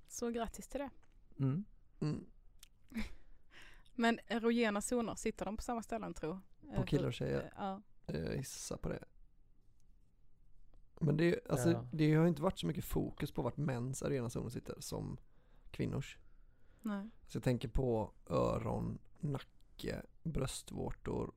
Så 0.09 0.30
grattis 0.30 0.68
till 0.68 0.80
det. 0.80 0.91
Mm. 1.39 1.64
Mm. 2.01 2.26
Men 3.95 4.18
erogena 4.26 4.80
zoner, 4.80 5.14
sitter 5.14 5.45
de 5.45 5.57
på 5.57 5.62
samma 5.62 5.83
ställen 5.83 6.14
tro? 6.14 6.41
På 6.76 6.83
killar 6.83 7.07
och 7.07 7.14
tjejer? 7.14 7.53
Ja. 7.57 7.83
Jag 8.07 8.37
gissar 8.37 8.76
på 8.76 8.89
det 8.89 9.05
Men 11.03 11.17
det, 11.17 11.39
alltså, 11.49 11.71
Ja. 11.71 11.87
det 11.93 12.15
har 12.15 12.27
inte 12.27 12.43
varit 12.43 12.59
så 12.59 12.67
mycket 12.67 12.85
fokus 12.85 13.31
på 13.33 13.43
vart 13.43 13.57
mäns 13.57 14.03
arenazoner 14.03 14.49
sitter 14.51 14.75
som 14.79 15.19
kvinnors 15.71 16.19
Nej. 16.83 17.09
Så 17.29 17.37
jag 17.37 17.43
tänker 17.43 17.69
på 17.69 18.11
öron, 18.27 18.99
nacke, 19.21 20.03
bröstvårtor, 20.23 21.33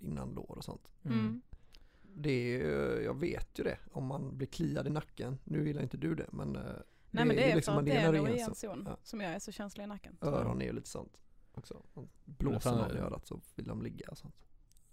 innan 0.00 0.30
lår 0.34 0.54
och 0.58 0.64
sånt 0.64 0.88
Mm. 1.04 1.42
Det 2.14 2.62
är, 2.62 3.00
jag 3.00 3.20
vet 3.20 3.58
ju 3.58 3.64
det 3.64 3.78
om 3.92 4.06
man 4.06 4.36
blir 4.36 4.46
kliad 4.48 4.86
i 4.86 4.90
nacken 4.90 5.38
Nu 5.44 5.66
gillar 5.66 5.82
inte 5.82 5.96
du 5.96 6.14
det 6.14 6.26
men 6.32 6.56
eh, 6.56 6.62
Nej 7.10 7.24
men 7.24 7.28
det 7.36 7.50
är 7.50 7.56
liksom 7.56 7.74
för 7.74 7.80
att 7.80 7.86
det 7.86 7.92
är 7.92 8.14
en 8.14 8.38
zon. 8.44 8.54
zon 8.54 8.84
Ja. 8.88 8.96
som 9.02 9.20
jag 9.20 9.32
är 9.32 9.38
så 9.38 9.52
känslig 9.52 9.84
i 9.84 9.86
nacken. 9.86 10.16
Öron 10.20 10.60
är 10.62 10.66
ju 10.66 10.72
lite 10.72 10.88
sånt 10.88 11.16
också 11.54 11.82
Blåser 12.24 12.70
någon 12.72 12.96
i 12.96 12.98
örat 13.00 13.26
så 13.26 13.40
vill 13.54 13.66
de 13.66 13.82
ligga 13.82 14.06
och 14.10 14.18
sånt 14.18 14.34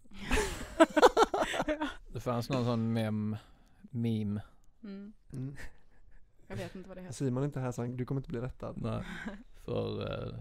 Det 2.14 2.20
fanns 2.20 2.50
någon 2.50 2.66
sån 2.66 2.94
mem, 2.94 3.38
meme, 3.82 4.42
mm. 4.84 5.14
mm. 5.34 5.56
Jag 6.48 6.56
vet 6.56 6.76
inte 6.76 6.90
vad 6.90 6.98
det 6.98 7.02
heter. 7.02 7.14
Simon 7.14 7.44
är 7.44 7.48
inte 7.48 7.60
här 7.60 7.72
så 7.72 7.84
du 7.84 8.06
kommer 8.06 8.22
inte 8.22 8.30
bli 8.30 8.42
rättad 8.42 8.82
nej, 8.82 9.04
för 9.66 10.12
eh, 10.12 10.40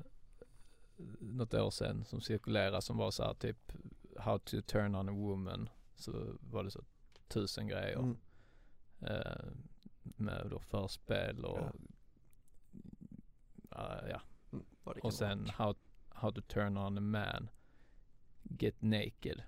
något 1.21 1.55
år 1.55 1.71
sedan 1.71 2.05
som 2.05 2.21
cirkulerade 2.21 2.83
som 2.83 2.97
var 2.97 3.11
så 3.11 3.23
här 3.23 3.35
typ 3.35 3.73
How 4.19 4.39
to 4.39 4.63
turn 4.63 4.95
on 4.95 5.09
a 5.09 5.13
woman. 5.13 5.69
Så 5.97 6.39
var 6.41 6.65
det 6.65 6.71
så 6.71 6.85
tusen 7.29 7.69
grejer. 7.69 7.99
mm. 7.99 8.17
Eh, 9.01 9.45
med 10.03 10.47
då 10.51 10.59
förspel 10.59 11.45
och 11.45 11.59
Ja. 11.59 11.73
ja, 13.71 14.09
ja. 14.09 14.21
Mm. 14.53 14.65
och 15.03 15.15
sen 15.15 15.49
how, 15.49 15.75
how 16.09 16.33
to 16.33 16.41
turn 16.41 16.77
on 16.77 16.99
a 16.99 17.01
man. 17.01 17.49
Get 18.43 18.83
naked. 18.83 19.43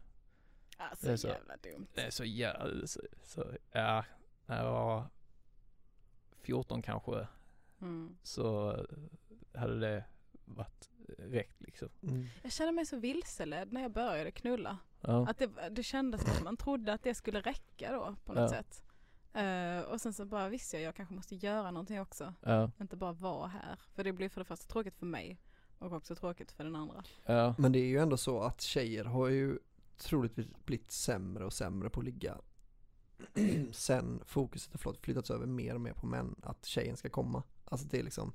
Alltså 0.81 1.07
Det 1.07 1.13
är 1.13 1.17
så. 1.17 1.29
jävla 1.29 1.57
dumt. 1.57 1.87
Det 1.95 2.01
är 2.03 2.11
så 2.11 2.25
jävla, 2.25 2.87
så, 2.87 3.01
så 3.23 3.45
ja, 3.73 4.05
när 4.47 4.65
jag 4.65 4.73
var 4.73 5.05
14 6.43 6.83
kanske 6.83 7.27
Mm. 7.83 8.17
så 8.23 8.77
hade 9.55 9.81
det 9.81 10.05
varit 10.45 10.89
räckt 11.19 11.61
liksom. 11.63 11.89
mm. 12.03 12.27
Jag 12.43 12.53
kände 12.53 12.73
mig 12.73 12.87
så 12.87 12.97
vilseledd 12.97 13.73
när 13.73 13.83
jag 13.83 13.91
började 13.93 14.31
knulla. 14.31 14.79
Ja. 15.01 15.29
Att 15.29 15.39
det, 15.39 15.51
det 15.71 15.83
kändes 15.83 16.21
som 16.23 16.31
att 16.33 16.43
man 16.43 16.57
trodde 16.57 16.93
att 16.93 17.03
det 17.03 17.15
skulle 17.15 17.41
räcka 17.41 17.93
då 17.93 18.17
på 18.25 18.33
något 18.33 18.53
Ja. 18.53 18.57
sätt. 18.63 18.83
Eh, 19.33 19.81
och 19.93 20.01
sen 20.01 20.13
så 20.13 20.25
bara 20.25 20.49
visste 20.49 20.77
jag, 20.77 20.83
jag 20.85 20.95
kanske 20.97 21.15
måste 21.15 21.35
göra 21.35 21.71
någonting 21.71 22.01
också. 22.01 22.35
Ja, 22.41 22.71
Inte 22.81 22.97
bara 22.97 23.13
vara 23.13 23.47
här. 23.47 23.79
För 23.95 24.05
det 24.05 24.13
blir 24.13 24.29
för 24.29 24.41
det 24.41 24.45
första 24.45 24.67
tråkigt 24.67 24.95
för 24.97 25.07
mig 25.07 25.41
och 25.79 25.93
också 25.93 26.15
tråkigt 26.17 26.53
för 26.53 26.65
den 26.65 26.77
andra. 26.77 27.05
ja, 27.27 27.55
Men 27.59 27.73
det 27.73 27.79
är 27.79 27.87
ju 27.87 27.99
ändå 27.99 28.17
så 28.17 28.43
att 28.43 28.61
tjejer 28.61 29.05
har 29.05 29.29
ju 29.29 29.59
troligtvis 30.01 30.47
blivit 30.65 30.91
sämre 30.91 31.45
och 31.45 31.53
sämre 31.53 31.91
på 31.91 32.01
att 32.01 32.05
ligga 32.07 32.39
sen 33.73 34.21
fokuset 34.27 34.73
har 34.73 34.79
flytt- 34.79 35.05
flyttats 35.05 35.31
över 35.31 35.47
mer 35.47 35.75
och 35.75 35.81
mer 35.81 35.93
på 35.93 36.07
män, 36.07 36.35
att 36.43 36.65
tjejen 36.67 36.97
ska 36.97 37.09
komma. 37.09 37.43
Alltså 37.65 37.87
det 37.91 37.99
är 37.99 38.03
liksom, 38.03 38.33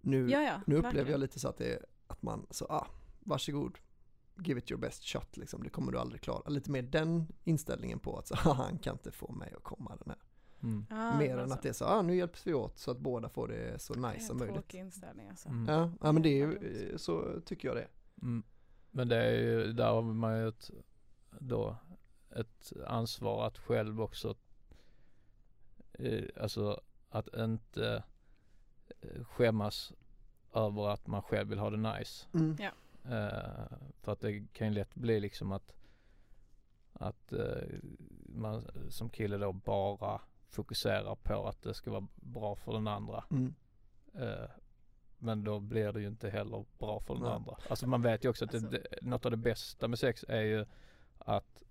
nu, 0.00 0.30
Ja, 0.30 0.42
ja, 0.42 0.60
nu 0.66 0.74
upplever 0.74 0.82
verkligen. 0.82 1.10
jag 1.10 1.20
lite 1.20 1.40
så 1.40 1.48
att 1.48 1.58
det 1.58 1.72
är, 1.74 1.84
att 2.06 2.22
man, 2.22 2.46
så 2.50 2.64
ah, 2.64 2.86
varsågod, 3.20 3.78
give 4.38 4.58
it 4.58 4.70
your 4.70 4.80
best 4.80 5.04
shot 5.04 5.36
liksom, 5.36 5.62
det 5.62 5.68
kommer 5.70 5.92
du 5.92 5.98
aldrig 5.98 6.20
klara. 6.20 6.48
Lite 6.48 6.70
mer 6.70 6.82
den 6.82 7.26
inställningen 7.44 7.98
på 7.98 8.18
att 8.18 8.26
så, 8.26 8.34
ah, 8.44 8.52
han 8.52 8.78
kan 8.78 8.92
inte 8.94 9.10
få 9.10 9.32
mig 9.32 9.52
att 9.56 9.62
komma 9.62 9.96
den 9.96 10.08
här. 10.10 10.18
mm. 10.62 10.86
Ja, 10.90 11.18
mer 11.18 11.28
men 11.34 11.38
än 11.38 11.48
så. 11.48 11.54
att 11.54 11.62
det 11.62 11.68
är 11.68 11.72
så, 11.72 11.84
ah, 11.84 12.02
nu 12.02 12.16
hjälps 12.16 12.46
vi 12.46 12.54
åt 12.54 12.78
så 12.78 12.90
att 12.90 12.98
båda 12.98 13.28
får 13.28 13.48
det 13.48 13.78
så 13.82 13.94
Det 13.94 14.00
nice 14.00 14.14
en 14.14 14.20
som 14.26 14.38
möjligt. 14.38 14.54
tråkig 14.56 14.78
inställning 14.78 15.28
alltså. 15.28 15.48
Mm. 15.48 15.74
Ja, 15.74 15.90
ja 16.00 16.12
men 16.12 16.22
det 16.22 16.28
är 16.28 16.34
ju, 16.46 16.94
så 16.98 17.40
tycker 17.44 17.68
jag 17.68 17.76
det. 17.76 17.88
Mm. 18.22 18.42
Men 18.90 19.08
det 19.08 19.16
är 19.16 19.32
ju, 19.42 19.72
där 19.72 19.88
har 19.90 20.02
man 20.02 20.38
ju 20.38 20.48
ett, 20.48 20.70
då 21.40 21.76
ett 22.30 22.72
ansvar 22.86 23.46
att 23.46 23.58
själv 23.58 24.00
också, 24.00 24.34
eh, 25.92 26.24
alltså 26.40 26.80
att 27.08 27.28
inte 27.36 28.02
eh, 29.00 29.24
skämmas 29.24 29.92
över 30.54 30.88
att 30.88 31.06
man 31.06 31.22
själv 31.22 31.48
vill 31.48 31.58
ha 31.58 31.70
det 31.70 31.98
nice. 31.98 32.26
Mm. 32.34 32.56
Ja. 32.60 32.70
Eh, 33.16 33.78
för 34.02 34.12
att 34.12 34.20
det 34.20 34.52
kan 34.52 34.66
ju 34.66 34.72
lätt 34.74 34.94
bli 34.94 35.20
liksom 35.20 35.52
att, 35.52 35.72
att 36.92 37.32
man 38.28 38.66
som 38.88 39.08
kille 39.10 39.36
då 39.36 39.52
bara 39.52 40.20
fokuserar 40.48 41.14
på 41.14 41.48
att 41.48 41.62
det 41.62 41.74
ska 41.74 41.90
vara 41.90 42.06
bra 42.14 42.56
för 42.56 42.72
den 42.72 42.88
andra. 42.88 43.24
Mm. 43.30 43.54
Men 45.18 45.44
då 45.44 45.60
blir 45.60 45.92
det 45.92 46.00
ju 46.00 46.06
inte 46.06 46.30
heller 46.30 46.64
bra 46.78 47.00
för 47.00 47.14
den 47.14 47.22
Nej. 47.22 47.32
andra. 47.32 47.56
Alltså 47.70 47.86
man 47.86 48.02
vet 48.02 48.24
ju 48.24 48.28
också 48.28 48.44
att 48.44 48.54
Alltså- 48.54 48.70
det, 48.70 48.86
det, 48.90 49.02
något 49.02 49.24
av 49.24 49.30
det 49.30 49.36
bästa 49.36 49.88
med 49.88 49.98
sex 49.98 50.24
är 50.28 50.42
ju 50.42 50.66
att 51.26 51.62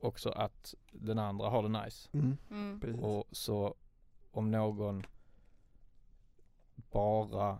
också 0.00 0.30
att 0.30 0.74
den 0.92 1.18
andra 1.18 1.48
har 1.48 1.62
det 1.62 1.84
nice. 1.84 2.08
Mm. 2.12 2.36
Mm. 2.50 2.80
Precis. 2.80 3.02
Och 3.02 3.24
så 3.32 3.74
om 4.30 4.50
någon 4.50 5.06
bara 6.76 7.58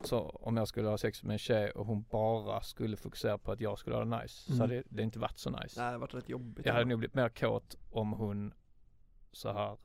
så 0.00 0.20
om 0.20 0.56
jag 0.56 0.68
skulle 0.68 0.88
ha 0.88 0.98
sex 0.98 1.22
med 1.22 1.32
en 1.32 1.38
tjej 1.38 1.70
och 1.70 1.86
hon 1.86 2.02
bara 2.10 2.60
skulle 2.60 2.96
fokusera 2.96 3.38
på 3.38 3.52
att 3.52 3.60
jag 3.60 3.78
skulle 3.78 3.96
ha 3.96 4.04
det 4.04 4.18
nice 4.22 4.34
så 4.44 4.52
Mm. 4.52 4.60
hade 4.60 4.82
det 4.88 5.02
inte 5.02 5.18
varit 5.18 5.38
så 5.38 5.50
nice. 5.50 5.80
Nej, 5.80 5.86
det 5.86 5.92
har 5.92 5.98
varit 5.98 6.14
rätt 6.14 6.28
jobbigt. 6.28 6.66
Jag 6.66 6.72
hade 6.72 6.84
nog 6.84 6.98
blivit 6.98 7.14
mer 7.14 7.28
kåt 7.28 7.76
om 7.90 8.12
hon 8.12 8.54
så 9.32 9.52
här 9.52 9.76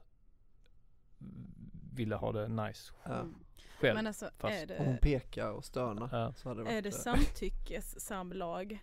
ville 1.93 2.15
ha 2.15 2.31
det 2.31 2.47
nice 2.47 2.93
Ja. 3.03 3.11
Mm. 3.13 3.35
själv. 3.79 3.95
Men 3.95 4.07
alltså 4.07 4.29
fast- 4.37 4.53
är 4.71 4.79
Om 4.79 4.85
hon 4.85 4.93
det, 4.95 5.01
pekar 5.01 5.51
och 5.51 5.65
stönar 5.65 6.09
Ja. 6.11 6.33
så 6.33 6.49
hade 6.49 6.59
det 6.59 6.63
varit... 6.63 6.73
är 6.73 6.81
det 6.81 6.91
samtyckessamlag? 6.91 8.79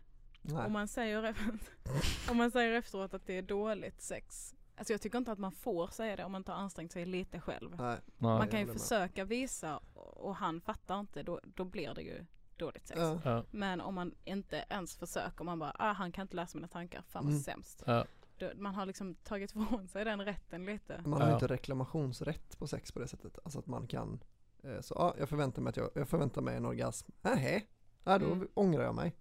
Om 0.53 0.72
man, 0.72 0.88
säger, 0.88 1.34
om 2.30 2.36
man 2.36 2.51
säger 2.51 2.72
efteråt 2.72 3.14
att 3.14 3.26
det 3.26 3.38
är 3.38 3.42
dåligt 3.42 4.01
sex. 4.03 4.55
Alltså 4.78 4.92
jag 4.92 5.01
tycker 5.01 5.18
inte 5.18 5.32
att 5.32 5.38
man 5.38 5.53
får 5.53 5.86
säga 5.88 6.16
det 6.16 6.24
om 6.24 6.32
man 6.32 6.40
inte 6.40 6.53
har 6.53 6.59
ansträngt 6.59 6.92
sig 6.92 7.07
lite 7.07 7.40
själv. 7.40 7.70
Nej. 7.70 7.78
Nej. 7.78 7.99
Man 8.18 8.49
kan 8.49 8.61
ju 8.61 8.64
håller 8.66 8.72
med. 8.74 8.82
försöka 8.82 9.24
visa 9.24 9.80
och 9.94 10.36
han 10.36 10.61
fattar 10.61 11.01
inte, 11.01 11.22
då, 11.22 11.40
då 11.44 11.64
blir 11.64 11.94
det 11.94 12.03
ju 12.03 12.26
dåligt 12.57 12.86
sex. 12.86 13.01
Ja. 13.24 13.44
Men 13.51 13.80
om 13.80 13.94
man 13.94 14.14
inte 14.24 14.64
ens 14.68 14.97
försöker, 14.97 15.44
man 15.44 15.59
bara, 15.59 15.72
ah, 15.78 15.92
han 15.92 16.12
kan 16.12 16.22
inte 16.22 16.36
läsa 16.36 16.59
mina 16.59 16.68
tankar, 16.68 17.03
fan 17.09 17.24
vad 17.24 17.32
Mm. 17.32 17.42
sämst. 17.42 17.82
ja, 17.86 18.05
Då, 18.38 18.51
man 18.57 18.74
har 18.74 18.86
liksom 18.86 19.14
tagit 19.14 19.51
ifrån 19.51 19.88
sig 19.88 20.05
den 20.05 20.24
rätten 20.24 20.64
lite. 20.64 21.03
Man 21.05 21.12
har 21.12 21.20
ju 21.20 21.26
Ja. 21.28 21.34
inte 21.34 21.47
reklamationsrätt 21.47 22.59
på 22.59 22.66
sex 22.66 22.92
på 22.92 22.99
det 22.99 23.09
sättet. 23.09 23.38
Alltså 23.44 23.59
att 23.59 23.66
man 23.66 23.86
kan, 23.86 24.20
eh, 24.62 24.80
så 24.80 24.94
ja, 24.99 25.14
jag 25.18 25.28
förväntar 25.28 25.62
mig 25.62 25.70
att 25.70 25.76
jag, 25.76 25.90
jag 25.94 26.09
förväntar 26.09 26.42
mig 26.42 26.57
en 26.57 26.66
orgasm. 26.66 27.11
Nähä, 27.22 27.62
ja, 28.05 28.18
då 28.18 28.26
Mm. 28.32 28.49
ångrar 28.55 28.82
jag 28.82 28.94
mig. 28.94 29.14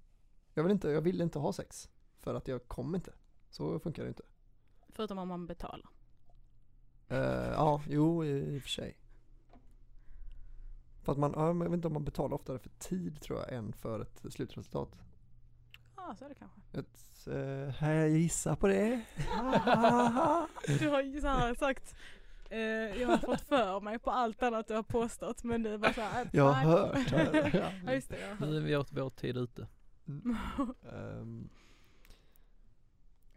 Jag 0.57 0.63
vill 0.63 0.71
inte, 0.71 0.89
jag 0.89 1.01
vill 1.01 1.21
inte 1.21 1.39
ha 1.39 1.53
sex. 1.53 1.89
För 2.19 2.35
att 2.35 2.47
jag 2.47 2.67
kommer 2.67 2.97
inte. 2.97 3.13
Så 3.49 3.79
funkar 3.79 4.03
det 4.03 4.09
inte. 4.09 4.23
Förutom 4.89 5.17
om 5.17 5.27
man 5.27 5.47
betalar. 5.47 5.89
Eh, 7.07 7.17
ja, 7.51 7.81
jo 7.87 8.23
i, 8.25 8.29
i 8.29 8.57
och 8.57 8.61
för 8.61 8.69
sig. 8.69 8.97
För 11.03 11.11
att 11.11 11.17
man, 11.17 11.33
jag 11.35 11.53
vet 11.69 11.73
inte 11.73 11.87
om 11.87 11.93
man 11.93 12.03
betalar 12.03 12.35
oftare 12.35 12.59
för 12.59 12.69
tid 12.69 13.21
tror 13.21 13.39
jag 13.39 13.53
än 13.53 13.73
för 13.73 14.01
ett 14.01 14.33
slutresultat. 14.33 14.89
Ja, 15.95 16.15
så 16.19 16.25
är 16.25 16.29
det 16.29 16.35
kanske. 16.35 16.61
Ett, 16.73 17.27
eh, 17.27 17.75
här 17.75 17.93
jag 17.93 18.09
gissar 18.09 18.55
på 18.55 18.67
det. 18.67 19.01
Du 20.79 20.89
har 20.89 21.01
ju 21.01 21.21
så 21.21 21.27
här 21.27 21.55
sagt, 21.55 21.95
eh, 22.49 22.59
jag 23.01 23.07
har 23.07 23.17
fått 23.17 23.41
för 23.41 23.79
mig 23.79 23.99
på 23.99 24.11
allt 24.11 24.43
annat 24.43 24.67
du 24.67 24.73
har 24.73 24.83
påstått 24.83 25.43
men 25.43 25.63
du 25.63 25.77
bara 25.77 25.93
så 25.93 26.01
här, 26.01 26.29
Jag 26.33 26.51
har 26.51 26.63
hört. 26.63 26.97
ja 27.85 27.93
just 27.93 28.09
det, 28.09 28.19
jag 28.19 28.35
har 28.35 28.45
nu 28.47 28.75
hört. 28.75 28.91
är 28.91 28.95
vår, 28.95 29.03
vår 29.03 29.09
tid 29.09 29.37
ute. 29.37 29.67
Ehm, 30.93 31.49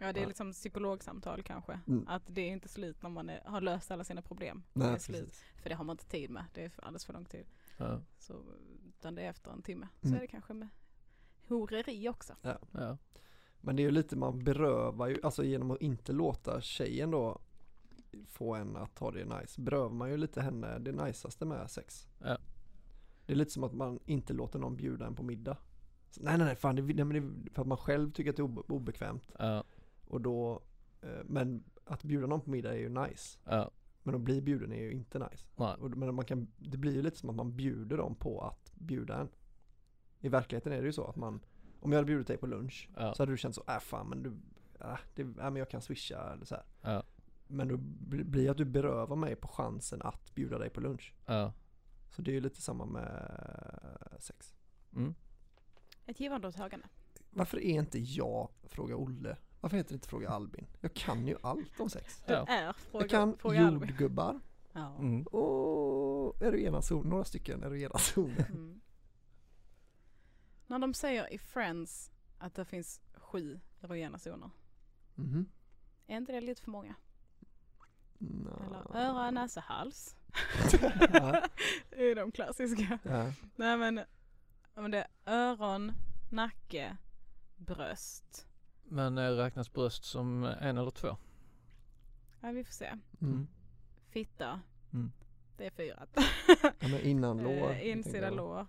Ja 0.00 0.12
det 0.12 0.20
är 0.20 0.22
Ja. 0.22 0.28
liksom 0.28 0.52
psykologsamtal 0.52 1.42
kanske. 1.42 1.80
Mm. 1.86 2.08
Att 2.08 2.22
det 2.26 2.40
är 2.40 2.50
inte 2.52 2.68
slut 2.68 3.02
när 3.02 3.10
man 3.10 3.30
är, 3.30 3.40
har 3.44 3.60
löst 3.60 3.90
alla 3.90 4.04
sina 4.04 4.22
problem. 4.22 4.62
det 4.74 4.80
nej, 4.80 4.94
är 4.94 4.98
slut. 4.98 5.34
För 5.62 5.68
det 5.68 5.74
har 5.74 5.84
man 5.84 5.94
inte 5.94 6.06
tid 6.06 6.30
med, 6.30 6.44
det 6.54 6.64
är 6.64 6.72
alldeles 6.82 7.04
för 7.04 7.12
lång 7.12 7.24
tid. 7.24 7.46
Ja, 7.76 8.00
Så, 8.18 8.42
utan 8.88 9.14
det 9.14 9.22
är 9.22 9.30
efter 9.30 9.50
en 9.50 9.62
timme. 9.62 9.88
Så 10.00 10.06
Mm. 10.06 10.16
är 10.16 10.20
det 10.20 10.26
kanske 10.26 10.54
med 10.54 10.68
horeri 11.48 12.08
också. 12.08 12.34
ja, 12.42 12.96
Men 13.60 13.76
det 13.76 13.82
är 13.82 13.84
ju 13.84 13.90
lite 13.90 14.16
man 14.16 14.44
berövar 14.44 15.06
ju, 15.08 15.20
alltså 15.22 15.44
genom 15.44 15.70
att 15.70 15.80
inte 15.80 16.12
låta 16.12 16.60
tjejen 16.60 17.10
då 17.10 17.38
få 18.26 18.54
en 18.54 18.76
att 18.76 18.98
ha 18.98 19.10
det 19.10 19.24
nice, 19.40 19.60
berövar 19.60 19.90
man 19.94 20.10
ju 20.10 20.16
lite 20.16 20.42
henne 20.42 20.78
det 20.78 20.92
najsaste 20.92 21.44
med 21.44 21.70
sex. 21.70 22.08
Ja. 22.18 22.38
Det 23.26 23.32
är 23.32 23.36
lite 23.36 23.50
som 23.50 23.64
att 23.64 23.72
man 23.74 23.98
inte 24.04 24.32
låter 24.32 24.58
någon 24.58 24.76
bjuda 24.76 25.06
en 25.06 25.14
på 25.14 25.22
middag. 25.22 25.56
Så, 26.10 26.22
nej 26.22 26.38
nej 26.38 26.46
nej, 26.46 26.56
fan 26.56 26.76
det, 26.76 26.82
nej, 26.82 27.04
men 27.04 27.42
det 27.44 27.50
för 27.50 27.62
att 27.62 27.68
man 27.68 27.78
själv 27.78 28.10
tycker 28.12 28.30
att 28.30 28.36
det 28.36 28.42
är 28.42 28.46
obe- 28.46 28.72
obekvämt. 28.72 29.32
ja, 29.38 29.64
Och 30.06 30.20
då, 30.20 30.62
eh, 31.02 31.24
men 31.24 31.64
att 31.84 32.04
bjuda 32.04 32.26
någon 32.26 32.40
på 32.40 32.50
middag 32.50 32.72
är 32.72 32.78
ju 32.78 32.88
nice. 32.88 33.38
ja, 33.44 33.70
Men 34.02 34.14
att 34.14 34.20
bli 34.20 34.40
bjuden 34.42 34.72
är 34.72 34.82
ju 34.82 34.92
inte 34.92 35.18
nice. 35.18 35.46
nej, 35.56 35.74
Och, 35.74 35.90
men 35.96 36.14
man 36.14 36.24
kan, 36.24 36.46
det 36.56 36.76
blir 36.78 36.94
ju 36.94 37.02
lite 37.02 37.16
som 37.18 37.30
att 37.30 37.36
man 37.36 37.56
bjuder 37.56 37.96
dem 37.96 38.14
på 38.14 38.40
att 38.40 38.72
bjuda 38.74 39.16
en. 39.16 39.28
I 40.20 40.28
verkligheten 40.28 40.72
är 40.72 40.80
det 40.80 40.86
ju 40.86 40.92
så 40.92 41.04
att 41.04 41.16
man, 41.16 41.40
om 41.80 41.92
jag 41.92 41.98
hade 41.98 42.06
bjudit 42.06 42.26
dig 42.26 42.36
på 42.36 42.46
lunch 42.46 42.88
ja, 42.96 43.14
så 43.14 43.22
hade 43.22 43.32
du 43.32 43.36
känt 43.36 43.54
så, 43.54 43.62
äh 43.68 43.78
fan 43.80 44.08
men 44.08 44.22
du, 44.22 44.32
äh, 44.80 44.98
det, 45.14 45.22
äh, 45.22 45.28
men 45.36 45.56
jag 45.56 45.70
kan 45.70 45.80
swisha 45.82 46.32
eller 46.32 46.44
så 46.44 46.56
ja, 46.82 47.02
Men 47.46 47.68
då 47.68 47.76
bli- 47.76 48.24
blir 48.24 48.50
att 48.50 48.56
du 48.56 48.64
berövar 48.64 49.16
mig 49.16 49.36
på 49.36 49.48
chansen 49.48 50.02
att 50.02 50.34
bjuda 50.34 50.58
dig 50.58 50.70
på 50.70 50.80
lunch. 50.80 51.14
ja, 51.26 51.52
Så 52.10 52.22
det 52.22 52.30
är 52.30 52.32
ju 52.34 52.40
lite 52.40 52.62
samma 52.62 52.84
med 52.84 54.16
sex. 54.18 54.54
mm. 54.96 55.14
Ett 56.08 56.20
givande 56.20 56.48
och 56.48 56.54
tagande. 56.54 56.86
Varför 57.30 57.56
är 57.58 57.70
inte 57.70 57.98
jag 57.98 58.48
Fråga 58.64 58.96
Olle? 58.96 59.36
Varför 59.60 59.76
heter 59.76 59.88
det 59.90 59.94
inte 59.94 60.08
Fråga 60.08 60.28
Albin? 60.30 60.66
Jag 60.80 60.94
kan 60.94 61.26
ju 61.26 61.36
allt 61.42 61.80
om 61.80 61.90
sex. 61.90 62.22
Du 62.26 62.32
Ja. 62.32 62.46
är 62.46 62.72
fråga, 62.72 63.02
jag 63.04 63.10
kan 63.10 63.36
fråga 63.38 63.58
Albin. 63.66 63.88
jordgubbar 63.88 64.40
Ja. 64.72 64.96
Mm. 64.98 65.22
och 65.22 66.42
erogena 66.42 66.82
zoner, 66.82 67.10
några 67.10 67.24
stycken 67.24 67.62
erogena 67.62 67.98
zoner. 67.98 68.46
Mm. 68.50 68.80
När 70.66 70.78
de 70.78 70.94
säger 70.94 71.32
i 71.32 71.38
Friends 71.38 72.10
att 72.38 72.54
det 72.54 72.64
finns 72.64 73.00
sju 73.14 73.60
erogena 73.80 74.18
zoner. 74.18 74.50
Mhm. 75.14 75.46
Är 76.06 76.16
inte 76.16 76.32
det 76.32 76.40
lite 76.40 76.62
för 76.62 76.70
många? 76.70 76.94
Nå. 78.18 78.50
Eller 78.66 78.96
öra, 78.96 79.30
näsa, 79.30 79.60
hals. 79.60 80.16
Det 81.90 82.10
är 82.10 82.14
de 82.14 82.32
klassiska. 82.32 82.98
Ja. 83.02 83.32
Nej 83.56 83.76
men, 83.76 84.00
ja, 84.78 84.82
men 84.82 84.90
det 84.90 84.98
är 85.24 85.32
öron, 85.32 85.92
nacke, 86.30 86.96
bröst. 87.56 88.46
Men 88.84 89.18
eh, 89.18 89.30
räknas 89.30 89.72
bröst 89.72 90.04
som 90.04 90.44
en 90.44 90.78
eller 90.78 90.90
två? 90.90 91.16
Ja 92.40 92.50
vi 92.50 92.64
får 92.64 92.72
se. 92.72 92.98
Mm. 93.20 93.46
Fitta. 94.08 94.60
Mm. 94.92 95.12
Det 95.56 95.66
är 95.66 95.70
fyra. 95.70 96.06
Ja, 96.62 96.88
men 96.88 97.00
innan 97.00 97.38
lår. 97.42 97.50
Eh, 97.50 97.58
jag 97.58 97.68
tänker 97.70 97.86
Insida 97.96 98.30
lår. 98.30 98.66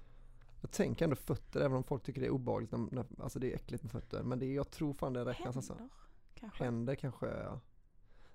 Jag 0.61 0.71
tänker 0.71 1.05
ändå 1.05 1.15
fötter 1.15 1.59
även 1.59 1.77
om 1.77 1.83
folk 1.83 2.03
tycker 2.03 2.21
det 2.21 2.27
är 2.27 2.31
obehagligt, 2.31 2.71
när, 2.71 2.77
när, 2.91 3.05
alltså 3.19 3.39
det 3.39 3.51
är 3.51 3.55
äckligt 3.55 3.83
med 3.83 3.91
fötter. 3.91 4.23
Men 4.23 4.39
det 4.39 4.45
är, 4.45 4.55
jag 4.55 4.71
tror 4.71 4.93
fan 4.93 5.13
det 5.13 5.25
räknas 5.25 5.55
alltså. 5.55 5.73
Händer 5.73 5.89
kanske. 6.35 6.63
Händer 6.63 6.95
kanske, 6.95 7.25
ja. 7.27 7.59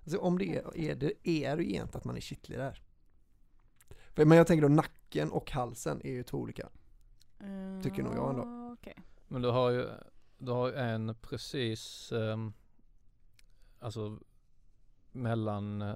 Alltså 0.03 0.17
om 0.17 0.37
det 0.37 0.57
är, 0.57 0.77
är 0.77 0.95
det, 0.95 1.27
är 1.29 1.57
det 1.57 1.63
egentligen 1.63 1.97
att 1.97 2.05
man 2.05 2.15
är 2.15 2.21
kittlig 2.21 2.57
där? 2.59 2.81
För- 4.13 4.25
Men 4.25 4.37
jag 4.37 4.47
tänker 4.47 4.61
då 4.61 4.73
nacken 4.75 5.31
och 5.31 5.51
halsen 5.51 6.01
är 6.03 6.11
ju 6.11 6.23
två 6.23 6.37
olika. 6.37 6.69
Tycker 7.83 8.03
nog 8.03 8.15
jag 8.15 8.29
ändå. 8.29 8.41
Ja, 8.43 8.71
Okej. 8.73 8.95
Men 9.27 9.41
du 9.41 9.49
har 9.49 9.69
ju, 9.69 9.89
du 10.37 10.51
har 10.51 10.67
ju 10.67 10.75
en 10.75 11.15
precis, 11.21 12.11
ehm, 12.11 12.53
alltså 13.79 14.19
mellan 15.11 15.81
eh, 15.81 15.95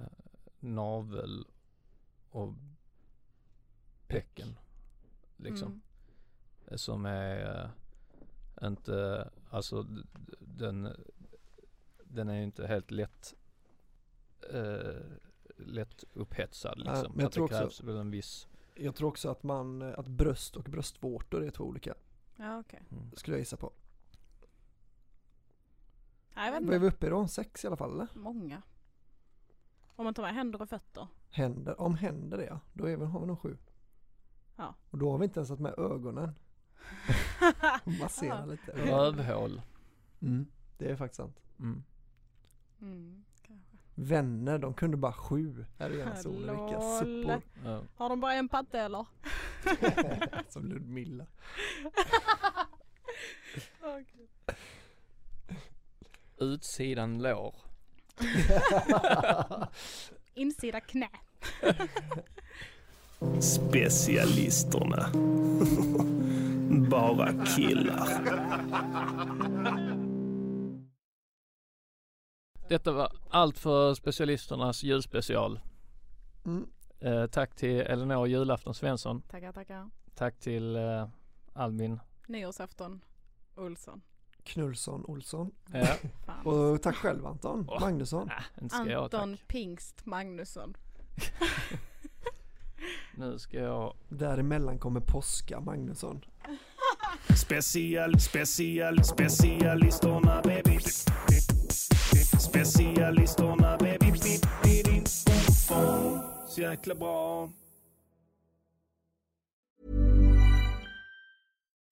navel 0.60 1.48
och 2.30 2.54
bäcken. 4.08 4.56
Liksom. 5.38 5.68
Mm. 6.68 6.78
Som 6.78 7.06
är 7.06 7.64
eh, 8.62 8.68
inte, 8.68 9.30
alltså 9.50 9.86
den, 10.40 10.90
den 12.04 12.30
är 12.30 12.36
ju 12.36 12.44
inte 12.44 12.68
helt 12.68 12.92
lätt, 12.92 13.36
eh, 14.54 15.02
lätt 15.58 16.04
upphetsad 16.14 16.78
Nej, 16.78 16.94
liksom. 16.94 17.12
men 17.12 17.20
jag 17.20 17.28
att 17.28 17.34
tror 17.34 17.48
det 17.50 17.56
också- 17.56 17.64
krävs 17.64 17.82
väl 17.84 17.98
en 17.98 18.12
viss, 18.12 18.48
Jag 18.80 18.96
tror 18.96 19.08
också 19.10 19.30
att 19.30 19.44
man, 19.44 19.82
att 19.82 20.08
bröst 20.08 20.56
och 20.56 20.64
bröstvårtor 20.64 21.44
är 21.44 21.50
två 21.52 21.64
olika. 21.64 21.94
Ja 22.36 22.60
okej. 22.60 22.84
mm. 22.92 23.12
Skulle 23.16 23.36
jag 23.36 23.40
gissa 23.42 23.58
på. 23.58 23.72
Nej 26.36 26.46
jag 26.46 26.52
vet 26.52 26.64
Vad 26.64 26.70
är 26.74 26.76
inte. 26.76 26.80
vi 26.80 26.88
uppe 26.88 27.08
i 27.08 27.10
då? 27.10 27.28
Sex 27.28 27.64
i 27.64 27.68
alla 27.68 27.78
fall 27.78 27.92
eller? 27.94 28.08
Många. 28.14 28.62
Om 29.96 30.04
man 30.06 30.14
tar 30.14 30.24
med 30.24 30.34
händer 30.34 30.62
och 30.62 30.70
fötter. 30.70 31.08
Händer, 31.30 31.82
om 31.82 31.96
händer 31.96 32.38
det 32.38 32.46
ja, 32.46 32.60
då 32.74 32.86
är 32.90 32.98
vi, 32.98 33.06
har 33.06 33.20
vi 33.20 33.26
nog 33.26 33.40
sju. 33.40 33.58
Ja. 34.56 34.76
Och 34.90 34.98
då 34.98 35.12
har 35.12 35.18
vi 35.18 35.24
inte 35.26 35.40
ens 35.40 35.48
satt 35.50 35.60
med 35.60 35.80
ögonen. 35.80 36.36
Massera 38.02 38.40
Ja. 38.40 38.46
lite. 38.46 38.72
rövhål. 38.72 39.62
Mm, 40.22 40.46
det 40.78 40.92
är 40.92 40.96
faktiskt 40.96 41.18
sant. 41.18 41.42
Mm. 41.60 41.84
Mm. 42.82 43.24
Vänner, 44.02 44.58
de 44.58 44.74
kunde 44.74 44.98
bara 44.98 45.14
sju. 45.14 45.66
Här 45.78 45.90
är 45.90 46.06
en 46.08 46.18
sol, 46.18 46.40
vilka 46.40 46.82
suppor. 47.00 47.42
Ja. 47.66 47.84
Har 47.96 48.10
de 48.10 48.20
bara 48.20 48.34
en 48.34 48.50
patte 48.50 48.80
eller? 48.80 49.06
Som 50.50 50.66
Ludmilla. 50.66 51.26
Okej. 53.82 54.30
Utsidan 56.38 57.22
lår. 57.22 57.56
Insida 60.34 60.80
knä. 60.82 61.10
Specialisterna. 63.42 65.10
Bara 66.90 67.46
killar. 67.46 68.10
Detta 72.70 72.92
var 72.92 73.12
allt 73.30 73.60
för 73.60 73.94
specialisternas 73.94 74.84
julspecial. 74.84 75.60
Mm. 76.46 76.70
Eh, 77.00 77.26
tack 77.26 77.56
till 77.56 77.80
Elinor 77.82 78.28
Julafton 78.28 78.74
Svensson. 78.74 79.22
Tackar 79.22 79.52
tackar. 79.52 79.90
Tack 80.16 80.40
till 80.40 80.76
eh, 80.76 81.08
Albin. 81.54 82.00
Nyårsafton. 82.28 83.02
Olsson. 83.56 84.02
Knullsson 84.44 85.06
Olsson. 85.06 85.52
Ja. 85.74 85.96
Och 86.52 86.82
tack 86.82 86.96
själv 86.96 87.26
Anton 87.26 87.66
Åh. 87.70 87.82
Magnusson. 87.82 88.30
äh, 88.30 88.64
inte 88.64 88.76
ska 88.76 88.90
jag 88.90 89.04
Anton 89.04 89.38
tack. 89.38 89.48
Pingst 89.48 90.06
Magnusson. 90.06 90.78
Nu 93.16 93.40
ska 93.40 93.58
jag... 93.58 93.94
Däremellan 94.10 94.80
kommer 94.80 95.00
påska, 95.00 95.60
Magnusson. 95.60 96.26
Special, 97.36 98.20
special, 98.20 99.04
specialisterna 99.04 100.42
baby. 100.44 100.78
Specialisterna 102.50 103.78
baby. 103.78 105.04
Så 106.48 106.62
jäkla 106.62 106.96
bra. 106.96 107.50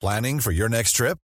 Planning 0.01 0.41
for 0.41 0.53
your 0.53 0.69
next 0.69 0.95
trip? 0.95 1.17